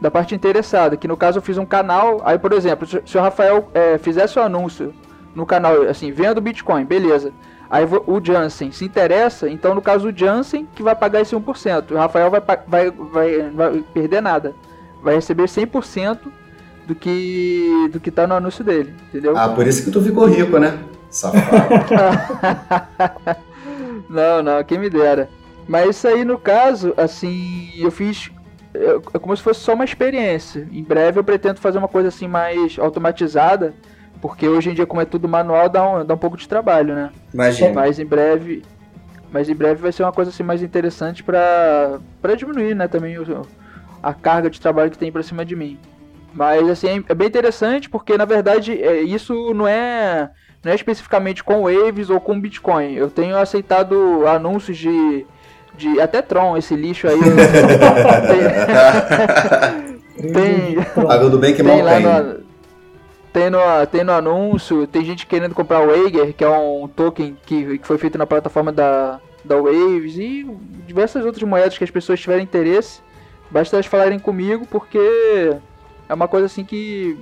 da 0.00 0.10
parte 0.10 0.34
interessada, 0.34 0.96
que 0.96 1.08
no 1.08 1.16
caso 1.16 1.38
eu 1.38 1.42
fiz 1.42 1.56
um 1.56 1.64
canal, 1.64 2.20
aí 2.24 2.38
por 2.38 2.52
exemplo, 2.52 2.86
se 2.86 3.16
o 3.16 3.20
Rafael 3.20 3.70
é, 3.72 3.96
fizesse 3.96 4.38
o 4.38 4.42
um 4.42 4.44
anúncio 4.44 4.94
no 5.34 5.46
canal, 5.46 5.82
assim, 5.82 6.12
vendo 6.12 6.40
Bitcoin, 6.40 6.84
beleza. 6.84 7.32
Aí 7.68 7.84
o 8.06 8.24
Jansen 8.24 8.70
se 8.70 8.84
interessa, 8.84 9.48
então 9.48 9.74
no 9.74 9.82
caso 9.82 10.08
o 10.08 10.16
Jansen 10.16 10.68
que 10.74 10.82
vai 10.82 10.94
pagar 10.94 11.20
esse 11.20 11.34
1%. 11.34 11.90
O 11.90 11.96
Rafael 11.96 12.30
vai, 12.30 12.40
vai, 12.40 12.90
vai, 12.90 13.50
vai 13.50 13.84
perder 13.92 14.22
nada. 14.22 14.54
Vai 15.02 15.16
receber 15.16 15.44
100% 15.44 16.18
do 16.86 16.94
que 16.94 17.88
do 17.92 17.98
que 17.98 18.10
tá 18.10 18.26
no 18.26 18.34
anúncio 18.34 18.62
dele, 18.62 18.94
entendeu? 19.08 19.36
Ah, 19.36 19.48
por 19.48 19.66
isso 19.66 19.84
que 19.84 19.90
tu 19.90 20.00
ficou 20.00 20.26
rico, 20.26 20.58
né? 20.58 20.78
Safado. 21.10 21.68
não, 24.08 24.42
não, 24.42 24.62
quem 24.64 24.78
me 24.78 24.88
dera. 24.88 25.28
Mas 25.68 25.96
isso 25.96 26.08
aí 26.08 26.24
no 26.24 26.38
caso, 26.38 26.94
assim, 26.96 27.70
eu 27.76 27.90
fiz 27.90 28.30
é, 28.76 28.96
é 29.14 29.18
como 29.18 29.36
se 29.36 29.42
fosse 29.42 29.60
só 29.60 29.74
uma 29.74 29.84
experiência. 29.84 30.68
Em 30.70 30.82
breve 30.82 31.18
eu 31.18 31.24
pretendo 31.24 31.60
fazer 31.60 31.78
uma 31.78 31.88
coisa 31.88 32.08
assim 32.08 32.28
mais 32.28 32.78
automatizada, 32.78 33.74
porque 34.20 34.48
hoje 34.48 34.70
em 34.70 34.74
dia, 34.74 34.86
como 34.86 35.00
é 35.00 35.04
tudo 35.04 35.28
manual, 35.28 35.68
dá 35.68 35.88
um, 35.88 36.04
dá 36.04 36.14
um 36.14 36.18
pouco 36.18 36.36
de 36.36 36.48
trabalho, 36.48 36.94
né? 36.94 37.10
Imagina. 37.32 37.72
Mas 37.72 37.98
em 37.98 38.06
breve. 38.06 38.62
Mas 39.30 39.48
em 39.48 39.54
breve 39.54 39.82
vai 39.82 39.92
ser 39.92 40.02
uma 40.02 40.12
coisa 40.12 40.30
assim 40.30 40.42
mais 40.42 40.62
interessante 40.62 41.22
para 41.22 42.00
diminuir, 42.36 42.74
né, 42.74 42.86
também 42.86 43.18
o, 43.18 43.42
a 44.02 44.14
carga 44.14 44.48
de 44.48 44.60
trabalho 44.60 44.90
que 44.90 44.96
tem 44.96 45.10
para 45.10 45.22
cima 45.22 45.44
de 45.44 45.56
mim. 45.56 45.78
Mas 46.32 46.68
assim, 46.68 47.04
é 47.08 47.14
bem 47.14 47.26
interessante 47.26 47.90
porque 47.90 48.16
na 48.16 48.24
verdade 48.24 48.80
é, 48.80 49.00
isso 49.00 49.52
não 49.52 49.66
é 49.66 50.30
não 50.62 50.70
é 50.70 50.74
especificamente 50.74 51.42
com 51.42 51.62
Waves 51.62 52.08
ou 52.08 52.20
com 52.20 52.40
Bitcoin. 52.40 52.94
Eu 52.94 53.10
tenho 53.10 53.36
aceitado 53.36 54.26
anúncios 54.26 54.76
de 54.76 55.26
de 55.76 56.00
até 56.00 56.22
Tron, 56.22 56.56
esse 56.56 56.74
lixo 56.74 57.06
aí. 57.06 57.18
tem, 60.16 60.32
tem, 60.32 60.84
Pagando 61.06 61.38
bem 61.38 61.54
que 61.54 61.62
mal 61.62 61.76
tem. 61.76 62.00
No, 62.00 62.46
tem, 63.32 63.50
no, 63.50 63.86
tem 63.90 64.04
no 64.04 64.12
anúncio, 64.12 64.86
tem 64.86 65.04
gente 65.04 65.26
querendo 65.26 65.54
comprar 65.54 65.80
o 65.80 65.88
Wager, 65.88 66.32
que 66.32 66.42
é 66.42 66.48
um 66.48 66.88
token 66.88 67.36
que, 67.44 67.78
que 67.78 67.86
foi 67.86 67.98
feito 67.98 68.16
na 68.16 68.26
plataforma 68.26 68.72
da, 68.72 69.20
da 69.44 69.56
Waves, 69.56 70.16
e 70.16 70.46
diversas 70.86 71.24
outras 71.24 71.42
moedas 71.42 71.76
que 71.76 71.84
as 71.84 71.90
pessoas 71.90 72.18
tiverem 72.18 72.44
interesse. 72.44 73.00
Basta 73.50 73.76
elas 73.76 73.86
falarem 73.86 74.18
comigo, 74.18 74.66
porque 74.70 75.54
é 76.08 76.14
uma 76.14 76.26
coisa 76.26 76.46
assim 76.46 76.64
que 76.64 77.18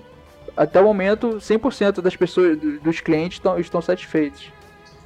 até 0.56 0.80
o 0.80 0.84
momento 0.84 1.38
100% 1.38 2.00
das 2.00 2.16
pessoas, 2.16 2.56
dos 2.58 3.00
clientes 3.00 3.38
estão, 3.38 3.58
estão 3.58 3.82
satisfeitos. 3.82 4.52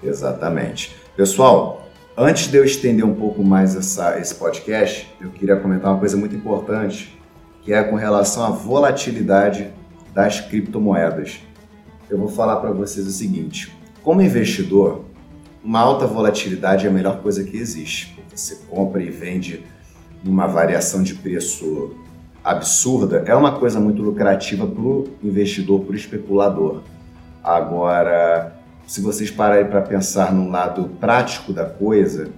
Exatamente. 0.03 0.95
Pessoal, 1.17 1.88
Antes 2.21 2.49
de 2.49 2.57
eu 2.57 2.65
estender 2.65 3.05
um 3.05 3.15
pouco 3.15 3.45
mais 3.45 3.77
essa, 3.77 4.19
esse 4.19 4.35
podcast, 4.35 5.09
eu 5.21 5.31
queria 5.31 5.55
comentar 5.55 5.93
uma 5.93 6.01
coisa 6.01 6.17
muito 6.17 6.35
importante, 6.35 7.17
que 7.63 7.73
é 7.73 7.81
com 7.85 7.95
relação 7.95 8.45
à 8.45 8.51
volatilidade 8.51 9.71
das 10.13 10.41
criptomoedas. 10.41 11.39
Eu 12.11 12.19
vou 12.19 12.27
falar 12.27 12.57
para 12.57 12.73
vocês 12.73 13.07
o 13.07 13.13
seguinte: 13.13 13.73
como 14.03 14.21
investidor, 14.21 15.05
uma 15.63 15.79
alta 15.79 16.09
volatilidade 16.09 16.87
é 16.87 16.91
a 16.91 16.93
melhor 16.93 17.23
coisa 17.23 17.45
que 17.45 17.57
existe. 17.57 18.21
Você 18.35 18.57
compra 18.69 19.01
e 19.01 19.11
vende 19.11 19.65
numa 20.25 20.49
variação 20.49 21.05
de 21.05 21.15
preço 21.15 21.97
absurda, 22.43 23.23
é 23.27 23.35
uma 23.37 23.61
coisa 23.61 23.79
muito 23.79 24.03
lucrativa 24.03 24.67
para 24.67 24.83
o 24.83 25.09
investidor, 25.23 25.85
para 25.85 25.93
o 25.93 25.97
especulador. 25.97 26.83
Agora, 27.45 28.58
se 28.89 29.03
vocês 29.03 29.31
pararem 29.31 29.67
para 29.67 29.83
pensar 29.83 30.33
no 30.33 30.49
lado 30.49 30.89
prático 30.99 31.53
da 31.53 31.67
coisa, 31.67 32.31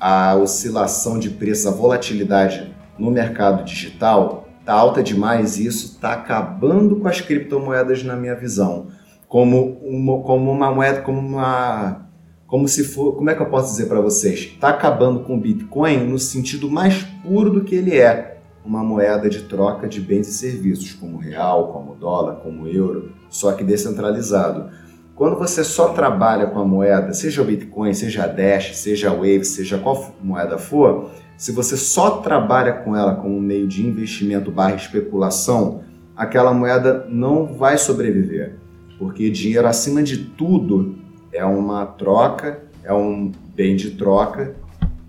a 0.00 0.34
oscilação 0.34 1.18
de 1.18 1.28
preço, 1.28 1.68
a 1.68 1.70
volatilidade 1.70 2.74
no 2.98 3.10
mercado 3.10 3.62
digital 3.64 4.48
está 4.60 4.72
alta 4.72 5.02
demais 5.02 5.58
e 5.58 5.66
isso 5.66 5.92
está 5.92 6.14
acabando 6.14 6.96
com 6.96 7.06
as 7.06 7.20
criptomoedas 7.20 8.02
na 8.02 8.16
minha 8.16 8.34
visão. 8.34 8.86
Como 9.28 9.78
uma, 9.82 10.22
como 10.22 10.50
uma 10.50 10.74
moeda, 10.74 11.02
como 11.02 11.20
uma. 11.20 12.08
Como 12.46 12.66
se 12.66 12.82
for. 12.84 13.14
Como 13.16 13.28
é 13.28 13.34
que 13.34 13.42
eu 13.42 13.50
posso 13.50 13.72
dizer 13.72 13.88
para 13.88 14.00
vocês? 14.00 14.40
Está 14.40 14.70
acabando 14.70 15.20
com 15.20 15.36
o 15.36 15.40
Bitcoin 15.40 15.98
no 15.98 16.18
sentido 16.18 16.70
mais 16.70 17.02
puro 17.22 17.50
do 17.50 17.62
que 17.62 17.74
ele 17.74 17.94
é. 17.94 18.38
Uma 18.64 18.82
moeda 18.82 19.28
de 19.28 19.42
troca 19.42 19.86
de 19.86 20.00
bens 20.00 20.28
e 20.28 20.32
serviços, 20.32 20.94
como 20.94 21.18
real, 21.18 21.72
como 21.72 21.94
dólar, 21.94 22.36
como 22.36 22.66
euro, 22.66 23.12
só 23.28 23.52
que 23.52 23.62
descentralizado. 23.62 24.70
Quando 25.18 25.36
você 25.36 25.64
só 25.64 25.88
trabalha 25.88 26.46
com 26.46 26.60
a 26.60 26.64
moeda, 26.64 27.12
seja 27.12 27.42
o 27.42 27.44
Bitcoin, 27.44 27.92
seja 27.92 28.22
a 28.22 28.28
Dash, 28.28 28.76
seja 28.76 29.10
a 29.10 29.12
Wave, 29.12 29.44
seja 29.44 29.76
qual 29.76 30.14
moeda 30.22 30.56
for, 30.58 31.10
se 31.36 31.50
você 31.50 31.76
só 31.76 32.18
trabalha 32.18 32.72
com 32.72 32.94
ela 32.94 33.16
como 33.16 33.36
um 33.36 33.40
meio 33.40 33.66
de 33.66 33.84
investimento 33.84 34.52
barra 34.52 34.76
especulação, 34.76 35.82
aquela 36.16 36.54
moeda 36.54 37.04
não 37.10 37.46
vai 37.46 37.76
sobreviver. 37.76 38.54
Porque 38.96 39.28
dinheiro, 39.28 39.66
acima 39.66 40.04
de 40.04 40.18
tudo, 40.18 40.96
é 41.32 41.44
uma 41.44 41.84
troca, 41.84 42.62
é 42.84 42.94
um 42.94 43.32
bem 43.56 43.74
de 43.74 43.90
troca, 43.90 44.54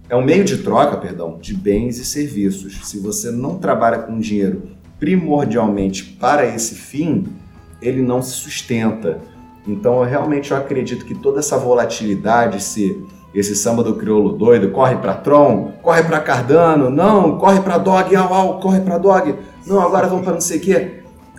é 0.10 0.16
um 0.16 0.24
meio 0.24 0.43
de 0.43 0.57
troca, 0.57 0.97
perdão, 0.97 1.38
de 1.39 1.53
bens 1.53 1.99
e 1.99 2.05
serviços. 2.05 2.80
Se 2.89 2.97
você 2.97 3.30
não 3.30 3.60
trabalha 3.60 3.99
com 3.99 4.18
dinheiro 4.18 4.72
primordialmente 4.99 6.03
para 6.03 6.47
esse 6.47 6.74
fim, 6.74 7.28
ele 7.80 8.01
não 8.01 8.24
se 8.24 8.32
sustenta. 8.32 9.22
Então, 9.70 10.04
eu 10.04 10.10
realmente 10.10 10.52
eu 10.52 10.58
acredito 10.58 11.06
que 11.06 11.14
toda 11.14 11.40
essa 11.40 11.58
volatilidade, 11.58 12.58
esse, 12.58 13.06
esse 13.34 13.56
samba 13.56 13.84
do 13.84 13.96
crioulo 13.96 14.34
doido, 14.34 14.72
corre 14.72 14.96
para 14.96 15.14
Tron, 15.14 15.74
corre 15.82 16.04
para 16.04 16.20
Cardano, 16.20 16.90
não, 16.90 17.38
corre 17.38 17.62
para 17.62 17.78
Dog, 17.78 18.16
au, 18.16 18.34
au, 18.34 18.60
corre 18.60 18.82
para 18.82 18.98
Dog, 18.98 19.36
não, 19.68 19.80
agora 19.82 20.08
vamos 20.08 20.24
para 20.24 20.34
não 20.34 20.42
sei 20.42 20.58
o 20.58 20.62
quê. 20.62 20.92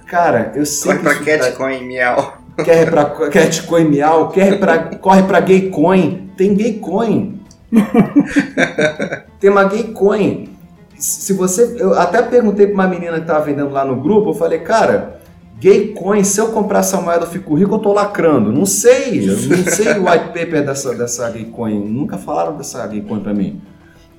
Cara, 0.07 0.53
eu 0.55 0.65
sei 0.65 0.93
Corre 0.93 1.03
para 1.03 1.39
Catcoin, 1.39 1.79
tá... 1.79 1.85
miau. 1.85 2.35
Quer 2.65 2.91
para 2.91 3.05
Catcoin, 3.05 3.85
miau, 3.85 4.29
quer 4.29 4.59
pra, 4.59 4.79
corre 4.97 5.23
para 5.23 5.41
Gaycoin, 5.41 6.31
tem 6.37 6.55
Gaycoin. 6.55 7.41
tem 9.41 9.51
uma 9.51 9.65
Gaycoin. 9.65 10.49
Se 10.97 11.33
você, 11.33 11.77
eu 11.79 11.99
até 11.99 12.21
perguntei 12.23 12.67
para 12.67 12.75
uma 12.75 12.87
menina 12.87 13.15
que 13.15 13.21
estava 13.21 13.45
vendendo 13.45 13.71
lá 13.71 13.85
no 13.85 13.97
grupo, 13.97 14.31
eu 14.31 14.35
falei, 14.35 14.59
cara, 14.59 15.20
Gay 15.61 15.89
Coin, 15.89 16.25
se 16.25 16.41
eu 16.41 16.53
comprar 16.53 16.79
essa 16.79 16.99
moeda 17.03 17.27
eu 17.27 17.29
fico 17.29 17.55
rico, 17.55 17.75
eu 17.75 17.79
tô 17.79 17.93
lacrando. 17.93 18.51
Não 18.51 18.65
sei, 18.65 19.29
eu 19.29 19.37
não 19.37 19.65
sei 19.71 19.99
o 19.99 20.11
white 20.11 20.29
paper 20.29 20.65
dessa, 20.65 20.95
dessa 20.95 21.29
Gay 21.29 21.45
Coin. 21.45 21.79
Nunca 21.87 22.17
falaram 22.17 22.57
dessa 22.57 22.87
Gay 22.87 23.03
Coin 23.03 23.21
para 23.21 23.35
mim. 23.35 23.61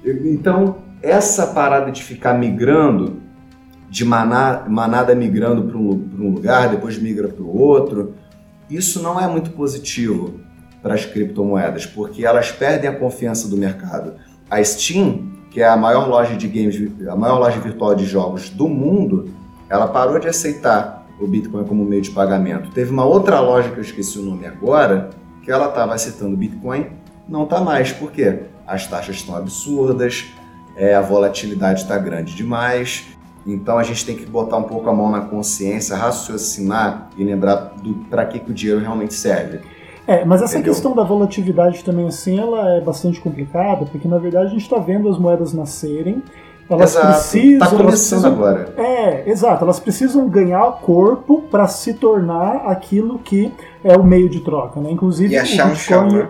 Então, 0.05 0.77
essa 1.01 1.47
parada 1.47 1.91
de 1.91 2.03
ficar 2.03 2.35
migrando, 2.35 3.23
de 3.89 4.05
manada, 4.05 4.69
manada 4.69 5.15
migrando 5.15 5.63
para 5.63 5.77
um, 5.77 6.09
um, 6.19 6.29
lugar, 6.31 6.69
depois 6.69 6.99
migra 6.99 7.27
para 7.27 7.43
o 7.43 7.59
outro, 7.59 8.13
isso 8.69 9.01
não 9.01 9.19
é 9.19 9.27
muito 9.27 9.49
positivo 9.49 10.39
para 10.79 10.93
as 10.93 11.05
criptomoedas, 11.05 11.87
porque 11.87 12.23
elas 12.23 12.51
perdem 12.51 12.87
a 12.87 12.95
confiança 12.95 13.47
do 13.47 13.57
mercado. 13.57 14.13
A 14.47 14.63
Steam, 14.63 15.31
que 15.49 15.59
é 15.59 15.67
a 15.67 15.75
maior 15.75 16.07
loja 16.07 16.35
de 16.35 16.47
games, 16.47 16.79
a 17.07 17.15
maior 17.15 17.39
loja 17.39 17.59
virtual 17.59 17.95
de 17.95 18.05
jogos 18.05 18.51
do 18.51 18.69
mundo, 18.69 19.33
ela 19.67 19.87
parou 19.87 20.19
de 20.19 20.27
aceitar 20.27 21.00
o 21.21 21.27
Bitcoin 21.27 21.63
como 21.63 21.85
meio 21.85 22.01
de 22.01 22.11
pagamento. 22.11 22.71
Teve 22.71 22.91
uma 22.91 23.05
outra 23.05 23.39
loja 23.39 23.69
que 23.69 23.77
eu 23.77 23.81
esqueci 23.81 24.19
o 24.19 24.23
nome 24.23 24.45
agora, 24.45 25.11
que 25.43 25.51
ela 25.51 25.67
estava 25.67 25.93
aceitando 25.93 26.35
Bitcoin, 26.35 26.87
não 27.27 27.43
está 27.43 27.61
mais. 27.61 27.91
Por 27.91 28.11
quê? 28.11 28.39
As 28.65 28.87
taxas 28.87 29.17
estão 29.17 29.35
absurdas, 29.35 30.25
é, 30.75 30.95
a 30.95 31.01
volatilidade 31.01 31.81
está 31.81 31.97
grande 31.97 32.35
demais. 32.35 33.05
Então 33.45 33.77
a 33.77 33.83
gente 33.83 34.05
tem 34.05 34.15
que 34.15 34.25
botar 34.25 34.57
um 34.57 34.63
pouco 34.63 34.89
a 34.89 34.93
mão 34.93 35.09
na 35.09 35.21
consciência, 35.21 35.95
raciocinar 35.95 37.09
e 37.17 37.23
lembrar 37.23 37.73
do 37.81 37.95
para 38.09 38.25
que, 38.25 38.39
que 38.39 38.51
o 38.51 38.53
dinheiro 38.53 38.79
realmente 38.81 39.13
serve. 39.13 39.61
É, 40.07 40.25
mas 40.25 40.41
essa 40.41 40.55
Entendeu? 40.55 40.73
questão 40.73 40.95
da 40.95 41.03
volatilidade 41.03 41.83
também 41.83 42.07
assim, 42.07 42.39
ela 42.39 42.77
é 42.77 42.81
bastante 42.81 43.19
complicada, 43.19 43.85
porque 43.85 44.07
na 44.07 44.17
verdade 44.17 44.47
a 44.47 44.49
gente 44.49 44.63
está 44.63 44.77
vendo 44.77 45.07
as 45.07 45.17
moedas 45.17 45.53
nascerem 45.53 46.23
Elas 46.71 46.91
Exato. 46.95 47.07
precisam. 47.07 47.59
Tá 47.59 47.65
elas 47.65 47.77
começando 47.77 47.87
precisam- 48.21 48.31
agora. 48.33 48.73
É, 48.77 49.29
exato. 49.29 49.63
Elas 49.63 49.79
precisam 49.79 50.29
ganhar 50.29 50.63
corpo 50.81 51.41
para 51.51 51.67
se 51.67 51.93
tornar 51.93 52.63
aquilo 52.65 53.19
que 53.19 53.51
é 53.83 53.95
o 53.97 54.03
meio 54.03 54.29
de 54.29 54.39
troca, 54.39 54.79
né? 54.79 54.89
Inclusive 54.91 55.33
E 55.33 55.37
achar 55.37 55.67
o 55.67 55.71
um 55.71 55.75
chão, 55.75 56.03
Bitcoin. 56.05 56.21
né? 56.23 56.29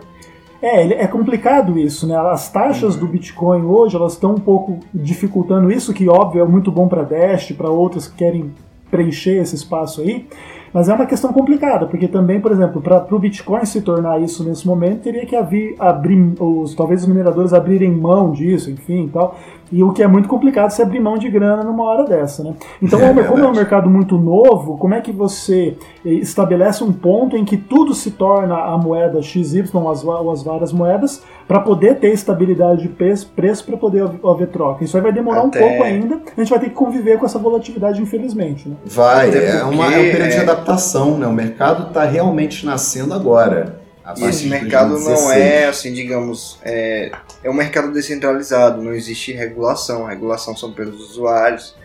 É, 0.64 1.04
é 1.04 1.08
complicado 1.08 1.78
isso, 1.80 2.08
né? 2.08 2.16
As 2.16 2.52
taxas 2.52 2.96
do 2.96 3.08
Bitcoin 3.08 3.64
hoje 3.66 3.96
elas 3.96 4.14
estão 4.14 4.32
um 4.32 4.40
pouco 4.40 4.80
dificultando 4.94 5.72
isso, 5.72 5.94
que 5.94 6.08
óbvio 6.08 6.44
é 6.44 6.48
muito 6.48 6.72
bom 6.72 6.88
para 6.88 7.04
Dash, 7.04 7.52
para 7.54 7.70
outras 7.70 8.08
que 8.08 8.16
querem 8.16 8.52
preencher 8.92 9.38
esse 9.42 9.56
espaço 9.56 10.02
aí. 10.02 10.28
Mas 10.74 10.88
é 10.88 10.94
uma 10.94 11.06
questão 11.06 11.34
complicada, 11.34 11.86
porque 11.86 12.08
também, 12.08 12.40
por 12.40 12.52
exemplo, 12.52 12.82
para 12.82 13.06
o 13.12 13.20
Bitcoin 13.20 13.66
se 13.66 13.82
tornar 13.82 14.22
isso 14.22 14.44
nesse 14.44 14.66
momento, 14.66 15.02
teria 15.02 15.26
que 15.26 15.36
haver, 15.36 15.76
abrir, 15.80 16.34
os, 16.40 16.74
talvez 16.76 17.02
os 17.02 17.08
mineradores 17.08 17.54
abrirem 17.54 17.92
mão 17.92 18.32
disso, 18.32 18.70
enfim 18.72 19.06
e 19.06 19.10
tal. 19.10 19.36
E 19.72 19.84
o 19.84 19.94
que 19.94 20.04
é 20.04 20.08
muito 20.08 20.28
complicado 20.28 20.70
se 20.72 20.82
abrir 20.82 21.00
mão 21.00 21.18
de 21.18 21.30
grana 21.30 21.64
numa 21.64 21.84
hora 21.86 22.04
dessa, 22.04 22.44
né? 22.44 22.54
Então, 22.82 23.00
É 23.00 23.24
como 23.24 23.40
é 23.40 23.48
um 23.48 23.54
mercado 23.54 23.90
muito 23.90 24.18
novo, 24.18 24.78
como 24.78 24.94
é 24.94 25.00
que 25.02 25.12
você 25.12 25.78
eh, 26.06 26.10
estabelece 26.16 26.84
um 26.84 26.92
ponto 26.92 27.38
em 27.38 27.46
que 27.46 27.56
tudo 27.56 27.94
se 27.94 28.12
torna 28.12 28.56
a 28.56 28.78
moeda 28.78 29.22
XY, 29.22 29.62
as, 29.90 30.04
ou 30.04 30.32
as 30.32 30.44
várias 30.44 30.74
moedas, 30.74 31.24
para 31.48 31.60
poder 31.60 31.96
ter 32.00 32.10
estabilidade 32.14 32.82
de 32.84 32.90
preço 32.90 33.32
para 33.66 33.78
poder 33.78 34.04
haver- 34.26 34.48
troca? 34.50 34.84
Isso 34.84 34.98
aí 34.98 35.04
vai 35.04 35.12
demorar 35.14 35.44
Até- 35.44 35.64
um 35.64 35.68
pouco 35.70 35.84
ainda, 35.84 36.16
a 36.36 36.40
gente 36.42 36.50
vai 36.50 36.60
ter 36.60 36.70
que 36.70 36.76
conviver 36.76 37.18
com 37.18 37.26
essa 37.26 37.40
volatilidade, 37.40 38.02
infelizmente, 38.02 38.68
né? 38.68 38.76
Vai, 38.86 39.30
é, 39.30 39.32
porque, 39.62 39.76
uma, 39.76 39.86
é 39.86 39.88
um 39.88 40.12
período 40.12 40.30
de 40.30 40.36
é- 40.36 40.42
adaptação, 40.42 41.18
né? 41.18 41.28
O 41.28 41.34
mercado 41.34 41.88
está 41.88 42.04
realmente 42.04 42.66
nascendo 42.66 43.14
agora. 43.14 43.81
E 44.18 44.24
esse 44.26 44.48
mercado 44.48 44.90
não 45.00 45.04
2016. 45.06 45.38
é, 45.42 45.66
assim, 45.68 45.94
digamos, 45.94 46.60
é, 46.64 47.12
é 47.44 47.50
um 47.50 47.54
mercado 47.54 47.92
descentralizado, 47.92 48.82
não 48.82 48.94
existe 48.94 49.32
regulação. 49.32 50.06
A 50.08 50.10
regulação 50.10 50.56
são 50.56 50.72
pelos 50.74 51.00
usuários. 51.12 51.76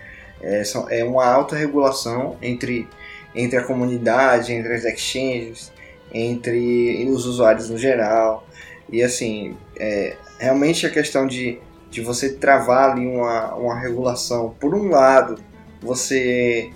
É, 0.40 0.62
são- 0.64 0.88
é 0.90 1.02
uma 1.04 1.24
alta 1.26 1.56
regulação 1.56 2.36
entre, 2.42 2.86
entre 3.34 3.58
a 3.58 3.62
comunidade, 3.62 4.52
entre 4.52 4.74
as 4.74 4.84
exchanges, 4.84 5.72
entre 6.12 7.06
os 7.10 7.24
usuários 7.26 7.70
no 7.70 7.78
geral. 7.78 8.46
E 8.90 9.02
assim, 9.02 9.56
é, 9.78 10.16
realmente 10.38 10.86
a 10.86 10.90
questão 10.90 11.26
de, 11.26 11.58
de 11.90 12.00
você 12.00 12.34
travar 12.34 12.90
ali 12.92 13.06
uma, 13.06 13.54
uma 13.54 13.78
regulação, 13.80 14.54
por 14.60 14.74
um 14.74 14.88
lado, 14.90 15.38
você 15.80 16.70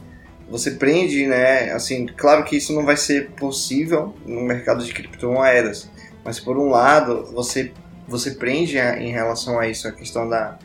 você 0.51 0.73
prende, 0.73 1.27
né? 1.27 1.71
Assim, 1.73 2.07
claro 2.07 2.45
que 2.45 2.57
isso 2.57 2.73
não 2.75 2.85
vai 2.85 2.97
ser 2.97 3.31
possível 3.31 4.15
no 4.27 4.43
mercado 4.43 4.85
de 4.85 4.93
criptomoedas, 4.93 5.89
mas 6.25 6.41
por 6.41 6.59
um 6.59 6.69
lado 6.69 7.31
você 7.33 7.73
você 8.09 8.33
prende 8.33 8.77
em 8.77 9.13
relação 9.13 9.61
a 9.61 9.69
isso 9.69 9.87
a 9.87 9.93
questão 9.93 10.29
da, 10.29 10.59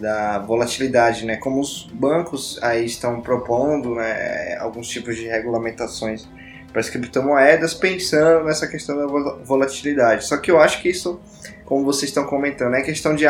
da 0.00 0.40
volatilidade, 0.40 1.24
né? 1.24 1.36
Como 1.36 1.60
os 1.60 1.88
bancos 1.92 2.58
aí 2.60 2.84
estão 2.84 3.20
propondo, 3.20 3.94
né, 3.94 4.56
alguns 4.58 4.88
tipos 4.88 5.16
de 5.16 5.28
regulamentações 5.28 6.28
para 6.72 6.80
as 6.80 6.90
criptomoedas, 6.90 7.72
pensando 7.72 8.44
nessa 8.44 8.66
questão 8.66 8.96
da 8.96 9.06
vol- 9.06 9.38
volatilidade. 9.44 10.26
Só 10.26 10.38
que 10.38 10.50
eu 10.50 10.58
acho 10.58 10.82
que 10.82 10.88
isso, 10.88 11.20
como 11.64 11.84
vocês 11.84 12.10
estão 12.10 12.24
comentando, 12.26 12.74
é 12.74 12.82
questão 12.82 13.14
de 13.14 13.24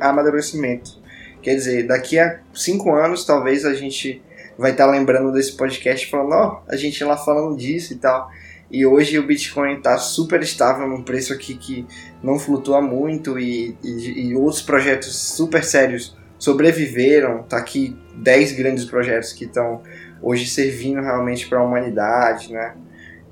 amadurecimento. 0.00 1.02
Quer 1.42 1.56
dizer, 1.56 1.86
daqui 1.86 2.16
a 2.18 2.38
cinco 2.54 2.94
anos, 2.94 3.24
talvez 3.24 3.64
a 3.64 3.74
gente 3.74 4.22
vai 4.58 4.72
estar 4.72 4.86
lembrando 4.86 5.32
desse 5.32 5.56
podcast 5.56 6.10
falando, 6.10 6.32
ó, 6.32 6.62
a 6.68 6.76
gente 6.76 7.02
lá 7.04 7.16
falando 7.16 7.56
disso 7.56 7.92
e 7.92 7.96
tal. 7.96 8.28
E 8.70 8.84
hoje 8.84 9.18
o 9.18 9.22
Bitcoin 9.22 9.76
está 9.76 9.96
super 9.96 10.42
estável 10.42 10.86
num 10.86 11.02
preço 11.02 11.32
aqui 11.32 11.54
que 11.54 11.86
não 12.22 12.38
flutua 12.38 12.82
muito 12.82 13.38
e, 13.38 13.76
e, 13.82 14.28
e 14.28 14.34
outros 14.34 14.60
projetos 14.60 15.16
super 15.16 15.64
sérios 15.64 16.14
sobreviveram. 16.38 17.44
Tá 17.44 17.56
aqui 17.56 17.96
10 18.16 18.52
grandes 18.52 18.84
projetos 18.84 19.32
que 19.32 19.44
estão 19.44 19.82
hoje 20.20 20.46
servindo 20.46 21.00
realmente 21.00 21.48
para 21.48 21.60
a 21.60 21.62
humanidade, 21.62 22.52
né? 22.52 22.74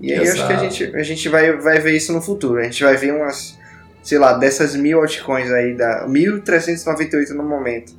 E 0.01 0.13
aí 0.13 0.19
eu 0.19 0.33
acho 0.33 0.47
que 0.47 0.53
a 0.53 0.57
Exato. 0.57 0.71
gente, 0.71 0.97
a 0.97 1.03
gente 1.03 1.29
vai, 1.29 1.53
vai 1.57 1.81
ver 1.81 1.97
isso 1.97 2.13
no 2.13 2.23
futuro. 2.23 2.61
A 2.61 2.65
gente 2.65 2.83
vai 2.83 2.97
ver 2.97 3.13
umas, 3.13 3.59
sei 4.03 4.19
lá, 4.19 4.35
dessas 4.35 4.75
mil 4.77 5.01
altcoins 5.01 5.51
aí, 5.51 5.75
da 5.75 6.07
1.398 6.07 7.31
no 7.31 7.43
momento. 7.43 7.93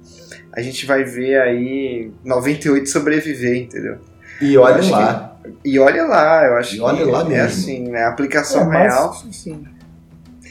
A 0.54 0.62
gente 0.62 0.86
vai 0.86 1.04
ver 1.04 1.40
aí 1.42 2.12
98 2.24 2.90
sobreviver, 2.90 3.64
entendeu? 3.64 3.98
E 4.42 4.58
olha 4.58 4.84
lá. 4.92 5.38
E 5.64 5.80
olha 5.80 6.04
lá, 6.06 6.46
eu 6.46 6.56
acho 6.58 6.76
E 6.76 6.80
olha 6.82 6.98
que 7.06 7.12
lá 7.12 7.22
é 7.22 7.24
mesmo. 7.26 7.46
assim, 7.46 7.88
né? 7.88 8.04
A 8.04 8.10
aplicação 8.10 8.62
É 8.64 8.66
mais, 8.66 8.94
real. 8.94 9.14
sim. 9.32 9.64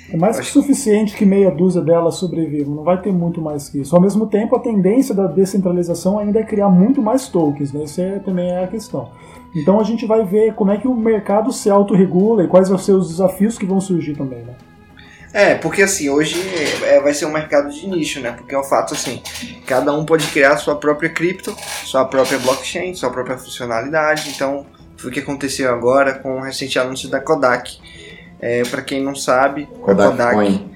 É 0.09 0.17
mais 0.17 0.39
que 0.39 0.47
suficiente 0.47 1.17
que 1.17 1.27
meia 1.27 1.51
dúzia 1.51 1.83
delas 1.83 2.15
sobrevivam, 2.15 2.77
não 2.77 2.85
vai 2.85 3.01
ter 3.03 3.13
muito 3.13 3.43
mais 3.43 3.69
que 3.69 3.81
isso. 3.81 3.95
Ao 3.97 4.01
mesmo 4.01 4.27
tempo, 4.29 4.55
a 4.55 4.61
tendência 4.61 5.13
da 5.13 5.27
descentralização 5.27 6.19
ainda 6.19 6.39
é 6.39 6.45
criar 6.45 6.69
muito 6.69 7.03
mais 7.03 7.29
tokens, 7.29 7.73
né? 7.73 7.83
Isso 7.85 8.01
é, 8.01 8.21
também 8.21 8.49
é 8.49 8.63
a 8.63 8.69
questão. 8.69 9.11
Então 9.55 9.81
a 9.81 9.83
gente 9.83 10.07
vai 10.07 10.25
ver 10.25 10.55
como 10.55 10.71
é 10.71 10.77
que 10.77 10.87
o 10.87 10.95
mercado 10.95 11.53
se 11.53 11.69
autorregula 11.69 12.45
e 12.45 12.47
quais 12.49 12.69
vão 12.69 12.79
ser 12.79 12.93
os 12.93 13.09
desafios 13.09 13.59
que 13.59 13.67
vão 13.67 13.81
surgir 13.81 14.15
também, 14.15 14.39
né? 14.45 14.55
É, 15.37 15.55
porque 15.55 15.83
assim, 15.83 16.09
hoje 16.09 16.35
é, 16.83 16.99
vai 16.99 17.13
ser 17.13 17.27
um 17.27 17.31
mercado 17.31 17.69
de 17.69 17.87
nicho, 17.87 18.21
né? 18.21 18.33
Porque 18.33 18.55
é 18.55 18.59
um 18.59 18.65
fato 18.65 18.95
assim, 18.95 19.23
cada 19.67 19.93
um 19.93 20.03
pode 20.03 20.27
criar 20.29 20.53
a 20.53 20.57
sua 20.57 20.77
própria 20.77 21.11
cripto, 21.11 21.55
sua 21.85 22.07
própria 22.07 22.39
blockchain, 22.39 22.95
sua 22.95 23.11
própria 23.11 23.37
funcionalidade. 23.37 24.31
Então, 24.31 24.65
foi 24.97 25.11
o 25.11 25.13
que 25.13 25.21
aconteceu 25.21 25.71
agora 25.71 26.15
com 26.15 26.39
o 26.39 26.41
recente 26.41 26.79
anúncio 26.79 27.11
da 27.11 27.21
Kodak. 27.21 27.79
É, 28.41 28.63
para 28.63 28.81
quem 28.81 29.03
não 29.03 29.15
sabe, 29.15 29.67
Kodak 29.67 30.03
a 30.03 30.11
Kodak 30.11 30.35
Coin. 30.37 30.71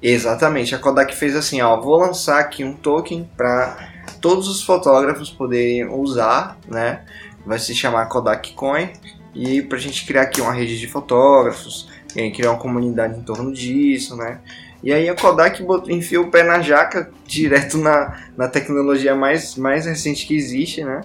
Exatamente, 0.00 0.74
a 0.74 0.78
Kodak 0.78 1.14
fez 1.14 1.36
assim, 1.36 1.60
ó, 1.60 1.78
vou 1.78 1.98
lançar 1.98 2.40
aqui 2.40 2.64
um 2.64 2.72
token 2.72 3.28
para 3.36 3.76
todos 4.18 4.48
os 4.48 4.62
fotógrafos 4.62 5.28
poderem 5.28 5.86
usar, 5.90 6.56
né? 6.66 7.02
Vai 7.44 7.58
se 7.58 7.74
chamar 7.74 8.06
Kodak 8.06 8.54
Coin 8.54 8.90
e 9.34 9.60
pra 9.60 9.76
gente 9.76 10.06
criar 10.06 10.22
aqui 10.22 10.40
uma 10.40 10.54
rede 10.54 10.80
de 10.80 10.88
fotógrafos, 10.88 11.92
aí 12.20 12.30
criar 12.32 12.50
uma 12.50 12.58
comunidade 12.58 13.18
em 13.18 13.22
torno 13.22 13.52
disso, 13.52 14.16
né? 14.16 14.38
E 14.82 14.92
aí 14.92 15.08
a 15.08 15.14
Kodak 15.14 15.62
botou, 15.62 15.90
enfiou 15.90 16.24
o 16.24 16.30
pé 16.30 16.42
na 16.42 16.60
jaca 16.60 17.10
direto 17.26 17.78
na, 17.78 18.16
na 18.36 18.48
tecnologia 18.48 19.14
mais, 19.14 19.56
mais 19.56 19.86
recente 19.86 20.26
que 20.26 20.36
existe, 20.36 20.84
né? 20.84 21.00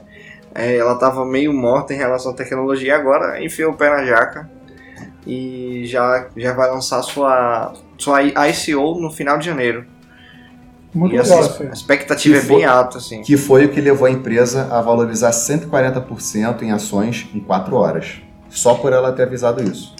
É, 0.53 0.76
ela 0.76 0.95
tava 0.95 1.26
meio 1.26 1.53
morta 1.53 1.93
em 1.93 1.97
relação 1.97 2.32
à 2.32 2.36
tecnologia, 2.36 2.95
agora 2.95 3.43
enfiou 3.43 3.72
o 3.72 3.76
pé 3.78 3.89
na 3.89 4.03
jaca 4.03 4.49
e 5.26 5.84
já, 5.86 6.28
já 6.36 6.53
vai 6.53 6.70
lançar 6.70 7.01
sua, 7.03 7.74
sua 7.97 8.22
ICO 8.24 8.99
no 8.99 9.12
final 9.12 9.38
de 9.38 9.45
janeiro. 9.45 9.86
Muito 10.93 11.16
e 11.16 11.20
assim, 11.20 11.36
legal 11.36 11.57
a 11.70 11.74
expectativa 11.74 12.39
Que 12.39 12.45
é 12.45 12.47
bem 12.47 12.62
for- 12.62 12.68
alta, 12.68 12.97
assim. 12.97 13.22
Que 13.22 13.38
foi 13.38 13.66
o 13.66 13.70
que 13.70 13.80
levou 13.80 14.07
a 14.07 14.12
empresa 14.12 14.68
a 14.72 14.82
valorizar 14.82 15.30
140% 15.32 16.64
em 16.64 16.72
ações 16.72 17.30
em 17.34 17.39
4 17.39 17.76
horas. 17.76 18.22
Só 18.49 18.74
por 18.74 18.91
ela 18.91 19.12
ter 19.12 19.24
avisado 19.24 19.64
isso. 19.64 19.95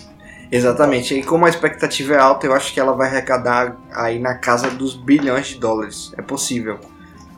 Exatamente. 0.52 1.14
E 1.14 1.24
como 1.24 1.46
a 1.46 1.50
expectativa 1.50 2.14
é 2.16 2.18
alta, 2.20 2.48
eu 2.48 2.54
acho 2.54 2.74
que 2.74 2.80
ela 2.80 2.94
vai 2.94 3.08
arrecadar 3.08 3.78
aí 3.94 4.20
na 4.20 4.36
casa 4.36 4.70
dos 4.70 4.96
bilhões 4.96 5.48
de 5.48 5.60
dólares. 5.60 6.12
É 6.18 6.22
possível. 6.22 6.80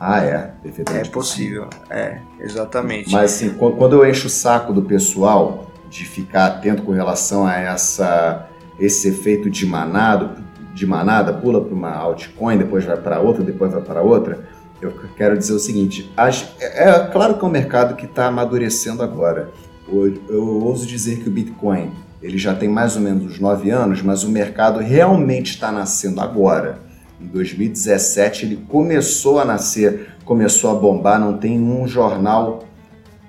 Ah, 0.00 0.24
é. 0.24 0.28
É 0.30 0.52
Perfeitamente 0.62 1.10
possível. 1.10 1.68
É, 1.90 2.18
exatamente. 2.40 3.12
Mas 3.12 3.34
assim, 3.34 3.50
qu- 3.50 3.72
quando 3.72 3.94
eu 4.02 4.08
encho 4.08 4.26
o 4.26 4.30
saco 4.30 4.72
do 4.72 4.82
pessoal 4.82 5.70
de 5.88 6.04
ficar 6.04 6.46
atento 6.46 6.82
com 6.82 6.92
relação 6.92 7.46
a 7.46 7.54
essa, 7.56 8.48
esse 8.80 9.08
efeito 9.08 9.48
de 9.50 9.66
manada, 9.66 10.36
de 10.74 10.86
manada, 10.86 11.34
pula 11.34 11.60
para 11.62 11.74
uma 11.74 11.90
altcoin, 11.94 12.56
depois 12.56 12.84
vai 12.84 12.96
para 12.96 13.20
outra, 13.20 13.44
depois 13.44 13.70
vai 13.72 13.82
para 13.82 14.00
outra, 14.02 14.48
eu 14.80 14.90
quero 15.16 15.36
dizer 15.38 15.52
o 15.52 15.58
seguinte: 15.58 16.10
é, 16.58 16.88
é 16.88 17.06
claro 17.12 17.34
que 17.38 17.44
é 17.44 17.46
um 17.46 17.50
mercado 17.50 17.94
que 17.94 18.06
está 18.06 18.26
amadurecendo 18.26 19.02
agora. 19.02 19.50
Eu, 19.86 20.14
eu 20.28 20.44
ouso 20.64 20.86
dizer 20.86 21.18
que 21.18 21.28
o 21.28 21.30
Bitcoin 21.30 21.92
ele 22.22 22.38
já 22.38 22.54
tem 22.54 22.68
mais 22.68 22.96
ou 22.96 23.02
menos 23.02 23.24
uns 23.24 23.40
9 23.40 23.70
anos, 23.70 24.00
mas 24.00 24.22
o 24.22 24.30
mercado 24.30 24.78
realmente 24.78 25.50
está 25.50 25.72
nascendo 25.72 26.20
agora. 26.20 26.78
Em 27.20 27.26
2017 27.26 28.46
ele 28.46 28.56
começou 28.68 29.40
a 29.40 29.44
nascer, 29.44 30.08
começou 30.24 30.70
a 30.70 30.74
bombar, 30.74 31.18
não 31.18 31.36
tem 31.36 31.60
um 31.60 31.86
jornal 31.86 32.64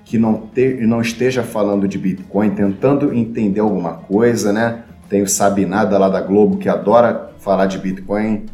que 0.04 0.18
não, 0.18 0.34
te, 0.34 0.74
não 0.86 1.00
esteja 1.00 1.42
falando 1.42 1.88
de 1.88 1.98
Bitcoin, 1.98 2.50
tentando 2.50 3.12
entender 3.12 3.60
alguma 3.60 3.94
coisa, 3.94 4.52
né? 4.52 4.84
Tem 5.08 5.22
o 5.22 5.28
Sabinada 5.28 5.98
lá 5.98 6.08
da 6.08 6.20
Globo 6.20 6.58
que 6.58 6.68
adora 6.68 7.30
falar 7.38 7.66
de 7.66 7.78
Bitcoin. 7.78 8.46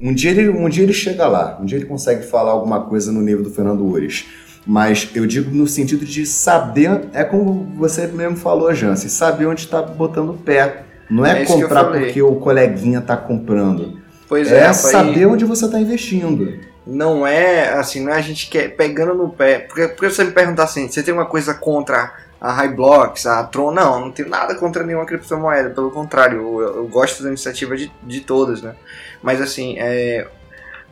Um 0.00 0.12
dia, 0.12 0.30
ele, 0.30 0.48
um 0.48 0.68
dia 0.68 0.82
ele 0.82 0.92
chega 0.92 1.26
lá, 1.26 1.58
um 1.60 1.64
dia 1.64 1.78
ele 1.78 1.86
consegue 1.86 2.24
falar 2.24 2.52
alguma 2.52 2.80
coisa 2.80 3.12
no 3.12 3.22
nível 3.22 3.42
do 3.42 3.50
Fernando 3.50 3.84
Ures. 3.86 4.26
Mas 4.66 5.10
eu 5.14 5.26
digo 5.26 5.50
no 5.54 5.66
sentido 5.66 6.04
de 6.04 6.24
saber, 6.24 7.08
é 7.12 7.22
como 7.22 7.70
você 7.76 8.06
mesmo 8.06 8.36
falou, 8.36 8.72
Jansen, 8.74 9.10
saber 9.10 9.46
onde 9.46 9.60
está 9.60 9.82
botando 9.82 10.30
o 10.30 10.38
pé. 10.38 10.84
Não 11.10 11.24
é, 11.24 11.42
É 11.42 11.44
comprar 11.44 11.84
porque 11.84 12.22
o 12.22 12.36
coleguinha 12.36 13.00
está 13.00 13.16
comprando. 13.16 14.00
pois 14.26 14.50
É, 14.50 14.66
é, 14.66 14.72
saber 14.72 15.26
onde 15.26 15.44
você 15.44 15.66
está 15.66 15.78
investindo. 15.78 16.60
não 16.86 17.26
é 17.26 17.74
assim, 17.74 18.02
não 18.02 18.12
é 18.12 18.16
a 18.16 18.22
gente 18.22 18.48
quer 18.48 18.74
pegando 18.74 19.14
no 19.14 19.28
pé. 19.28 19.58
Porque, 19.58 19.88
porque 19.88 20.08
você 20.10 20.24
me 20.24 20.32
perguntar 20.32 20.64
assim, 20.64 20.88
você 20.88 21.02
tem 21.02 21.12
uma 21.12 21.26
coisa 21.26 21.52
contra 21.52 22.12
a 22.40 22.50
Highblocks, 22.52 23.26
a 23.26 23.44
Tron? 23.44 23.70
Não, 23.72 24.00
não 24.00 24.10
tenho 24.12 24.30
nada 24.30 24.54
contra 24.54 24.82
nenhuma 24.82 25.04
criptomoeda, 25.04 25.70
pelo 25.70 25.90
contrário, 25.90 26.38
eu, 26.38 26.76
eu 26.76 26.88
gosto 26.88 27.22
da 27.22 27.28
iniciativa 27.28 27.76
de, 27.76 27.92
de 28.02 28.20
todas, 28.20 28.62
né? 28.62 28.74
Mas 29.22 29.42
assim, 29.42 29.76
é, 29.78 30.26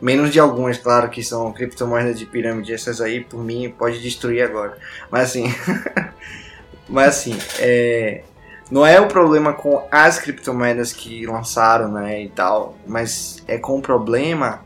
Menos 0.01 0.31
de 0.31 0.39
algumas, 0.39 0.77
claro, 0.77 1.09
que 1.09 1.23
são 1.23 1.51
criptomoedas 1.53 2.19
de 2.19 2.25
pirâmide. 2.25 2.73
Essas 2.73 2.99
aí, 2.99 3.23
por 3.23 3.43
mim, 3.43 3.73
pode 3.77 4.01
destruir 4.01 4.43
agora. 4.43 4.77
Mas 5.09 5.29
assim. 5.29 5.45
mas 6.89 7.07
assim, 7.07 7.37
é, 7.59 8.23
não 8.73 8.85
é 8.85 8.99
o 8.99 9.07
problema 9.07 9.53
com 9.53 9.85
as 9.91 10.17
criptomoedas 10.17 10.91
que 10.91 11.25
lançaram, 11.25 11.91
né, 11.91 12.23
e 12.23 12.29
tal, 12.29 12.75
mas 12.87 13.43
é 13.47 13.57
com 13.57 13.77
o 13.77 13.81
problema 13.81 14.61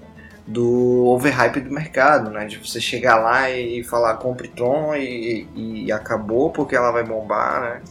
do 0.45 1.07
overhype 1.07 1.59
do 1.59 1.73
mercado, 1.73 2.29
né, 2.29 2.45
de 2.45 2.57
você 2.57 2.79
chegar 2.79 3.17
lá 3.17 3.49
e 3.49 3.83
falar 3.83 4.15
compre 4.15 4.47
Tron 4.47 4.95
e, 4.95 5.47
e 5.53 5.91
acabou 5.91 6.51
porque 6.51 6.75
ela 6.75 6.91
vai 6.91 7.03
bombar, 7.03 7.61
né. 7.61 7.81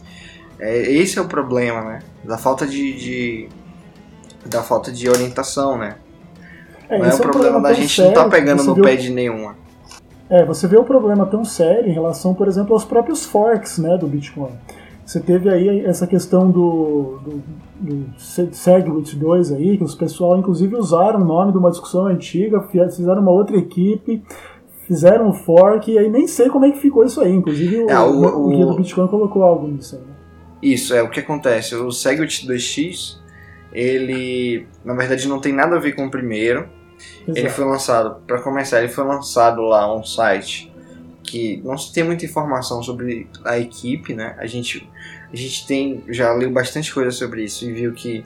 É, 0.59 0.91
esse 0.91 1.19
é 1.19 1.21
o 1.21 1.27
problema, 1.27 1.83
né, 1.83 1.99
da 2.23 2.37
falta 2.37 2.65
de, 2.65 2.93
de 2.93 3.49
da 4.45 4.63
falta 4.63 4.91
de 4.91 5.09
orientação, 5.09 5.77
né. 5.77 5.97
É, 6.89 6.97
não 6.97 7.05
é 7.05 7.07
o 7.07 7.11
esse 7.11 7.21
problema, 7.21 7.59
da 7.61 7.73
gente 7.73 8.01
não 8.01 8.13
tá 8.13 8.29
pegando 8.29 8.63
no 8.63 8.73
viu... 8.75 8.83
pé 8.83 8.95
de 8.95 9.09
nenhuma. 9.11 9.55
É, 10.29 10.43
você 10.45 10.67
vê 10.67 10.77
o 10.77 10.83
problema 10.83 11.25
tão 11.25 11.43
sério 11.45 11.89
em 11.89 11.93
relação, 11.93 12.33
por 12.33 12.47
exemplo, 12.47 12.73
aos 12.73 12.83
próprios 12.85 13.25
forks, 13.25 13.77
né, 13.77 13.97
do 13.97 14.07
Bitcoin. 14.07 14.51
Você 15.05 15.21
teve 15.21 15.49
aí 15.49 15.85
essa 15.85 16.05
questão 16.05 16.51
do, 16.51 17.19
do, 17.23 17.43
do 17.79 18.05
Segwit 18.51 19.15
2 19.15 19.53
aí, 19.53 19.77
que 19.77 19.83
os 19.85 19.95
pessoal 19.95 20.37
inclusive 20.37 20.75
usaram 20.75 21.21
o 21.21 21.25
nome 21.25 21.53
de 21.53 21.57
uma 21.57 21.69
discussão 21.71 22.07
antiga, 22.07 22.61
fizeram 22.61 23.21
uma 23.21 23.31
outra 23.31 23.55
equipe, 23.55 24.21
fizeram 24.85 25.29
um 25.29 25.33
fork, 25.33 25.89
e 25.89 25.97
aí 25.97 26.09
nem 26.09 26.27
sei 26.27 26.49
como 26.49 26.65
é 26.65 26.71
que 26.71 26.79
ficou 26.79 27.05
isso 27.05 27.21
aí. 27.21 27.33
Inclusive 27.33 27.85
É, 27.89 27.97
o, 27.99 28.09
o- 28.21 28.47
o 28.47 28.49
guia 28.49 28.65
do 28.65 28.71
o- 28.73 28.75
Bitcoin 28.75 29.07
colocou 29.07 29.43
algo 29.43 29.65
nisso 29.67 29.95
aí. 29.95 30.01
né? 30.01 30.13
Isso, 30.61 30.93
é 30.93 31.01
o 31.01 31.09
que 31.09 31.21
acontece. 31.21 31.73
O 31.75 31.89
Segwit 31.89 32.45
2x, 32.45 33.15
ele 33.71 34.65
na 34.83 34.93
verdade 34.93 35.25
não 35.27 35.39
tem 35.39 35.53
nada 35.53 35.77
a 35.77 35.79
ver 35.79 35.93
com 35.93 36.05
o 36.05 36.11
primeiro. 36.11 36.67
Ele 37.27 37.39
Exato. 37.39 37.53
foi 37.55 37.65
lançado, 37.65 38.21
para 38.25 38.41
começar, 38.41 38.79
ele 38.79 38.89
foi 38.89 39.03
lançado 39.03 39.61
lá 39.61 39.93
um 39.95 40.03
site 40.03 40.71
que 41.23 41.61
não 41.63 41.77
se 41.77 41.93
tem 41.93 42.03
muita 42.03 42.25
informação 42.25 42.81
sobre 42.81 43.27
a 43.43 43.59
equipe, 43.59 44.13
né? 44.13 44.35
A 44.39 44.47
gente, 44.47 44.89
a 45.31 45.35
gente 45.35 45.67
tem, 45.67 46.03
já 46.07 46.33
leu 46.33 46.49
bastante 46.49 46.93
coisa 46.93 47.11
sobre 47.11 47.43
isso 47.43 47.65
e 47.65 47.73
viu 47.73 47.93
que 47.93 48.23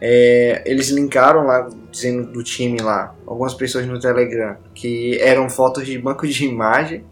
é, 0.00 0.62
eles 0.64 0.88
linkaram 0.88 1.44
lá, 1.44 1.68
dizendo 1.90 2.32
do 2.32 2.42
time 2.42 2.80
lá, 2.80 3.14
algumas 3.26 3.54
pessoas 3.54 3.86
no 3.86 4.00
Telegram, 4.00 4.56
que 4.74 5.18
eram 5.20 5.50
fotos 5.50 5.84
de 5.86 5.98
banco 5.98 6.26
de 6.26 6.44
imagem, 6.46 7.04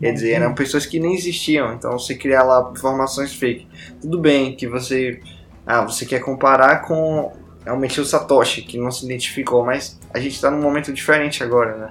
quer 0.00 0.12
dizer, 0.12 0.32
eram 0.32 0.54
pessoas 0.54 0.86
que 0.86 0.98
nem 0.98 1.14
existiam, 1.14 1.74
então 1.74 1.92
você 1.92 2.14
criar 2.14 2.42
lá 2.42 2.72
informações 2.74 3.34
fake. 3.34 3.68
Tudo 4.00 4.18
bem 4.18 4.56
que 4.56 4.66
você, 4.66 5.20
ah, 5.66 5.82
você 5.82 6.06
quer 6.06 6.20
comparar 6.20 6.82
com 6.82 7.32
realmente 7.64 8.00
o 8.00 8.04
Satoshi, 8.04 8.62
que 8.62 8.78
não 8.78 8.90
se 8.90 9.04
identificou, 9.04 9.64
mas 9.64 9.98
a 10.12 10.18
gente 10.18 10.34
está 10.34 10.50
num 10.50 10.60
momento 10.60 10.92
diferente 10.92 11.42
agora, 11.42 11.76
né? 11.76 11.90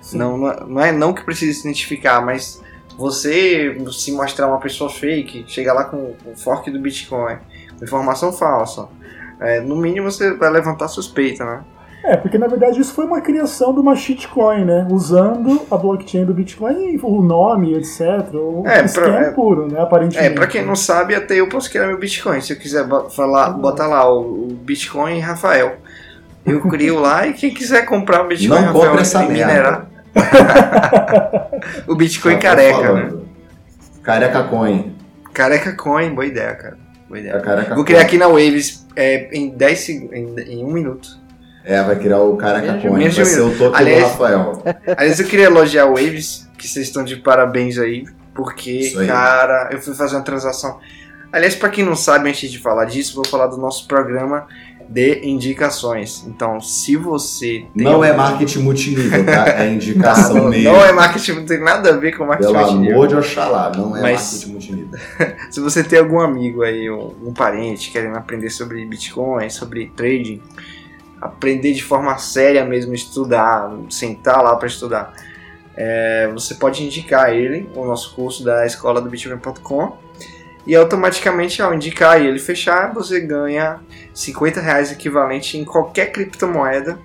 Sim. 0.00 0.18
Não, 0.18 0.36
não 0.36 0.80
é- 0.80 0.92
não 0.92 1.10
é 1.10 1.12
que 1.12 1.22
precise 1.24 1.54
se 1.54 1.60
identificar, 1.60 2.20
mas 2.20 2.62
você 2.96 3.76
se 3.92 4.12
mostrar 4.12 4.48
uma 4.48 4.58
pessoa 4.58 4.90
fake, 4.90 5.44
chegar 5.46 5.72
lá 5.72 5.84
com 5.84 6.14
o 6.24 6.36
fork 6.36 6.70
do 6.70 6.80
Bitcoin, 6.80 7.38
informação 7.80 8.32
falsa, 8.32 8.88
é, 9.40 9.60
no 9.60 9.76
mínimo 9.76 10.10
você 10.10 10.34
vai 10.34 10.50
levantar 10.50 10.88
suspeita, 10.88 11.44
né? 11.44 11.64
É, 12.04 12.16
porque 12.16 12.38
na 12.38 12.46
verdade 12.46 12.80
isso 12.80 12.94
foi 12.94 13.04
uma 13.04 13.20
criação 13.20 13.74
de 13.74 13.80
uma 13.80 13.94
shitcoin, 13.96 14.64
né? 14.64 14.86
Usando 14.90 15.62
a 15.70 15.76
blockchain 15.76 16.24
do 16.24 16.32
Bitcoin, 16.32 16.94
e 16.94 16.98
o 17.02 17.20
nome, 17.22 17.74
etc. 17.74 18.00
O 18.34 18.62
É, 18.66 18.82
pra- 18.88 19.20
é- 19.20 19.30
puro, 19.32 19.66
né? 19.70 19.80
Aparentemente. 19.80 20.30
É, 20.30 20.34
pra 20.34 20.46
quem 20.46 20.64
não 20.64 20.76
sabe, 20.76 21.14
até 21.14 21.34
eu 21.34 21.48
posso 21.48 21.68
criar 21.70 21.86
meu 21.88 21.98
Bitcoin. 21.98 22.40
Se 22.40 22.52
eu 22.52 22.58
quiser 22.58 22.86
falar, 23.14 23.50
Uhum. 23.54 23.60
botar 23.60 23.86
lá 23.88 24.10
o, 24.10 24.48
Bitcoin 24.62 25.18
Rafael. 25.20 25.76
Eu 26.46 26.60
crio 26.62 26.98
lá 27.00 27.26
e 27.26 27.34
quem 27.34 27.52
quiser 27.52 27.84
comprar 27.84 28.24
o 28.24 28.28
Bitcoin 28.28 28.58
Não 28.60 28.72
Rafael 28.72 28.98
essa 28.98 29.24
e 29.24 29.28
minerar. 29.28 29.86
o 31.86 31.94
Bitcoin 31.94 32.32
Já 32.34 32.38
tô 32.38 32.42
careca, 32.46 32.92
né? 32.94 33.12
Careca 34.02 34.42
Coin. 34.44 34.94
Careca 35.34 35.72
Coin, 35.76 36.14
boa 36.14 36.26
ideia, 36.26 36.54
cara. 36.54 36.78
Boa 37.08 37.18
ideia. 37.20 37.42
Vou 37.74 37.84
criar 37.84 37.98
Coin. 37.98 38.06
aqui 38.06 38.18
na 38.18 38.28
Waves 38.28 38.86
é, 38.96 39.28
em 39.36 39.50
10 39.50 39.78
seg- 39.80 40.10
em, 40.12 40.34
em 40.40 40.64
um 40.64 40.72
minuto. 40.72 41.08
É, 41.68 41.82
vai 41.82 41.96
criar 41.96 42.18
o 42.20 42.36
Coin. 42.38 42.92
menos 42.98 43.14
Vai 43.16 43.24
ser 43.26 43.40
o 43.42 43.50
token 43.50 43.78
Aliás- 43.78 44.02
do 44.04 44.08
Rafael. 44.08 44.62
Aliás, 44.96 45.20
eu 45.20 45.26
queria 45.26 45.44
elogiar 45.44 45.82
a 45.82 45.86
Waves, 45.86 46.48
que 46.56 46.66
vocês 46.66 46.86
estão 46.86 47.04
de 47.04 47.16
parabéns 47.16 47.78
aí, 47.78 48.06
porque, 48.34 48.94
aí. 48.98 49.06
cara, 49.06 49.68
eu 49.70 49.78
fui 49.78 49.94
fazer 49.94 50.16
uma 50.16 50.22
transação. 50.24 50.78
Aliás, 51.30 51.54
pra 51.54 51.68
quem 51.68 51.84
não 51.84 51.94
sabe, 51.94 52.30
antes 52.30 52.50
de 52.50 52.58
falar 52.58 52.86
disso, 52.86 53.14
vou 53.14 53.24
falar 53.26 53.48
do 53.48 53.58
nosso 53.58 53.86
programa 53.86 54.46
de 54.88 55.20
indicações. 55.28 56.24
Então, 56.26 56.58
se 56.58 56.96
você 56.96 57.66
Não 57.74 58.02
é 58.02 58.14
marketing 58.14 58.60
multinível, 58.60 59.26
tá? 59.26 59.46
É 59.62 59.68
indicação 59.70 60.34
não, 60.36 60.48
mesmo. 60.48 60.72
não 60.72 60.82
é 60.82 60.90
marketing, 60.92 61.32
não 61.32 61.44
tem 61.44 61.60
nada 61.60 61.90
a 61.90 61.96
ver 61.98 62.16
com 62.16 62.24
marketing 62.24 62.50
Pelo 62.52 62.64
multinível. 62.64 62.94
amor 62.96 63.08
de 63.08 63.14
Oxalá, 63.16 63.72
não 63.76 63.94
é 63.94 64.00
Mas- 64.00 64.22
marketing 64.32 64.52
multinível. 64.52 64.98
Se 65.50 65.60
você 65.60 65.84
tem 65.84 65.98
algum 65.98 66.18
amigo 66.20 66.62
aí, 66.62 66.88
um, 66.90 67.14
um 67.26 67.34
parente 67.34 67.90
querendo 67.90 68.16
aprender 68.16 68.48
sobre 68.48 68.82
Bitcoin, 68.86 69.50
sobre 69.50 69.92
trading, 69.94 70.40
aprender 71.20 71.72
de 71.72 71.82
forma 71.82 72.16
séria 72.18 72.64
mesmo, 72.64 72.94
estudar, 72.94 73.70
sentar 73.90 74.42
lá 74.42 74.56
para 74.56 74.68
estudar, 74.68 75.12
é, 75.76 76.28
você 76.32 76.54
pode 76.54 76.82
indicar 76.84 77.32
ele 77.32 77.70
o 77.74 77.84
nosso 77.84 78.14
curso 78.14 78.44
da 78.44 78.66
escola 78.66 79.00
do 79.00 79.08
Bitcoin.com 79.08 79.96
e 80.66 80.74
automaticamente 80.74 81.62
ao 81.62 81.72
indicar 81.72 82.20
e 82.20 82.26
ele 82.26 82.38
fechar, 82.38 82.92
você 82.92 83.20
ganha 83.20 83.80
50 84.12 84.60
reais 84.60 84.92
equivalente 84.92 85.56
em 85.56 85.64
qualquer 85.64 86.12
criptomoeda 86.12 86.98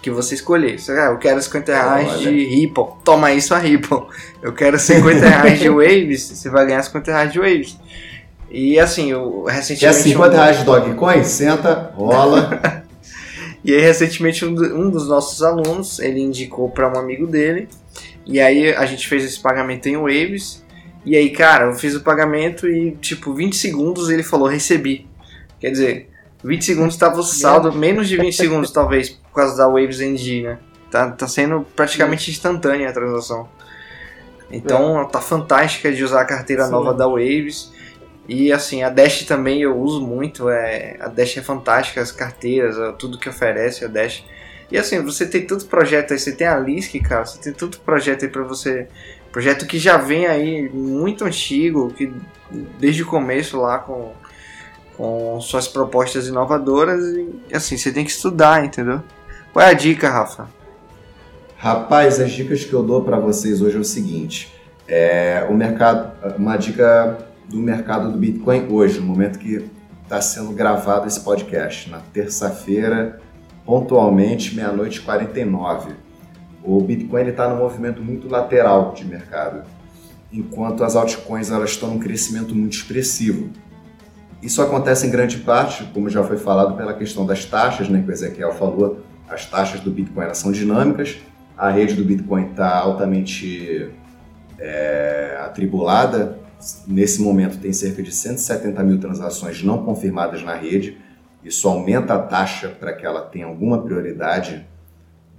que 0.00 0.10
você 0.10 0.34
escolher. 0.34 0.78
Você, 0.78 0.92
ah, 0.92 1.06
eu 1.06 1.18
quero 1.18 1.42
50 1.42 1.72
reais 1.72 2.08
Olha. 2.08 2.18
de 2.18 2.44
Ripple, 2.44 2.84
toma 3.04 3.32
isso 3.32 3.54
a 3.54 3.58
Ripple. 3.58 4.02
Eu 4.40 4.52
quero 4.54 4.78
50 4.78 5.18
reais 5.28 5.58
de 5.58 5.68
Waves, 5.68 6.22
você 6.22 6.48
vai 6.48 6.66
ganhar 6.66 6.82
50 6.82 7.10
reais 7.10 7.32
de 7.32 7.38
Waves. 7.38 7.76
E 8.50 8.78
assim, 8.78 9.10
eu 9.10 9.44
Quer 9.46 9.52
recentemente. 9.52 9.98
50 9.98 10.36
reais 10.36 10.58
de 10.58 10.64
Dogecoin? 10.64 11.24
Senta, 11.24 11.92
rola. 11.94 12.82
E 13.64 13.74
aí, 13.74 13.80
recentemente, 13.80 14.44
um, 14.44 14.54
do- 14.54 14.74
um 14.76 14.90
dos 14.90 15.08
nossos 15.08 15.42
alunos, 15.42 15.98
ele 15.98 16.20
indicou 16.20 16.70
para 16.70 16.88
um 16.92 16.98
amigo 16.98 17.26
dele. 17.26 17.68
E 18.24 18.40
aí, 18.40 18.74
a 18.74 18.86
gente 18.86 19.08
fez 19.08 19.24
esse 19.24 19.40
pagamento 19.40 19.86
em 19.88 19.96
Waves. 19.96 20.64
E 21.04 21.16
aí, 21.16 21.30
cara, 21.30 21.64
eu 21.66 21.74
fiz 21.74 21.94
o 21.94 22.00
pagamento 22.02 22.68
e, 22.68 22.92
tipo, 23.00 23.32
20 23.34 23.56
segundos 23.56 24.10
ele 24.10 24.22
falou, 24.22 24.46
recebi. 24.48 25.06
Quer 25.58 25.70
dizer, 25.70 26.10
20 26.44 26.64
segundos 26.64 26.96
tava 26.96 27.18
o 27.18 27.22
saldo, 27.22 27.72
menos 27.72 28.08
de 28.08 28.16
20 28.16 28.32
segundos, 28.36 28.70
talvez, 28.70 29.08
por 29.10 29.32
causa 29.34 29.56
da 29.56 29.66
Waves 29.68 30.00
NG, 30.00 30.42
né? 30.42 30.58
Tá, 30.90 31.10
tá 31.10 31.26
sendo 31.26 31.66
praticamente 31.74 32.30
instantânea 32.30 32.88
a 32.88 32.92
transação. 32.92 33.48
Então, 34.50 35.06
tá 35.08 35.20
fantástica 35.20 35.92
de 35.92 36.02
usar 36.02 36.22
a 36.22 36.24
carteira 36.24 36.64
Sim. 36.64 36.70
nova 36.70 36.94
da 36.94 37.06
Waves. 37.06 37.72
E 38.28 38.52
assim, 38.52 38.82
a 38.82 38.90
Dash 38.90 39.24
também 39.24 39.62
eu 39.62 39.76
uso 39.76 40.06
muito. 40.06 40.50
É, 40.50 40.96
a 41.00 41.08
Dash 41.08 41.38
é 41.38 41.42
fantástica, 41.42 42.02
as 42.02 42.12
carteiras, 42.12 42.76
tudo 42.98 43.18
que 43.18 43.28
oferece 43.28 43.84
a 43.84 43.88
Dash. 43.88 44.22
E 44.70 44.76
assim, 44.76 45.02
você 45.02 45.26
tem 45.26 45.46
tanto 45.46 45.64
projeto 45.64 46.12
aí, 46.12 46.18
você 46.18 46.32
tem 46.32 46.46
a 46.46 46.58
Lisk, 46.58 46.94
cara, 47.00 47.24
você 47.24 47.38
tem 47.38 47.54
tanto 47.54 47.80
projeto 47.80 48.24
aí 48.24 48.30
pra 48.30 48.42
você. 48.42 48.86
Projeto 49.32 49.66
que 49.66 49.78
já 49.78 49.96
vem 49.96 50.26
aí 50.26 50.68
muito 50.68 51.24
antigo, 51.24 51.90
que 51.90 52.12
desde 52.78 53.02
o 53.02 53.06
começo 53.06 53.58
lá 53.58 53.78
com, 53.78 54.12
com 54.94 55.40
suas 55.40 55.66
propostas 55.66 56.26
inovadoras. 56.28 57.02
E 57.02 57.56
assim, 57.56 57.78
você 57.78 57.90
tem 57.90 58.04
que 58.04 58.10
estudar, 58.10 58.62
entendeu? 58.62 59.02
Qual 59.54 59.64
é 59.64 59.70
a 59.70 59.74
dica, 59.74 60.10
Rafa? 60.10 60.48
Rapaz, 61.56 62.20
as 62.20 62.30
dicas 62.30 62.62
que 62.64 62.72
eu 62.72 62.82
dou 62.82 63.02
para 63.02 63.18
vocês 63.18 63.62
hoje 63.62 63.76
é 63.76 63.80
o 63.80 63.84
seguinte: 63.84 64.52
é 64.86 65.46
o 65.48 65.54
mercado, 65.54 66.12
uma 66.36 66.58
dica 66.58 67.26
do 67.48 67.58
mercado 67.58 68.12
do 68.12 68.18
Bitcoin 68.18 68.66
hoje, 68.70 69.00
no 69.00 69.06
momento 69.06 69.38
que 69.38 69.68
está 70.02 70.20
sendo 70.20 70.52
gravado 70.52 71.06
esse 71.06 71.20
podcast, 71.20 71.90
na 71.90 71.98
terça-feira, 71.98 73.20
pontualmente, 73.64 74.54
meia-noite 74.54 74.98
e 74.98 75.02
49. 75.02 75.92
O 76.62 76.80
Bitcoin 76.80 77.26
está 77.28 77.48
num 77.48 77.56
movimento 77.56 78.02
muito 78.02 78.28
lateral 78.28 78.92
de 78.92 79.04
mercado, 79.04 79.62
enquanto 80.32 80.84
as 80.84 80.96
altcoins 80.96 81.50
elas 81.50 81.70
estão 81.70 81.90
num 81.90 81.98
crescimento 81.98 82.54
muito 82.54 82.74
expressivo. 82.74 83.50
Isso 84.42 84.62
acontece 84.62 85.06
em 85.06 85.10
grande 85.10 85.38
parte, 85.38 85.84
como 85.92 86.08
já 86.08 86.22
foi 86.22 86.36
falado, 86.36 86.76
pela 86.76 86.94
questão 86.94 87.26
das 87.26 87.44
taxas, 87.44 87.88
né, 87.88 88.00
que 88.02 88.10
o 88.10 88.12
Ezequiel 88.12 88.52
falou, 88.52 89.00
as 89.28 89.46
taxas 89.46 89.80
do 89.80 89.90
Bitcoin 89.90 90.32
são 90.32 90.52
dinâmicas, 90.52 91.18
a 91.56 91.70
rede 91.70 91.94
do 91.94 92.04
Bitcoin 92.04 92.50
está 92.50 92.78
altamente 92.78 93.90
é, 94.58 95.38
atribulada. 95.44 96.37
Nesse 96.86 97.22
momento 97.22 97.58
tem 97.58 97.72
cerca 97.72 98.02
de 98.02 98.12
170 98.12 98.82
mil 98.82 98.98
transações 98.98 99.62
não 99.62 99.84
confirmadas 99.84 100.42
na 100.42 100.54
rede. 100.54 100.98
Isso 101.44 101.68
aumenta 101.68 102.14
a 102.14 102.18
taxa 102.18 102.68
para 102.68 102.92
que 102.92 103.06
ela 103.06 103.22
tenha 103.22 103.46
alguma 103.46 103.82
prioridade 103.82 104.66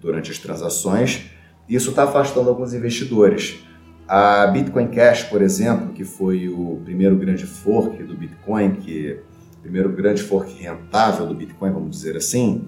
durante 0.01 0.31
as 0.31 0.37
transações. 0.37 1.29
Isso 1.67 1.89
está 1.89 2.03
afastando 2.03 2.49
alguns 2.49 2.73
investidores. 2.73 3.63
A 4.07 4.47
Bitcoin 4.47 4.87
Cash, 4.87 5.23
por 5.23 5.41
exemplo, 5.41 5.93
que 5.93 6.03
foi 6.03 6.49
o 6.49 6.81
primeiro 6.83 7.15
grande 7.15 7.45
fork 7.45 8.01
do 8.03 8.15
Bitcoin, 8.15 8.75
que 8.75 9.19
primeiro 9.61 9.89
grande 9.89 10.23
fork 10.23 10.51
rentável 10.59 11.27
do 11.27 11.35
Bitcoin, 11.35 11.71
vamos 11.71 11.91
dizer 11.91 12.17
assim, 12.17 12.65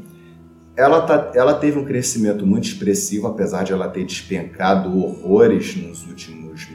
ela, 0.75 1.01
tá, 1.01 1.31
ela 1.33 1.53
teve 1.55 1.79
um 1.79 1.85
crescimento 1.85 2.45
muito 2.45 2.65
expressivo, 2.65 3.27
apesar 3.27 3.63
de 3.63 3.73
ela 3.73 3.89
ter 3.89 4.05
despencado 4.05 4.97
horrores 4.97 5.75
nos 5.75 6.05
últimos, 6.07 6.67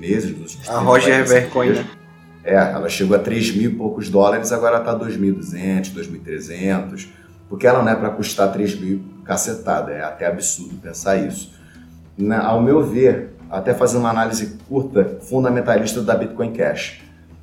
meses. 0.00 0.36
Nos 0.36 0.54
últimos 0.54 0.68
a 0.68 0.78
Roger 0.78 1.26
Vercoin, 1.26 1.70
né? 1.70 1.86
É, 2.42 2.54
ela 2.54 2.88
chegou 2.88 3.16
a 3.16 3.20
3 3.20 3.54
mil 3.56 3.70
e 3.70 3.74
poucos 3.74 4.08
dólares, 4.08 4.50
agora 4.50 4.78
está 4.78 4.98
2.200, 4.98 5.92
2.300, 5.94 7.06
porque 7.48 7.66
ela 7.66 7.82
não 7.82 7.92
é 7.92 7.94
para 7.94 8.10
custar 8.10 8.50
3 8.50 8.80
mil 8.80 9.02
cacetada, 9.24 9.92
é 9.92 10.02
até 10.02 10.26
absurdo 10.26 10.74
pensar 10.76 11.16
isso. 11.16 11.52
Na, 12.16 12.44
ao 12.44 12.62
meu 12.62 12.82
ver, 12.82 13.34
até 13.50 13.74
fazer 13.74 13.98
uma 13.98 14.10
análise 14.10 14.58
curta, 14.68 15.18
fundamentalista 15.20 16.00
da 16.02 16.14
Bitcoin 16.14 16.52
Cash. 16.52 17.02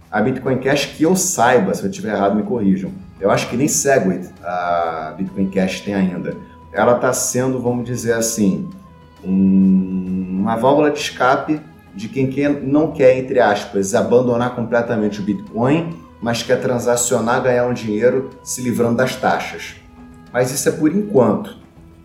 A 0.10 0.22
Bitcoin 0.22 0.58
Cash, 0.58 0.86
que 0.98 1.04
eu 1.04 1.16
saiba, 1.16 1.74
se 1.74 1.84
eu 1.84 1.90
estiver 1.90 2.14
errado, 2.14 2.36
me 2.36 2.44
corrijam. 2.44 2.92
Eu 3.20 3.30
acho 3.30 3.50
que 3.50 3.58
nem 3.58 3.68
Segwit 3.68 4.30
a 4.44 5.14
Bitcoin 5.18 5.50
Cash 5.50 5.82
tem 5.82 5.94
ainda. 5.94 6.36
Ela 6.72 6.96
está 6.96 7.12
sendo, 7.14 7.60
vamos 7.60 7.86
dizer 7.86 8.14
assim, 8.14 8.70
um, 9.24 10.40
uma 10.42 10.56
válvula 10.56 10.92
de 10.92 11.00
escape 11.00 11.60
de 11.98 12.08
quem 12.08 12.30
quer, 12.30 12.62
não 12.62 12.92
quer, 12.92 13.18
entre 13.18 13.40
aspas, 13.40 13.96
abandonar 13.96 14.56
completamente 14.56 15.20
o 15.20 15.24
Bitcoin, 15.24 15.98
mas 16.22 16.44
quer 16.44 16.62
transacionar, 16.62 17.42
ganhar 17.42 17.66
um 17.66 17.74
dinheiro 17.74 18.30
se 18.44 18.62
livrando 18.62 18.98
das 18.98 19.16
taxas. 19.16 19.76
Mas 20.32 20.52
isso 20.52 20.70
é 20.70 20.72
por 20.72 20.96
enquanto, 20.96 21.58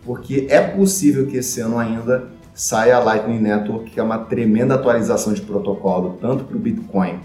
porque 0.03 0.47
é 0.49 0.59
possível 0.59 1.27
que 1.27 1.37
esse 1.37 1.61
ano 1.61 1.77
ainda 1.77 2.27
saia 2.55 2.97
a 2.97 2.99
Lightning 2.99 3.39
Network, 3.39 3.91
que 3.91 3.99
é 3.99 4.03
uma 4.03 4.17
tremenda 4.17 4.73
atualização 4.73 5.31
de 5.31 5.41
protocolo, 5.41 6.17
tanto 6.19 6.43
para 6.43 6.57
o 6.57 6.59
Bitcoin 6.59 7.19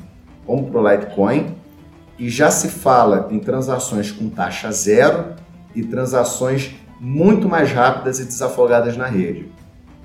como 0.44 0.70
para 0.70 0.80
o 0.80 0.88
Litecoin, 0.90 1.56
e 2.18 2.28
já 2.28 2.50
se 2.50 2.68
fala 2.68 3.28
em 3.30 3.38
transações 3.38 4.10
com 4.10 4.28
taxa 4.28 4.70
zero 4.72 5.32
e 5.74 5.82
transações 5.82 6.74
muito 7.00 7.48
mais 7.48 7.72
rápidas 7.72 8.18
e 8.18 8.24
desafogadas 8.24 8.94
na 8.96 9.06
rede 9.06 9.57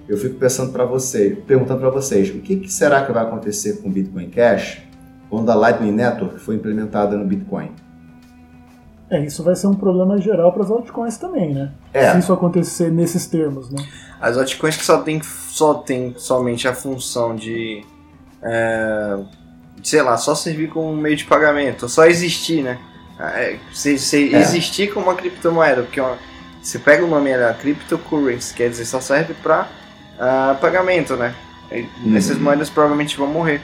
eu 0.07 0.17
fico 0.17 0.35
pensando 0.35 0.71
para 0.71 0.85
vocês, 0.85 1.37
perguntando 1.47 1.79
para 1.79 1.89
vocês, 1.89 2.29
o 2.29 2.39
que, 2.39 2.57
que, 2.57 2.71
será 2.71 3.05
que 3.05 3.11
vai 3.11 3.23
acontecer 3.23 3.81
com 3.81 3.89
o 3.89 3.91
Bitcoin 3.91 4.29
Cash 4.29 4.81
quando 5.29 5.49
a 5.49 5.55
Lightning 5.55 5.91
Network 5.91 6.39
for 6.39 6.53
implementada 6.53 7.17
no 7.17 7.25
Bitcoin? 7.25 7.71
É, 9.09 9.23
isso 9.25 9.43
vai 9.43 9.55
ser 9.55 9.67
um 9.67 9.75
problema 9.75 10.17
geral 10.17 10.51
para 10.51 10.63
as 10.63 10.71
altcoins 10.71 11.17
também, 11.17 11.53
né? 11.53 11.71
É. 11.93 12.11
Se 12.11 12.19
isso 12.19 12.33
acontecer 12.33 12.91
nesses 12.91 13.27
termos, 13.27 13.69
né? 13.69 13.83
As 14.19 14.37
altcoins 14.37 14.75
que 14.75 14.85
só 14.85 15.01
tem, 15.01 15.21
só 15.21 15.75
tem 15.75 16.13
somente 16.17 16.67
a 16.67 16.73
função 16.73 17.35
de, 17.35 17.85
é, 18.41 19.19
sei 19.83 20.01
lá, 20.01 20.17
só 20.17 20.33
servir 20.33 20.69
como 20.69 20.95
meio 20.95 21.15
de 21.15 21.25
pagamento, 21.25 21.87
só 21.87 22.05
existir, 22.05 22.63
né? 22.63 22.79
É, 23.19 23.57
se, 23.71 23.97
se 23.99 24.33
é. 24.33 24.39
existir 24.39 24.91
como 24.93 25.05
uma 25.05 25.15
criptomoeda, 25.15 25.83
porque 25.83 26.01
uma, 26.01 26.17
você 26.61 26.79
pega 26.79 27.05
o 27.05 27.07
nome 27.07 27.37
da 27.37 27.53
cryptocurrency, 27.53 28.53
quer 28.53 28.69
dizer, 28.69 28.85
só 28.85 28.99
serve 28.99 29.33
para 29.35 29.67
uh, 30.23 30.55
pagamento, 30.59 31.15
né? 31.15 31.35
Uhum. 31.71 32.15
Essas 32.15 32.37
moedas 32.37 32.69
provavelmente 32.69 33.17
vão 33.17 33.27
morrer. 33.27 33.61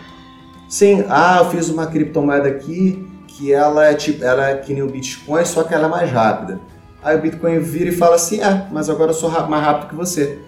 Sim, 0.67 1.05
ah, 1.09 1.37
eu 1.39 1.49
fiz 1.49 1.69
uma 1.69 1.87
criptomoeda 1.87 2.47
aqui 2.47 3.07
que 3.27 3.53
ela 3.53 3.87
é 3.87 3.93
tipo, 3.93 4.23
ela 4.23 4.49
é 4.49 4.55
que 4.57 4.73
nem 4.73 4.83
o 4.83 4.87
Bitcoin, 4.87 5.45
só 5.45 5.63
que 5.63 5.73
ela 5.73 5.87
é 5.87 5.89
mais 5.89 6.11
rápida. 6.11 6.59
Aí 7.01 7.15
o 7.15 7.21
Bitcoin 7.21 7.59
vira 7.59 7.89
e 7.89 7.91
fala 7.93 8.15
assim: 8.15 8.41
é, 8.41 8.67
mas 8.71 8.89
agora 8.89 9.11
eu 9.11 9.15
sou 9.15 9.29
mais 9.47 9.63
rápido 9.63 9.89
que 9.89 9.95
você. 9.95 10.39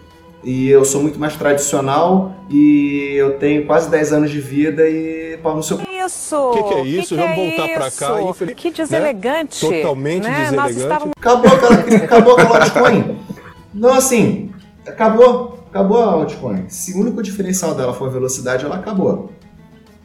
E 0.43 0.69
eu 0.69 0.83
sou 0.83 1.03
muito 1.03 1.19
mais 1.19 1.35
tradicional 1.35 2.33
e 2.49 3.13
eu 3.15 3.37
tenho 3.37 3.63
quase 3.67 3.89
10 3.91 4.13
anos 4.13 4.31
de 4.31 4.41
vida 4.41 4.89
e 4.89 5.37
pau 5.43 5.55
no 5.55 5.61
seu. 5.61 5.79
Isso! 5.87 6.35
O 6.35 6.51
que, 6.53 6.63
que, 6.63 6.73
é 6.73 6.83
isso? 6.83 7.09
Que 7.09 7.21
Vamos 7.21 7.35
que 7.35 7.41
é 7.41 7.49
voltar 7.49 7.69
é 7.69 7.73
pra 7.75 7.91
cá. 7.91 8.21
Infeliz... 8.23 8.55
Que 8.55 8.71
deselegante. 8.71 9.69
Né? 9.69 9.81
Totalmente 9.81 10.23
né? 10.23 10.43
deselegante. 10.45 10.79
Estávamos... 10.79 11.13
Acabou 11.15 11.51
aquela, 11.53 12.03
acabou 12.03 12.33
aquela 12.33 12.59
altcoin. 12.59 13.17
Não, 13.71 13.93
assim, 13.93 14.51
acabou. 14.85 15.60
Acabou 15.71 16.03
a 16.03 16.07
altcoin. 16.07 16.65
Se 16.67 16.93
o 16.93 16.99
único 16.99 17.23
diferencial 17.23 17.73
dela 17.73 17.93
for 17.93 18.09
a 18.09 18.11
velocidade, 18.11 18.65
ela 18.65 18.75
acabou. 18.75 19.31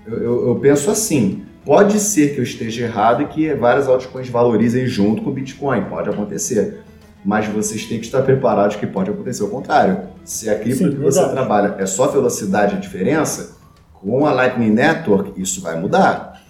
Eu, 0.07 0.23
eu, 0.23 0.49
eu, 0.49 0.55
penso 0.61 0.89
assim. 0.93 1.43
Pode 1.65 1.99
ser 1.99 2.33
que 2.33 2.39
eu 2.39 2.45
esteja 2.45 2.85
errado 2.85 3.23
e 3.23 3.27
que 3.27 3.53
várias 3.53 3.89
altcoins 3.89 4.29
valorizem 4.29 4.87
junto 4.87 5.23
com 5.23 5.31
o 5.31 5.33
Bitcoin. 5.33 5.87
Pode 5.87 6.09
acontecer. 6.09 6.83
Mas 7.25 7.49
vocês 7.49 7.85
têm 7.85 7.99
que 7.99 8.07
estar 8.07 8.23
preparados 8.23 8.77
que 8.77 8.87
pode 8.87 9.11
acontecer 9.11 9.43
o 9.43 9.49
contrário. 9.49 10.09
Se 10.25 10.49
a 10.49 10.57
cripto 10.57 10.89
que 10.89 10.99
você 10.99 11.29
trabalha 11.31 11.75
é 11.79 11.87
só 11.87 12.07
velocidade 12.07 12.77
a 12.77 12.79
diferença, 12.79 13.57
com 13.93 14.25
a 14.25 14.33
Lightning 14.33 14.71
Network 14.71 15.33
isso 15.37 15.61
vai 15.61 15.77
mudar. 15.77 16.41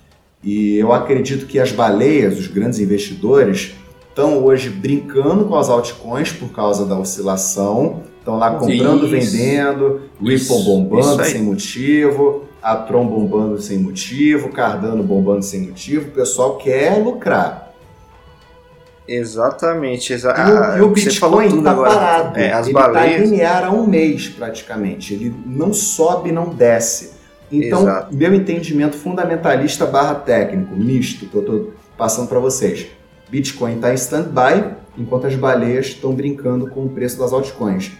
E 0.45 0.77
eu 0.77 0.93
acredito 0.93 1.47
que 1.47 1.59
as 1.59 1.73
baleias, 1.73 2.39
os 2.39 2.49
grandes 2.49 2.81
investidores, 2.81 3.75
estão 4.11 4.45
hoje 4.45 4.69
brincando 4.69 5.47
com 5.47 5.57
as 5.57 5.71
altcoins 5.71 6.33
por 6.33 6.51
causa 6.51 6.85
da 6.85 6.99
oscilação 6.99 8.03
Estão 8.27 8.39
lá 8.39 8.51
comprando, 8.55 9.07
isso. 9.07 9.37
vendendo, 9.37 10.01
Ripple 10.21 10.35
isso, 10.35 10.65
bombando 10.65 11.25
sem 11.25 11.45
motivo, 11.45 12.43
a 12.61 12.75
Tron 12.75 13.07
bombando 13.07 13.61
sem 13.63 13.79
motivo, 13.79 14.49
Cardano 14.49 15.01
bombando 15.05 15.45
sem 15.45 15.61
motivo. 15.61 16.09
O 16.09 16.11
pessoal 16.11 16.57
quer 16.57 17.01
lucrar. 17.01 17.73
Exatamente. 19.07 20.13
Exa 20.13 20.35
e, 20.37 20.51
o, 20.51 20.79
e 20.79 20.81
o 20.81 20.89
Bitcoin 20.89 21.59
está 21.59 21.73
parado. 21.73 22.37
É, 22.37 22.53
as 22.53 22.67
ele 22.67 22.77
está 22.77 23.07
linear 23.07 23.65
há 23.65 23.71
um 23.71 23.87
mês 23.87 24.27
praticamente. 24.27 25.15
Ele 25.15 25.33
não 25.47 25.73
sobe, 25.73 26.33
não 26.33 26.49
desce. 26.49 27.13
Então, 27.53 27.83
Exato. 27.83 28.17
meu 28.17 28.35
entendimento 28.35 28.97
fundamentalista 28.97 29.87
barra 29.87 30.17
técnico, 30.17 30.75
misto, 30.75 31.27
que 31.27 31.35
eu 31.37 31.43
estou 31.43 31.75
passando 31.97 32.27
para 32.27 32.41
vocês. 32.41 32.89
Bitcoin 33.31 33.77
está 33.77 33.93
em 33.93 33.95
stand-by, 33.95 34.75
enquanto 34.99 35.29
as 35.29 35.37
baleias 35.37 35.87
estão 35.87 36.13
brincando 36.13 36.67
com 36.67 36.87
o 36.87 36.89
preço 36.89 37.21
das 37.21 37.33
altcoins. 37.33 37.93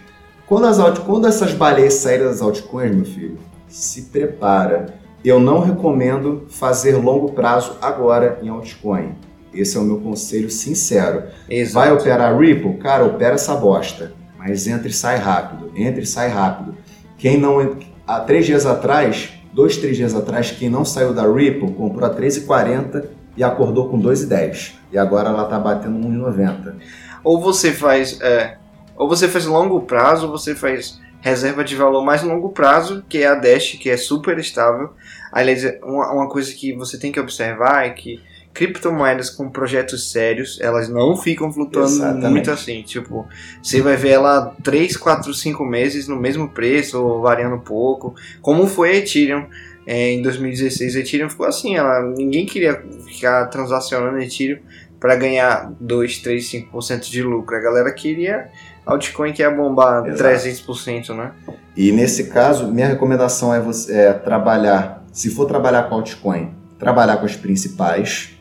Quando, 0.47 0.65
as 0.65 0.79
alt... 0.79 0.99
Quando 1.01 1.27
essas 1.27 1.53
baleias 1.53 1.95
saírem 1.95 2.25
das 2.25 2.41
altcoins, 2.41 2.95
meu 2.95 3.05
filho, 3.05 3.37
se 3.67 4.03
prepara. 4.03 4.95
Eu 5.23 5.39
não 5.39 5.59
recomendo 5.59 6.45
fazer 6.47 6.95
longo 6.95 7.33
prazo 7.33 7.75
agora 7.81 8.39
em 8.41 8.47
altcoin. 8.47 9.15
Esse 9.53 9.75
é 9.75 9.79
o 9.79 9.83
meu 9.83 9.99
conselho 9.99 10.49
sincero. 10.49 11.23
Exato. 11.49 11.73
Vai 11.73 11.91
operar 11.91 12.39
Ripple? 12.39 12.77
Cara, 12.77 13.05
opera 13.05 13.35
essa 13.35 13.55
bosta. 13.55 14.13
Mas 14.37 14.67
entre 14.67 14.89
e 14.89 14.93
sai 14.93 15.17
rápido. 15.17 15.71
Entre 15.75 16.03
e 16.03 16.05
sai 16.05 16.29
rápido. 16.29 16.75
Quem 17.17 17.37
não. 17.37 17.77
Há 18.05 18.21
três 18.21 18.45
dias 18.45 18.65
atrás, 18.65 19.33
dois, 19.51 19.75
três 19.75 19.97
dias 19.97 20.15
atrás, 20.15 20.51
quem 20.51 20.69
não 20.69 20.85
saiu 20.85 21.13
da 21.13 21.23
Ripple 21.23 21.73
comprou 21.73 22.09
a 22.09 22.15
3,40 22.15 23.05
e 23.35 23.43
acordou 23.43 23.89
com 23.89 23.99
2,10. 24.01 24.75
E 24.93 24.97
agora 24.97 25.29
ela 25.29 25.43
tá 25.45 25.59
batendo 25.59 26.07
1,90. 26.07 26.75
Ou 27.21 27.41
você 27.41 27.73
faz. 27.73 28.21
É 28.21 28.56
ou 28.97 29.07
você 29.07 29.27
faz 29.27 29.45
longo 29.45 29.81
prazo, 29.81 30.25
ou 30.25 30.31
você 30.31 30.55
faz 30.55 30.99
reserva 31.21 31.63
de 31.63 31.75
valor 31.75 32.03
mais 32.03 32.23
longo 32.23 32.49
prazo, 32.49 33.03
que 33.07 33.19
é 33.19 33.27
a 33.27 33.35
Dash, 33.35 33.77
que 33.79 33.89
é 33.89 33.97
super 33.97 34.37
estável. 34.37 34.91
Aliás, 35.31 35.63
uma, 35.83 36.11
uma 36.11 36.29
coisa 36.29 36.53
que 36.53 36.73
você 36.73 36.97
tem 36.97 37.11
que 37.11 37.19
observar 37.19 37.85
é 37.85 37.89
que 37.91 38.21
criptomoedas 38.53 39.29
com 39.29 39.51
projetos 39.51 40.11
sérios, 40.11 40.59
elas 40.59 40.89
não 40.89 41.15
ficam 41.15 41.53
flutuando 41.53 41.91
Exatamente. 41.91 42.31
muito 42.31 42.51
assim. 42.51 42.81
Tipo, 42.81 43.27
você 43.61 43.81
vai 43.81 43.95
ver 43.95 44.09
ela 44.09 44.55
3, 44.63 44.97
4, 44.97 45.31
5 45.31 45.63
meses 45.63 46.07
no 46.07 46.15
mesmo 46.15 46.49
preço, 46.49 46.99
ou 46.99 47.21
variando 47.21 47.55
um 47.55 47.59
pouco. 47.59 48.15
Como 48.41 48.65
foi 48.65 48.91
a 48.91 48.95
Ethereum 48.95 49.45
é, 49.85 50.11
em 50.11 50.21
2016. 50.23 50.95
A 50.95 50.99
Ethereum 50.99 51.29
ficou 51.29 51.45
assim, 51.45 51.75
ela, 51.75 52.01
ninguém 52.01 52.47
queria 52.47 52.83
ficar 53.05 53.45
transacionando 53.45 54.19
Ethereum 54.19 54.59
para 54.99 55.15
ganhar 55.15 55.71
2, 55.79 56.17
3, 56.19 56.51
5% 56.73 57.11
de 57.11 57.21
lucro. 57.21 57.55
A 57.55 57.59
galera 57.59 57.91
queria 57.93 58.49
altcoin 58.87 59.33
que 59.33 59.43
é 59.43 59.53
bombar 59.53 60.05
Exato. 60.07 60.23
300%, 60.23 61.15
né? 61.15 61.31
E 61.75 61.91
nesse 61.91 62.29
caso, 62.29 62.67
minha 62.67 62.87
recomendação 62.87 63.53
é 63.53 63.59
você 63.59 63.93
é, 63.93 64.13
trabalhar, 64.13 65.03
se 65.11 65.29
for 65.29 65.45
trabalhar 65.45 65.83
com 65.83 65.95
altcoin, 65.95 66.51
trabalhar 66.79 67.17
com 67.17 67.25
as 67.25 67.35
principais, 67.35 68.37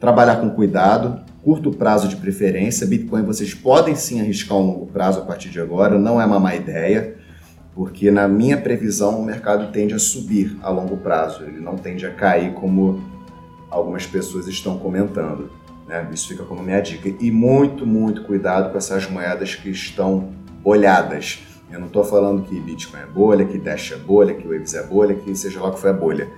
trabalhar 0.00 0.36
com 0.36 0.50
cuidado, 0.50 1.20
curto 1.42 1.70
prazo 1.70 2.08
de 2.08 2.16
preferência. 2.16 2.86
Bitcoin 2.86 3.22
vocês 3.22 3.52
podem 3.52 3.94
sim 3.94 4.20
arriscar 4.20 4.56
um 4.56 4.66
longo 4.66 4.86
prazo 4.86 5.20
a 5.20 5.22
partir 5.22 5.50
de 5.50 5.60
agora, 5.60 5.98
não 5.98 6.20
é 6.20 6.24
uma 6.24 6.40
má 6.40 6.54
ideia, 6.56 7.16
porque 7.74 8.10
na 8.10 8.26
minha 8.26 8.56
previsão 8.56 9.20
o 9.20 9.24
mercado 9.24 9.70
tende 9.70 9.94
a 9.94 9.98
subir 9.98 10.56
a 10.62 10.70
longo 10.70 10.96
prazo, 10.96 11.44
ele 11.44 11.60
não 11.60 11.76
tende 11.76 12.06
a 12.06 12.10
cair 12.10 12.54
como 12.54 13.04
algumas 13.70 14.06
pessoas 14.06 14.46
estão 14.48 14.78
comentando. 14.78 15.50
Né? 15.86 16.08
Isso 16.12 16.28
fica 16.28 16.44
como 16.44 16.62
minha 16.62 16.80
dica. 16.80 17.08
E 17.20 17.30
muito, 17.30 17.86
muito 17.86 18.24
cuidado 18.24 18.70
com 18.70 18.78
essas 18.78 19.08
moedas 19.08 19.54
que 19.54 19.70
estão 19.70 20.30
bolhadas. 20.62 21.40
Eu 21.70 21.80
não 21.80 21.86
estou 21.86 22.04
falando 22.04 22.42
que 22.42 22.58
Bitcoin 22.58 23.00
é 23.00 23.06
bolha, 23.06 23.44
que 23.44 23.58
Dash 23.58 23.92
é 23.92 23.96
bolha, 23.96 24.34
que 24.34 24.46
Waves 24.46 24.74
é 24.74 24.82
bolha, 24.82 25.14
que 25.14 25.34
seja 25.34 25.60
lá 25.60 25.72
que 25.72 25.78
foi 25.78 25.90
a 25.90 25.94
bolha. 25.94 26.28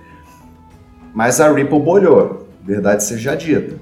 Mas 1.13 1.39
a 1.39 1.51
Ripple 1.51 1.79
bolhou, 1.79 2.47
verdade 2.63 3.03
seja 3.03 3.35
dita. 3.35 3.79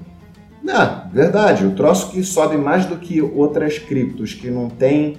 Não, 0.62 1.08
verdade, 1.10 1.64
o 1.64 1.74
troço 1.74 2.10
que 2.10 2.22
sobe 2.22 2.56
mais 2.56 2.86
do 2.86 2.96
que 2.96 3.20
outras 3.22 3.78
criptos 3.78 4.34
que 4.34 4.50
não 4.50 4.68
tem 4.68 5.18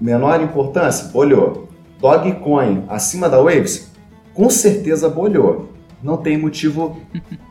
menor 0.00 0.40
importância, 0.40 1.08
bolhou. 1.08 1.68
Dogecoin 2.00 2.84
acima 2.88 3.28
da 3.28 3.40
Waves, 3.40 3.90
com 4.34 4.50
certeza 4.50 5.08
bolhou 5.08 5.75
não 6.02 6.16
tem 6.16 6.38
motivo 6.38 7.00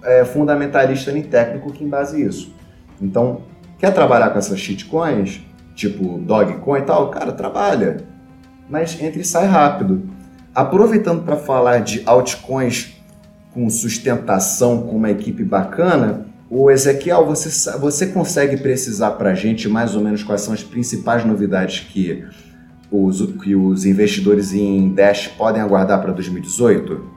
é, 0.04 0.24
fundamentalista 0.26 1.12
nem 1.12 1.24
técnico 1.24 1.72
que 1.72 1.84
embase 1.84 2.24
isso. 2.24 2.54
Então, 3.02 3.42
Quer 3.78 3.94
trabalhar 3.94 4.30
com 4.30 4.40
essas 4.40 4.60
shitcoins, 4.60 5.42
tipo 5.76 6.18
Dogecoin 6.20 6.80
e 6.80 6.84
tal? 6.84 7.10
Cara, 7.10 7.32
trabalha. 7.32 7.98
Mas 8.70 9.00
entre 9.02 9.22
e 9.22 9.26
sai 9.26 9.46
rápido. 9.46 10.10
Aproveitando 10.54 11.24
para 11.24 11.36
falar 11.36 11.80
de 11.80 12.02
altcoins 12.06 12.96
com 13.54 13.70
sustentação, 13.70 14.82
com 14.84 14.96
uma 14.96 15.12
equipe 15.12 15.44
bacana, 15.44 16.26
o 16.50 16.72
Ezequiel, 16.72 17.26
você, 17.26 17.78
você 17.78 18.08
consegue 18.08 18.58
precisar 18.58 19.12
para 19.12 19.32
a 19.32 19.36
gente 19.36 19.68
mais 19.68 19.96
ou 19.96 20.02
menos 20.02 20.24
quais 20.24 20.42
são 20.42 20.54
as 20.54 20.64
principais 20.64 21.26
novidades 21.26 21.82
que 21.82 22.26
os, 22.90 23.22
que 23.44 23.56
os 23.56 23.86
investidores 23.86 24.54
em 24.54 24.94
Dash 24.94 25.28
podem 25.28 25.62
aguardar 25.62 26.02
para 26.02 26.14
2018? 26.14 27.15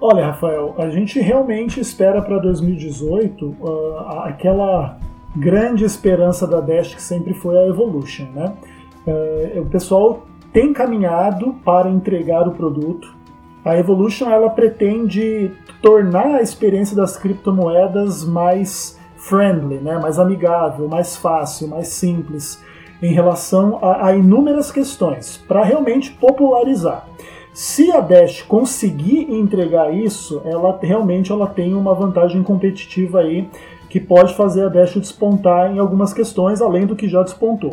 Olha, 0.00 0.26
Rafael, 0.26 0.76
a 0.78 0.90
gente 0.90 1.18
realmente 1.18 1.80
espera 1.80 2.22
para 2.22 2.38
2018 2.38 3.46
uh, 3.46 3.98
aquela 4.22 4.96
grande 5.34 5.84
esperança 5.84 6.46
da 6.46 6.60
Dash 6.60 6.94
que 6.94 7.02
sempre 7.02 7.34
foi 7.34 7.58
a 7.58 7.66
Evolution, 7.66 8.26
né? 8.32 8.54
Uh, 9.04 9.60
o 9.62 9.66
pessoal 9.66 10.22
tem 10.52 10.72
caminhado 10.72 11.54
para 11.64 11.90
entregar 11.90 12.46
o 12.46 12.52
produto. 12.52 13.12
A 13.64 13.76
Evolution 13.76 14.30
ela 14.30 14.48
pretende 14.50 15.50
tornar 15.82 16.36
a 16.36 16.42
experiência 16.42 16.96
das 16.96 17.16
criptomoedas 17.16 18.24
mais 18.24 18.98
friendly, 19.16 19.78
né? 19.78 19.98
mais 19.98 20.18
amigável, 20.18 20.88
mais 20.88 21.16
fácil, 21.16 21.68
mais 21.68 21.88
simples 21.88 22.62
em 23.02 23.12
relação 23.12 23.78
a, 23.82 24.06
a 24.06 24.16
inúmeras 24.16 24.70
questões 24.70 25.36
para 25.48 25.64
realmente 25.64 26.12
popularizar. 26.12 27.06
Se 27.58 27.90
a 27.90 27.98
Dash 27.98 28.40
conseguir 28.42 29.34
entregar 29.34 29.92
isso, 29.92 30.40
ela 30.44 30.78
realmente 30.80 31.32
ela 31.32 31.48
tem 31.48 31.74
uma 31.74 31.92
vantagem 31.92 32.40
competitiva 32.40 33.18
aí 33.18 33.48
que 33.90 33.98
pode 33.98 34.32
fazer 34.36 34.66
a 34.66 34.68
Dash 34.68 34.94
despontar 34.94 35.74
em 35.74 35.80
algumas 35.80 36.12
questões, 36.12 36.62
além 36.62 36.86
do 36.86 36.94
que 36.94 37.08
já 37.08 37.20
despontou. 37.20 37.70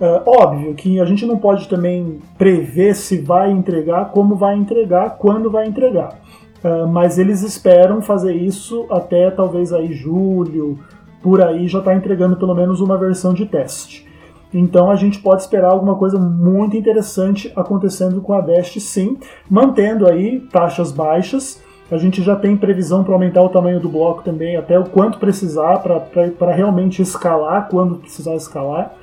Uh, 0.00 0.22
óbvio 0.26 0.74
que 0.74 0.98
a 0.98 1.04
gente 1.04 1.24
não 1.24 1.38
pode 1.38 1.68
também 1.68 2.18
prever 2.36 2.96
se 2.96 3.18
vai 3.18 3.52
entregar, 3.52 4.06
como 4.06 4.34
vai 4.34 4.56
entregar, 4.56 5.10
quando 5.10 5.48
vai 5.48 5.68
entregar. 5.68 6.18
Uh, 6.64 6.88
mas 6.88 7.16
eles 7.16 7.42
esperam 7.42 8.02
fazer 8.02 8.34
isso 8.34 8.86
até 8.90 9.30
talvez 9.30 9.72
aí 9.72 9.92
julho, 9.92 10.80
por 11.22 11.40
aí 11.40 11.68
já 11.68 11.78
está 11.78 11.94
entregando 11.94 12.36
pelo 12.36 12.56
menos 12.56 12.80
uma 12.80 12.98
versão 12.98 13.32
de 13.32 13.46
teste. 13.46 14.04
Então 14.52 14.90
a 14.90 14.96
gente 14.96 15.18
pode 15.18 15.42
esperar 15.42 15.70
alguma 15.70 15.94
coisa 15.94 16.18
muito 16.18 16.76
interessante 16.76 17.52
acontecendo 17.56 18.20
com 18.20 18.34
a 18.34 18.40
Dash 18.40 18.74
sim, 18.80 19.18
mantendo 19.48 20.06
aí 20.06 20.40
taxas 20.40 20.92
baixas. 20.92 21.62
A 21.90 21.98
gente 21.98 22.22
já 22.22 22.36
tem 22.36 22.56
previsão 22.56 23.04
para 23.04 23.12
aumentar 23.12 23.42
o 23.42 23.48
tamanho 23.48 23.78
do 23.78 23.88
bloco 23.88 24.22
também, 24.22 24.56
até 24.56 24.78
o 24.78 24.84
quanto 24.84 25.18
precisar 25.18 25.78
para 25.78 26.52
realmente 26.52 27.02
escalar, 27.02 27.68
quando 27.68 27.96
precisar 27.96 28.34
escalar. 28.34 28.94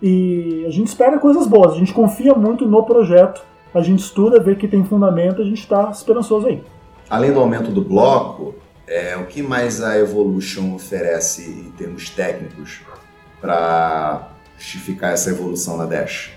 E 0.00 0.64
a 0.66 0.70
gente 0.70 0.88
espera 0.88 1.18
coisas 1.18 1.46
boas, 1.46 1.74
a 1.74 1.76
gente 1.76 1.92
confia 1.92 2.34
muito 2.34 2.66
no 2.66 2.82
projeto, 2.84 3.42
a 3.74 3.80
gente 3.82 4.00
estuda, 4.00 4.40
vê 4.40 4.54
que 4.54 4.66
tem 4.66 4.84
fundamento, 4.84 5.42
a 5.42 5.44
gente 5.44 5.60
está 5.60 5.90
esperançoso 5.90 6.48
aí. 6.48 6.62
Além 7.08 7.32
do 7.32 7.38
aumento 7.38 7.70
do 7.70 7.82
bloco, 7.82 8.54
é, 8.86 9.16
o 9.16 9.26
que 9.26 9.42
mais 9.42 9.82
a 9.82 9.98
Evolution 9.98 10.74
oferece 10.74 11.50
em 11.50 11.70
termos 11.72 12.10
técnicos 12.10 12.80
para 13.40 14.31
justificar 14.62 15.12
essa 15.12 15.30
evolução 15.30 15.76
na 15.76 15.86
Dash? 15.86 16.30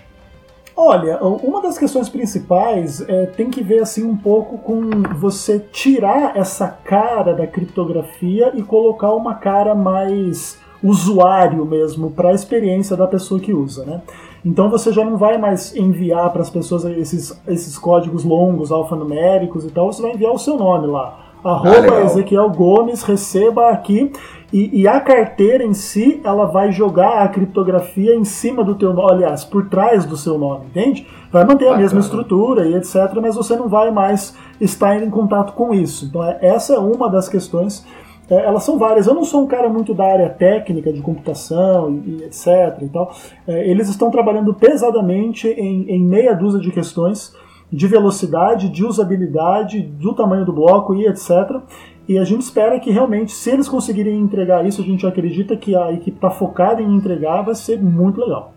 Olha, 0.75 1.23
uma 1.23 1.61
das 1.61 1.77
questões 1.77 2.09
principais 2.09 2.99
é, 3.07 3.27
tem 3.27 3.49
que 3.49 3.63
ver 3.63 3.79
assim 3.79 4.03
um 4.03 4.17
pouco 4.17 4.57
com 4.57 4.89
você 5.15 5.57
tirar 5.59 6.35
essa 6.35 6.67
cara 6.67 7.33
da 7.33 7.47
criptografia 7.47 8.51
e 8.55 8.61
colocar 8.61 9.13
uma 9.13 9.35
cara 9.35 9.73
mais 9.73 10.57
usuário 10.83 11.65
mesmo 11.65 12.11
para 12.11 12.29
a 12.29 12.33
experiência 12.33 12.97
da 12.97 13.07
pessoa 13.07 13.39
que 13.39 13.53
usa, 13.53 13.85
né? 13.85 14.01
Então 14.43 14.69
você 14.69 14.91
já 14.91 15.03
não 15.03 15.17
vai 15.17 15.37
mais 15.37 15.73
enviar 15.75 16.31
para 16.31 16.41
as 16.41 16.49
pessoas 16.49 16.83
esses, 16.83 17.41
esses 17.47 17.77
códigos 17.77 18.25
longos, 18.25 18.69
alfanuméricos 18.71 19.65
e 19.65 19.71
tal, 19.71 19.91
você 19.91 20.01
vai 20.01 20.11
enviar 20.11 20.33
o 20.33 20.37
seu 20.37 20.57
nome 20.57 20.87
lá. 20.87 21.24
Arroba 21.45 21.99
ah, 21.99 22.05
Ezequiel 22.05 22.49
Gomes, 22.49 23.03
receba 23.03 23.69
aqui 23.69 24.11
e, 24.51 24.81
e, 24.81 24.87
a 24.87 24.99
carteira 24.99 25.63
em 25.63 25.73
si, 25.73 26.21
ela 26.23 26.45
vai 26.45 26.71
jogar 26.71 27.23
a 27.23 27.27
criptografia 27.27 28.15
em 28.15 28.23
cima 28.23 28.63
do 28.63 28.73
teu 28.75 28.93
nome, 28.93 29.11
aliás, 29.11 29.43
por 29.43 29.69
trás 29.69 30.05
do 30.05 30.15
seu 30.15 30.37
nome, 30.37 30.67
entende? 30.67 31.05
Vai 31.31 31.43
manter 31.43 31.65
Bacana. 31.65 31.75
a 31.75 31.81
mesma 31.81 31.99
estrutura 31.99 32.65
e 32.65 32.73
etc, 32.75 32.95
mas 33.21 33.35
você 33.35 33.55
não 33.55 33.67
vai 33.67 33.91
mais 33.91 34.35
estar 34.59 35.01
em 35.01 35.09
contato 35.09 35.53
com 35.53 35.73
isso. 35.73 36.05
Então 36.05 36.23
é, 36.23 36.37
essa 36.41 36.73
é 36.73 36.79
uma 36.79 37.09
das 37.09 37.27
questões. 37.27 37.85
É, 38.29 38.45
elas 38.45 38.63
são 38.63 38.77
várias. 38.77 39.07
Eu 39.07 39.13
não 39.13 39.25
sou 39.25 39.43
um 39.43 39.47
cara 39.47 39.67
muito 39.67 39.93
da 39.93 40.05
área 40.05 40.29
técnica 40.29 40.93
de 40.93 41.01
computação 41.01 41.91
e, 41.91 42.21
e 42.21 42.23
etc. 42.23 42.81
E 42.81 42.87
tal. 42.87 43.13
É, 43.47 43.69
eles 43.69 43.89
estão 43.89 44.09
trabalhando 44.09 44.53
pesadamente 44.53 45.47
em, 45.47 45.89
em 45.89 46.03
meia 46.03 46.33
dúzia 46.33 46.59
de 46.59 46.71
questões 46.71 47.35
de 47.71 47.87
velocidade, 47.87 48.69
de 48.69 48.85
usabilidade, 48.85 49.81
do 49.81 50.13
tamanho 50.13 50.45
do 50.45 50.53
bloco 50.53 50.95
e 50.95 51.07
etc. 51.07 51.61
E 52.07 52.17
a 52.17 52.23
gente 52.23 52.41
espera 52.41 52.79
que 52.79 52.91
realmente, 52.91 53.31
se 53.31 53.49
eles 53.49 53.67
conseguirem 53.67 54.19
entregar 54.19 54.65
isso, 54.65 54.81
a 54.81 54.85
gente 54.85 55.05
acredita 55.05 55.57
que 55.57 55.75
a 55.75 55.91
equipe 55.91 56.17
está 56.17 56.29
focada 56.29 56.81
em 56.81 56.95
entregar, 56.95 57.41
vai 57.41 57.55
ser 57.55 57.81
muito 57.81 58.21
legal. 58.21 58.53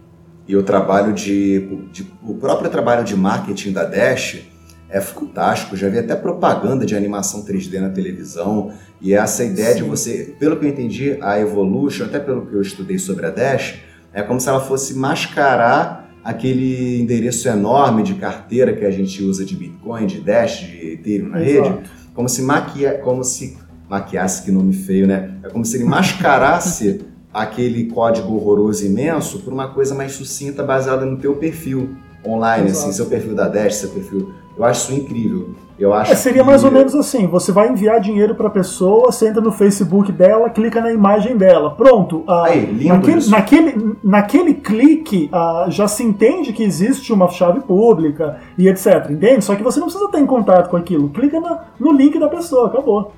E 0.47 0.57
o 0.57 0.63
trabalho 0.63 1.13
de, 1.13 1.89
de, 1.93 2.07
o 2.23 2.35
próprio 2.35 2.71
trabalho 2.71 3.05
de 3.05 3.17
marketing 3.17 3.73
da 3.73 3.85
Dash 3.85 4.47
é 4.89 5.01
fantástico. 5.01 5.77
Já 5.77 5.89
vi 5.89 5.99
até 5.99 6.17
propaganda 6.17 6.87
de 6.87 6.97
animação 6.97 7.45
3D 7.45 7.81
na 7.81 7.91
televisão. 7.91 8.73
E 9.01 9.15
essa 9.15 9.45
ideia 9.45 9.75
Sim. 9.75 9.83
de 9.83 9.89
você, 9.89 10.37
pelo 10.39 10.57
que 10.57 10.65
eu 10.65 10.71
entendi, 10.71 11.19
a 11.21 11.39
Evolution, 11.39 12.05
até 12.05 12.19
pelo 12.19 12.47
que 12.47 12.55
eu 12.55 12.63
estudei 12.63 12.99
sobre 12.99 13.27
a 13.27 13.31
Dash, 13.31 13.79
é 14.13 14.23
como 14.23 14.41
se 14.41 14.49
ela 14.49 14.61
fosse 14.61 14.95
mascarar 14.95 16.08
aquele 16.29 17.01
endereço 17.01 17.49
enorme 17.49 18.03
de 18.03 18.13
carteira 18.15 18.75
que 18.75 18.85
a 18.85 18.91
gente 18.91 19.25
usa 19.25 19.47
de 19.47 19.57
Bitcoin, 19.57 20.07
de 20.07 20.21
Dash, 20.21 20.61
de 20.61 20.93
Ethereum 20.93 21.31
na 21.31 21.43
Exato. 21.43 21.69
rede 21.71 21.91
como 22.13 22.29
se 22.29 22.43
maquia, 22.43 22.99
como 22.99 23.25
se 23.25 23.57
maquiasse, 23.89 24.43
que 24.43 24.51
nome 24.51 24.75
feio, 24.75 25.07
né? 25.07 25.39
É 25.43 25.49
como 25.49 25.65
se 25.65 25.79
ele 25.79 25.85
mascarasse 25.85 27.01
aquele 27.33 27.85
código 27.87 28.35
horroroso 28.35 28.85
imenso 28.85 29.39
por 29.39 29.55
uma 29.55 29.69
coisa 29.69 29.95
mais 29.95 30.13
sucinta 30.13 30.63
baseada 30.63 31.07
no 31.07 31.17
teu 31.17 31.37
perfil 31.37 31.97
online, 32.27 32.69
Exato. 32.69 32.89
assim, 32.89 32.93
seu 32.93 33.07
perfil 33.07 33.35
da 33.35 33.49
Dash, 33.49 33.77
seu 33.77 33.89
perfil. 33.89 34.31
Eu 34.55 34.65
acho 34.65 34.93
isso 34.93 35.01
incrível. 35.01 35.55
Eu 35.79 35.95
acho 35.95 36.13
é, 36.13 36.17
seria 36.17 36.43
que... 36.43 36.47
mais 36.47 36.65
ou 36.65 36.71
menos 36.73 36.95
assim: 36.95 37.27
você 37.27 37.53
vai 37.53 37.69
enviar 37.69 38.01
dinheiro 38.01 38.35
para 38.35 38.49
a 38.49 38.51
pessoa, 38.51 39.13
você 39.13 39.29
entra 39.29 39.41
no 39.41 39.53
Facebook 39.53 40.11
dela, 40.11 40.51
clica 40.51 40.81
na 40.81 40.93
imagem 40.93 41.37
dela. 41.37 41.75
Pronto. 41.75 42.25
Ah, 42.27 42.47
Aí, 42.47 42.67
lindo 42.67 42.95
naquele, 42.95 43.19
isso. 43.19 43.31
naquele, 43.31 43.97
naquele 44.03 44.55
clique 44.55 45.29
ah, 45.33 45.67
já 45.69 45.87
se 45.87 46.03
entende 46.03 46.53
que 46.53 46.65
existe 46.65 47.13
uma 47.13 47.29
chave 47.29 47.61
pública 47.61 48.39
e 48.57 48.69
etc. 48.69 49.11
Entende? 49.11 49.45
Só 49.45 49.55
que 49.55 49.63
você 49.63 49.79
não 49.79 49.87
precisa 49.87 50.07
estar 50.07 50.19
em 50.19 50.27
contato 50.27 50.69
com 50.69 50.77
aquilo. 50.77 51.09
Clica 51.11 51.39
na, 51.41 51.65
no 51.79 51.93
link 51.93 52.19
da 52.19 52.29
pessoa, 52.29 52.69
acabou. 52.69 53.13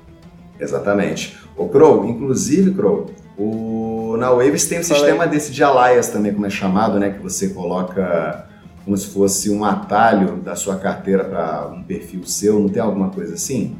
Exatamente. 0.59 1.39
O 1.57 1.67
Crow, 1.67 2.05
inclusive, 2.05 2.71
Crow, 2.71 3.07
o, 3.37 4.15
na 4.19 4.29
Waves 4.29 4.67
tem 4.67 4.79
um 4.79 4.83
sistema 4.83 5.25
desse 5.25 5.51
de 5.51 5.63
alias 5.63 6.09
também, 6.09 6.31
como 6.31 6.45
é 6.45 6.49
chamado, 6.49 6.99
né? 6.99 7.09
Que 7.09 7.23
você 7.23 7.49
coloca 7.49 8.45
como 8.83 8.97
se 8.97 9.07
fosse 9.07 9.49
um 9.49 9.63
atalho 9.63 10.37
da 10.37 10.55
sua 10.55 10.77
carteira 10.77 11.23
para 11.23 11.67
um 11.67 11.83
perfil 11.83 12.23
seu, 12.25 12.59
não 12.59 12.69
tem 12.69 12.81
alguma 12.81 13.09
coisa 13.09 13.35
assim? 13.35 13.75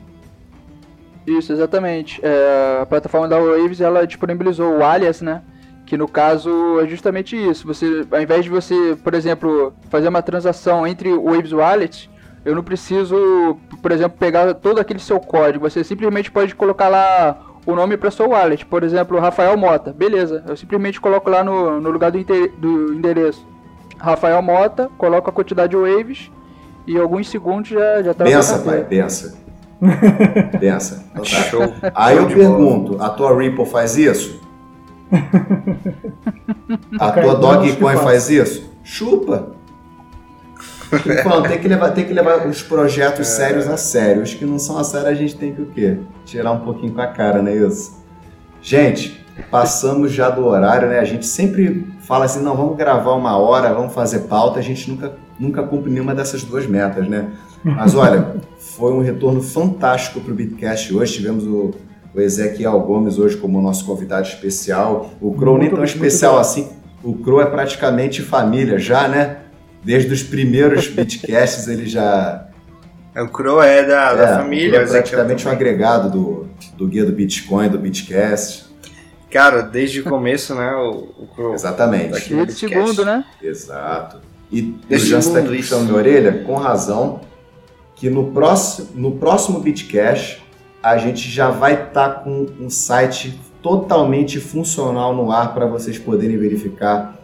Isso, 1.26 1.52
exatamente. 1.52 2.20
É, 2.24 2.80
a 2.82 2.86
plataforma 2.86 3.28
da 3.28 3.40
Waves 3.40 3.82
ela 3.82 4.06
disponibilizou 4.06 4.78
o 4.78 4.84
alias, 4.84 5.22
né? 5.22 5.42
Que 5.86 5.98
no 5.98 6.08
caso 6.08 6.80
é 6.80 6.88
justamente 6.88 7.36
isso. 7.36 7.68
Você, 7.68 8.06
ao 8.12 8.22
invés 8.22 8.44
de 8.44 8.50
você, 8.50 8.98
por 9.04 9.14
exemplo, 9.14 9.74
fazer 9.90 10.08
uma 10.08 10.22
transação 10.22 10.86
entre 10.86 11.10
o 11.10 11.26
Waves 11.26 11.52
Wallet, 11.52 12.10
eu 12.44 12.56
não 12.56 12.64
preciso, 12.64 13.58
por 13.82 13.92
exemplo, 13.92 14.18
pegar 14.18 14.54
todo 14.56 14.80
aquele 14.80 15.00
seu 15.00 15.20
código. 15.20 15.70
Você 15.70 15.84
simplesmente 15.84 16.32
pode 16.32 16.56
colocar 16.56 16.88
lá 16.90 17.40
o 17.66 17.76
nome 17.76 17.98
para 17.98 18.10
sua 18.10 18.28
wallet. 18.28 18.66
Por 18.66 18.84
exemplo, 18.84 19.20
Rafael 19.20 19.56
Mota. 19.58 19.94
Beleza. 19.94 20.44
Eu 20.48 20.56
simplesmente 20.56 21.00
coloco 21.00 21.30
lá 21.30 21.44
no, 21.44 21.80
no 21.80 21.90
lugar 21.92 22.12
do, 22.12 22.24
do 22.58 22.94
endereço. 22.94 23.51
Rafael 24.02 24.42
Mota, 24.42 24.90
coloca 24.98 25.30
a 25.30 25.34
quantidade 25.34 25.72
de 25.72 25.78
waves 25.78 26.32
e 26.88 26.98
alguns 26.98 27.30
segundos 27.30 27.70
já, 27.70 28.02
já 28.02 28.14
tá 28.14 28.24
Pensa, 28.24 28.60
pai, 28.60 28.84
pensa. 28.84 29.38
pensa. 30.60 31.06
Então, 31.12 31.24
tá. 31.24 31.44
Show. 31.44 31.74
Aí 31.94 32.18
eu 32.18 32.28
pergunto, 32.28 33.02
a 33.02 33.10
tua 33.10 33.40
Ripple 33.40 33.66
faz 33.66 33.98
isso? 33.98 34.42
a 37.00 37.12
tua 37.12 37.36
Dogecoin 37.36 37.98
faz 37.98 38.30
isso? 38.30 38.72
Chupa. 38.84 39.52
Então, 40.94 41.44
tem 41.44 41.60
que 41.60 41.68
levar, 41.68 41.92
tem 41.92 42.06
que 42.06 42.14
levar 42.14 42.46
os 42.48 42.62
projetos 42.62 43.22
é. 43.22 43.24
sérios 43.24 43.68
a 43.68 43.78
sério. 43.78 44.24
Os 44.24 44.34
que 44.34 44.44
não 44.46 44.60
são 44.60 44.78
a 44.78 44.84
sério, 44.84 45.08
a 45.08 45.14
gente 45.14 45.36
tem 45.36 45.54
que 45.54 45.62
o 45.62 45.68
quê? 45.68 46.00
Tirar 46.26 46.52
um 46.52 46.60
pouquinho 46.60 46.94
com 46.94 47.02
a 47.02 47.08
cara, 47.08 47.42
não 47.42 47.50
é 47.50 47.56
isso? 47.56 48.02
Gente, 48.62 49.21
passamos 49.50 50.12
já 50.12 50.30
do 50.30 50.46
horário, 50.46 50.90
né? 50.90 51.00
A 51.00 51.06
gente 51.06 51.26
sempre 51.26 51.86
fala 52.02 52.26
assim, 52.26 52.42
não, 52.42 52.56
vamos 52.56 52.78
gravar 52.78 53.14
uma 53.14 53.38
hora, 53.38 53.74
vamos 53.74 53.94
fazer 53.94 54.22
pauta, 54.22 54.60
a 54.60 54.62
gente 54.62 54.90
nunca, 54.90 55.14
nunca 55.40 55.64
cumpre 55.64 55.92
nenhuma 55.92 56.14
dessas 56.14 56.44
duas 56.44 56.68
metas, 56.68 57.08
né? 57.08 57.30
Mas 57.64 57.96
olha, 57.96 58.36
foi 58.58 58.92
um 58.94 59.02
retorno 59.02 59.42
fantástico 59.42 60.20
para 60.20 60.32
o 60.32 60.36
Bitcast 60.36 60.94
hoje, 60.94 61.14
tivemos 61.14 61.46
o, 61.46 61.72
o 62.14 62.20
Ezequiel 62.20 62.80
Gomes 62.82 63.18
hoje 63.18 63.38
como 63.38 63.62
nosso 63.62 63.86
convidado 63.86 64.28
especial. 64.28 65.12
O 65.22 65.34
Crow 65.34 65.58
nem 65.58 65.70
tão 65.70 65.84
especial 65.84 66.38
assim. 66.38 66.70
O 67.04 67.16
Crow 67.16 67.42
é 67.42 67.46
praticamente 67.46 68.22
família 68.22 68.78
já, 68.78 69.08
né? 69.08 69.38
Desde 69.84 70.14
os 70.14 70.22
primeiros 70.22 70.88
beatcasts 70.90 71.68
ele 71.68 71.86
já. 71.86 72.48
É, 73.14 73.22
o 73.22 73.30
Crow 73.30 73.62
é 73.62 73.86
da, 73.86 74.14
da 74.14 74.38
família. 74.38 74.82
O 74.82 74.84
Crow 74.84 74.96
é 74.96 75.00
praticamente 75.00 75.48
um 75.48 75.52
agregado 75.52 76.10
do, 76.10 76.48
do 76.78 76.88
guia 76.88 77.06
do 77.06 77.12
Bitcoin, 77.12 77.70
do 77.70 77.80
Bitcast. 77.80 78.71
Cara, 79.32 79.62
desde 79.62 80.02
o 80.02 80.04
começo, 80.04 80.54
né? 80.54 80.74
O, 80.76 81.26
o. 81.38 81.54
Exatamente. 81.54 82.34
E 82.34 82.46
de 82.46 82.54
segundo, 82.54 83.06
né? 83.06 83.24
Exato. 83.42 84.20
E 84.52 84.76
o 84.90 84.98
Jansen 84.98 85.34
tá 85.34 85.40
aqui 85.40 85.58
puxando 85.58 85.84
minha 85.84 85.96
orelha, 85.96 86.44
com 86.46 86.56
razão, 86.56 87.22
que 87.96 88.10
no 88.10 88.32
próximo, 88.32 88.90
no 88.94 89.12
próximo 89.14 89.60
Bitcash 89.62 90.42
a 90.84 90.98
gente 90.98 91.30
já 91.30 91.50
vai 91.50 91.74
estar 91.74 92.10
tá 92.10 92.10
com 92.22 92.48
um 92.60 92.70
site 92.70 93.40
totalmente 93.62 94.40
funcional 94.40 95.16
no 95.16 95.32
ar 95.32 95.54
para 95.54 95.66
vocês 95.66 95.98
poderem 95.98 96.38
verificar 96.38 97.18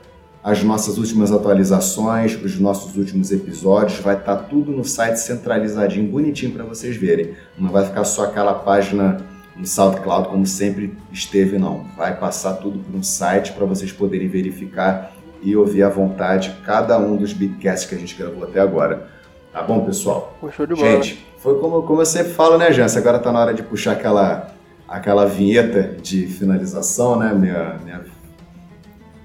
as 0.44 0.64
nossas 0.64 0.98
últimas 0.98 1.32
atualizações, 1.32 2.42
os 2.42 2.58
nossos 2.58 2.96
últimos 2.96 3.32
episódios, 3.32 4.00
vai 4.00 4.16
estar 4.16 4.38
tá 4.38 4.44
tudo 4.44 4.72
no 4.72 4.86
site 4.86 5.18
centralizadinho, 5.18 6.10
bonitinho 6.10 6.54
para 6.54 6.64
vocês 6.64 6.96
verem. 6.96 7.34
Não 7.58 7.70
vai 7.70 7.84
ficar 7.84 8.06
só 8.06 8.24
aquela 8.24 8.54
página 8.54 9.18
no 9.58 9.66
SoundCloud 9.66 10.30
como 10.30 10.46
sempre 10.46 10.96
esteve, 11.12 11.58
não. 11.58 11.86
Vai 11.98 12.18
passar 12.18 12.54
tudo 12.54 12.80
por 12.80 12.96
um 12.96 13.04
site 13.04 13.52
para 13.54 13.66
vocês 13.66 13.92
poderem 13.92 14.28
verificar 14.28 15.12
e 15.42 15.56
ouvir 15.56 15.84
à 15.84 15.90
vontade 15.90 16.56
cada 16.66 16.98
um 16.98 17.16
dos 17.16 17.34
beatcasts 17.34 17.90
que 17.90 17.96
a 17.96 17.98
gente 17.98 18.16
gravou 18.16 18.44
até 18.44 18.60
agora. 18.60 19.08
Tá 19.52 19.62
bom, 19.64 19.84
pessoal? 19.86 20.38
Show 20.56 20.68
de 20.68 20.76
bola. 20.76 20.88
Gente, 20.88 21.26
foi 21.38 21.60
como, 21.60 21.82
como 21.84 22.02
eu 22.02 22.06
sempre 22.06 22.34
falo, 22.34 22.58
né, 22.58 22.72
Jans? 22.72 22.96
Agora 22.96 23.18
tá 23.20 23.32
na 23.32 23.40
hora 23.40 23.54
de 23.54 23.64
puxar 23.64 23.94
aquela, 23.94 24.54
aquela 24.88 25.26
vinheta 25.26 25.96
de 26.02 26.28
finalização, 26.28 27.18
né? 27.18 27.34
Minha, 27.34 27.80
minha, 27.84 28.02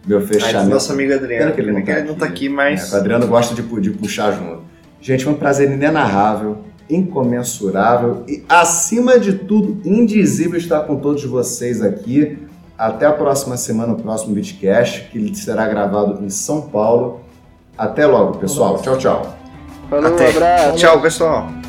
meu 0.06 0.20
fechamento. 0.20 0.70
nosso 0.70 0.92
amigo 0.92 1.12
Adriano. 1.12 1.44
Pena 1.44 1.52
que 1.52 1.60
ele 1.60 1.72
não, 1.72 1.84
tá, 1.84 1.92
ele 1.98 2.08
não 2.08 2.14
tá 2.14 2.26
aqui, 2.26 2.48
mas. 2.48 2.92
É, 2.92 2.96
o 2.96 2.98
Adriano 2.98 3.26
gosta 3.26 3.54
de, 3.54 3.62
de 3.80 3.90
puxar 3.90 4.32
junto. 4.32 4.62
Gente, 5.00 5.24
foi 5.24 5.32
um 5.32 5.36
prazer 5.36 5.70
inenarrável, 5.70 6.64
incomensurável 6.88 8.24
e, 8.28 8.44
acima 8.48 9.18
de 9.18 9.32
tudo, 9.32 9.80
indizível 9.88 10.58
estar 10.58 10.80
com 10.80 10.96
todos 10.96 11.24
vocês 11.24 11.82
aqui. 11.82 12.38
Até 12.76 13.06
a 13.06 13.12
próxima 13.12 13.56
semana, 13.56 13.92
o 13.92 13.96
próximo 13.96 14.34
Bitcast, 14.34 15.08
que 15.10 15.34
será 15.36 15.68
gravado 15.68 16.24
em 16.24 16.28
São 16.28 16.62
Paulo. 16.62 17.20
Até 17.78 18.06
logo, 18.06 18.38
pessoal. 18.38 18.80
Tchau, 18.82 18.98
tchau. 18.98 19.36
Falou, 19.88 20.12
Até. 20.12 20.26
um 20.26 20.30
abraço. 20.30 20.76
Tchau, 20.78 21.00
pessoal. 21.00 21.61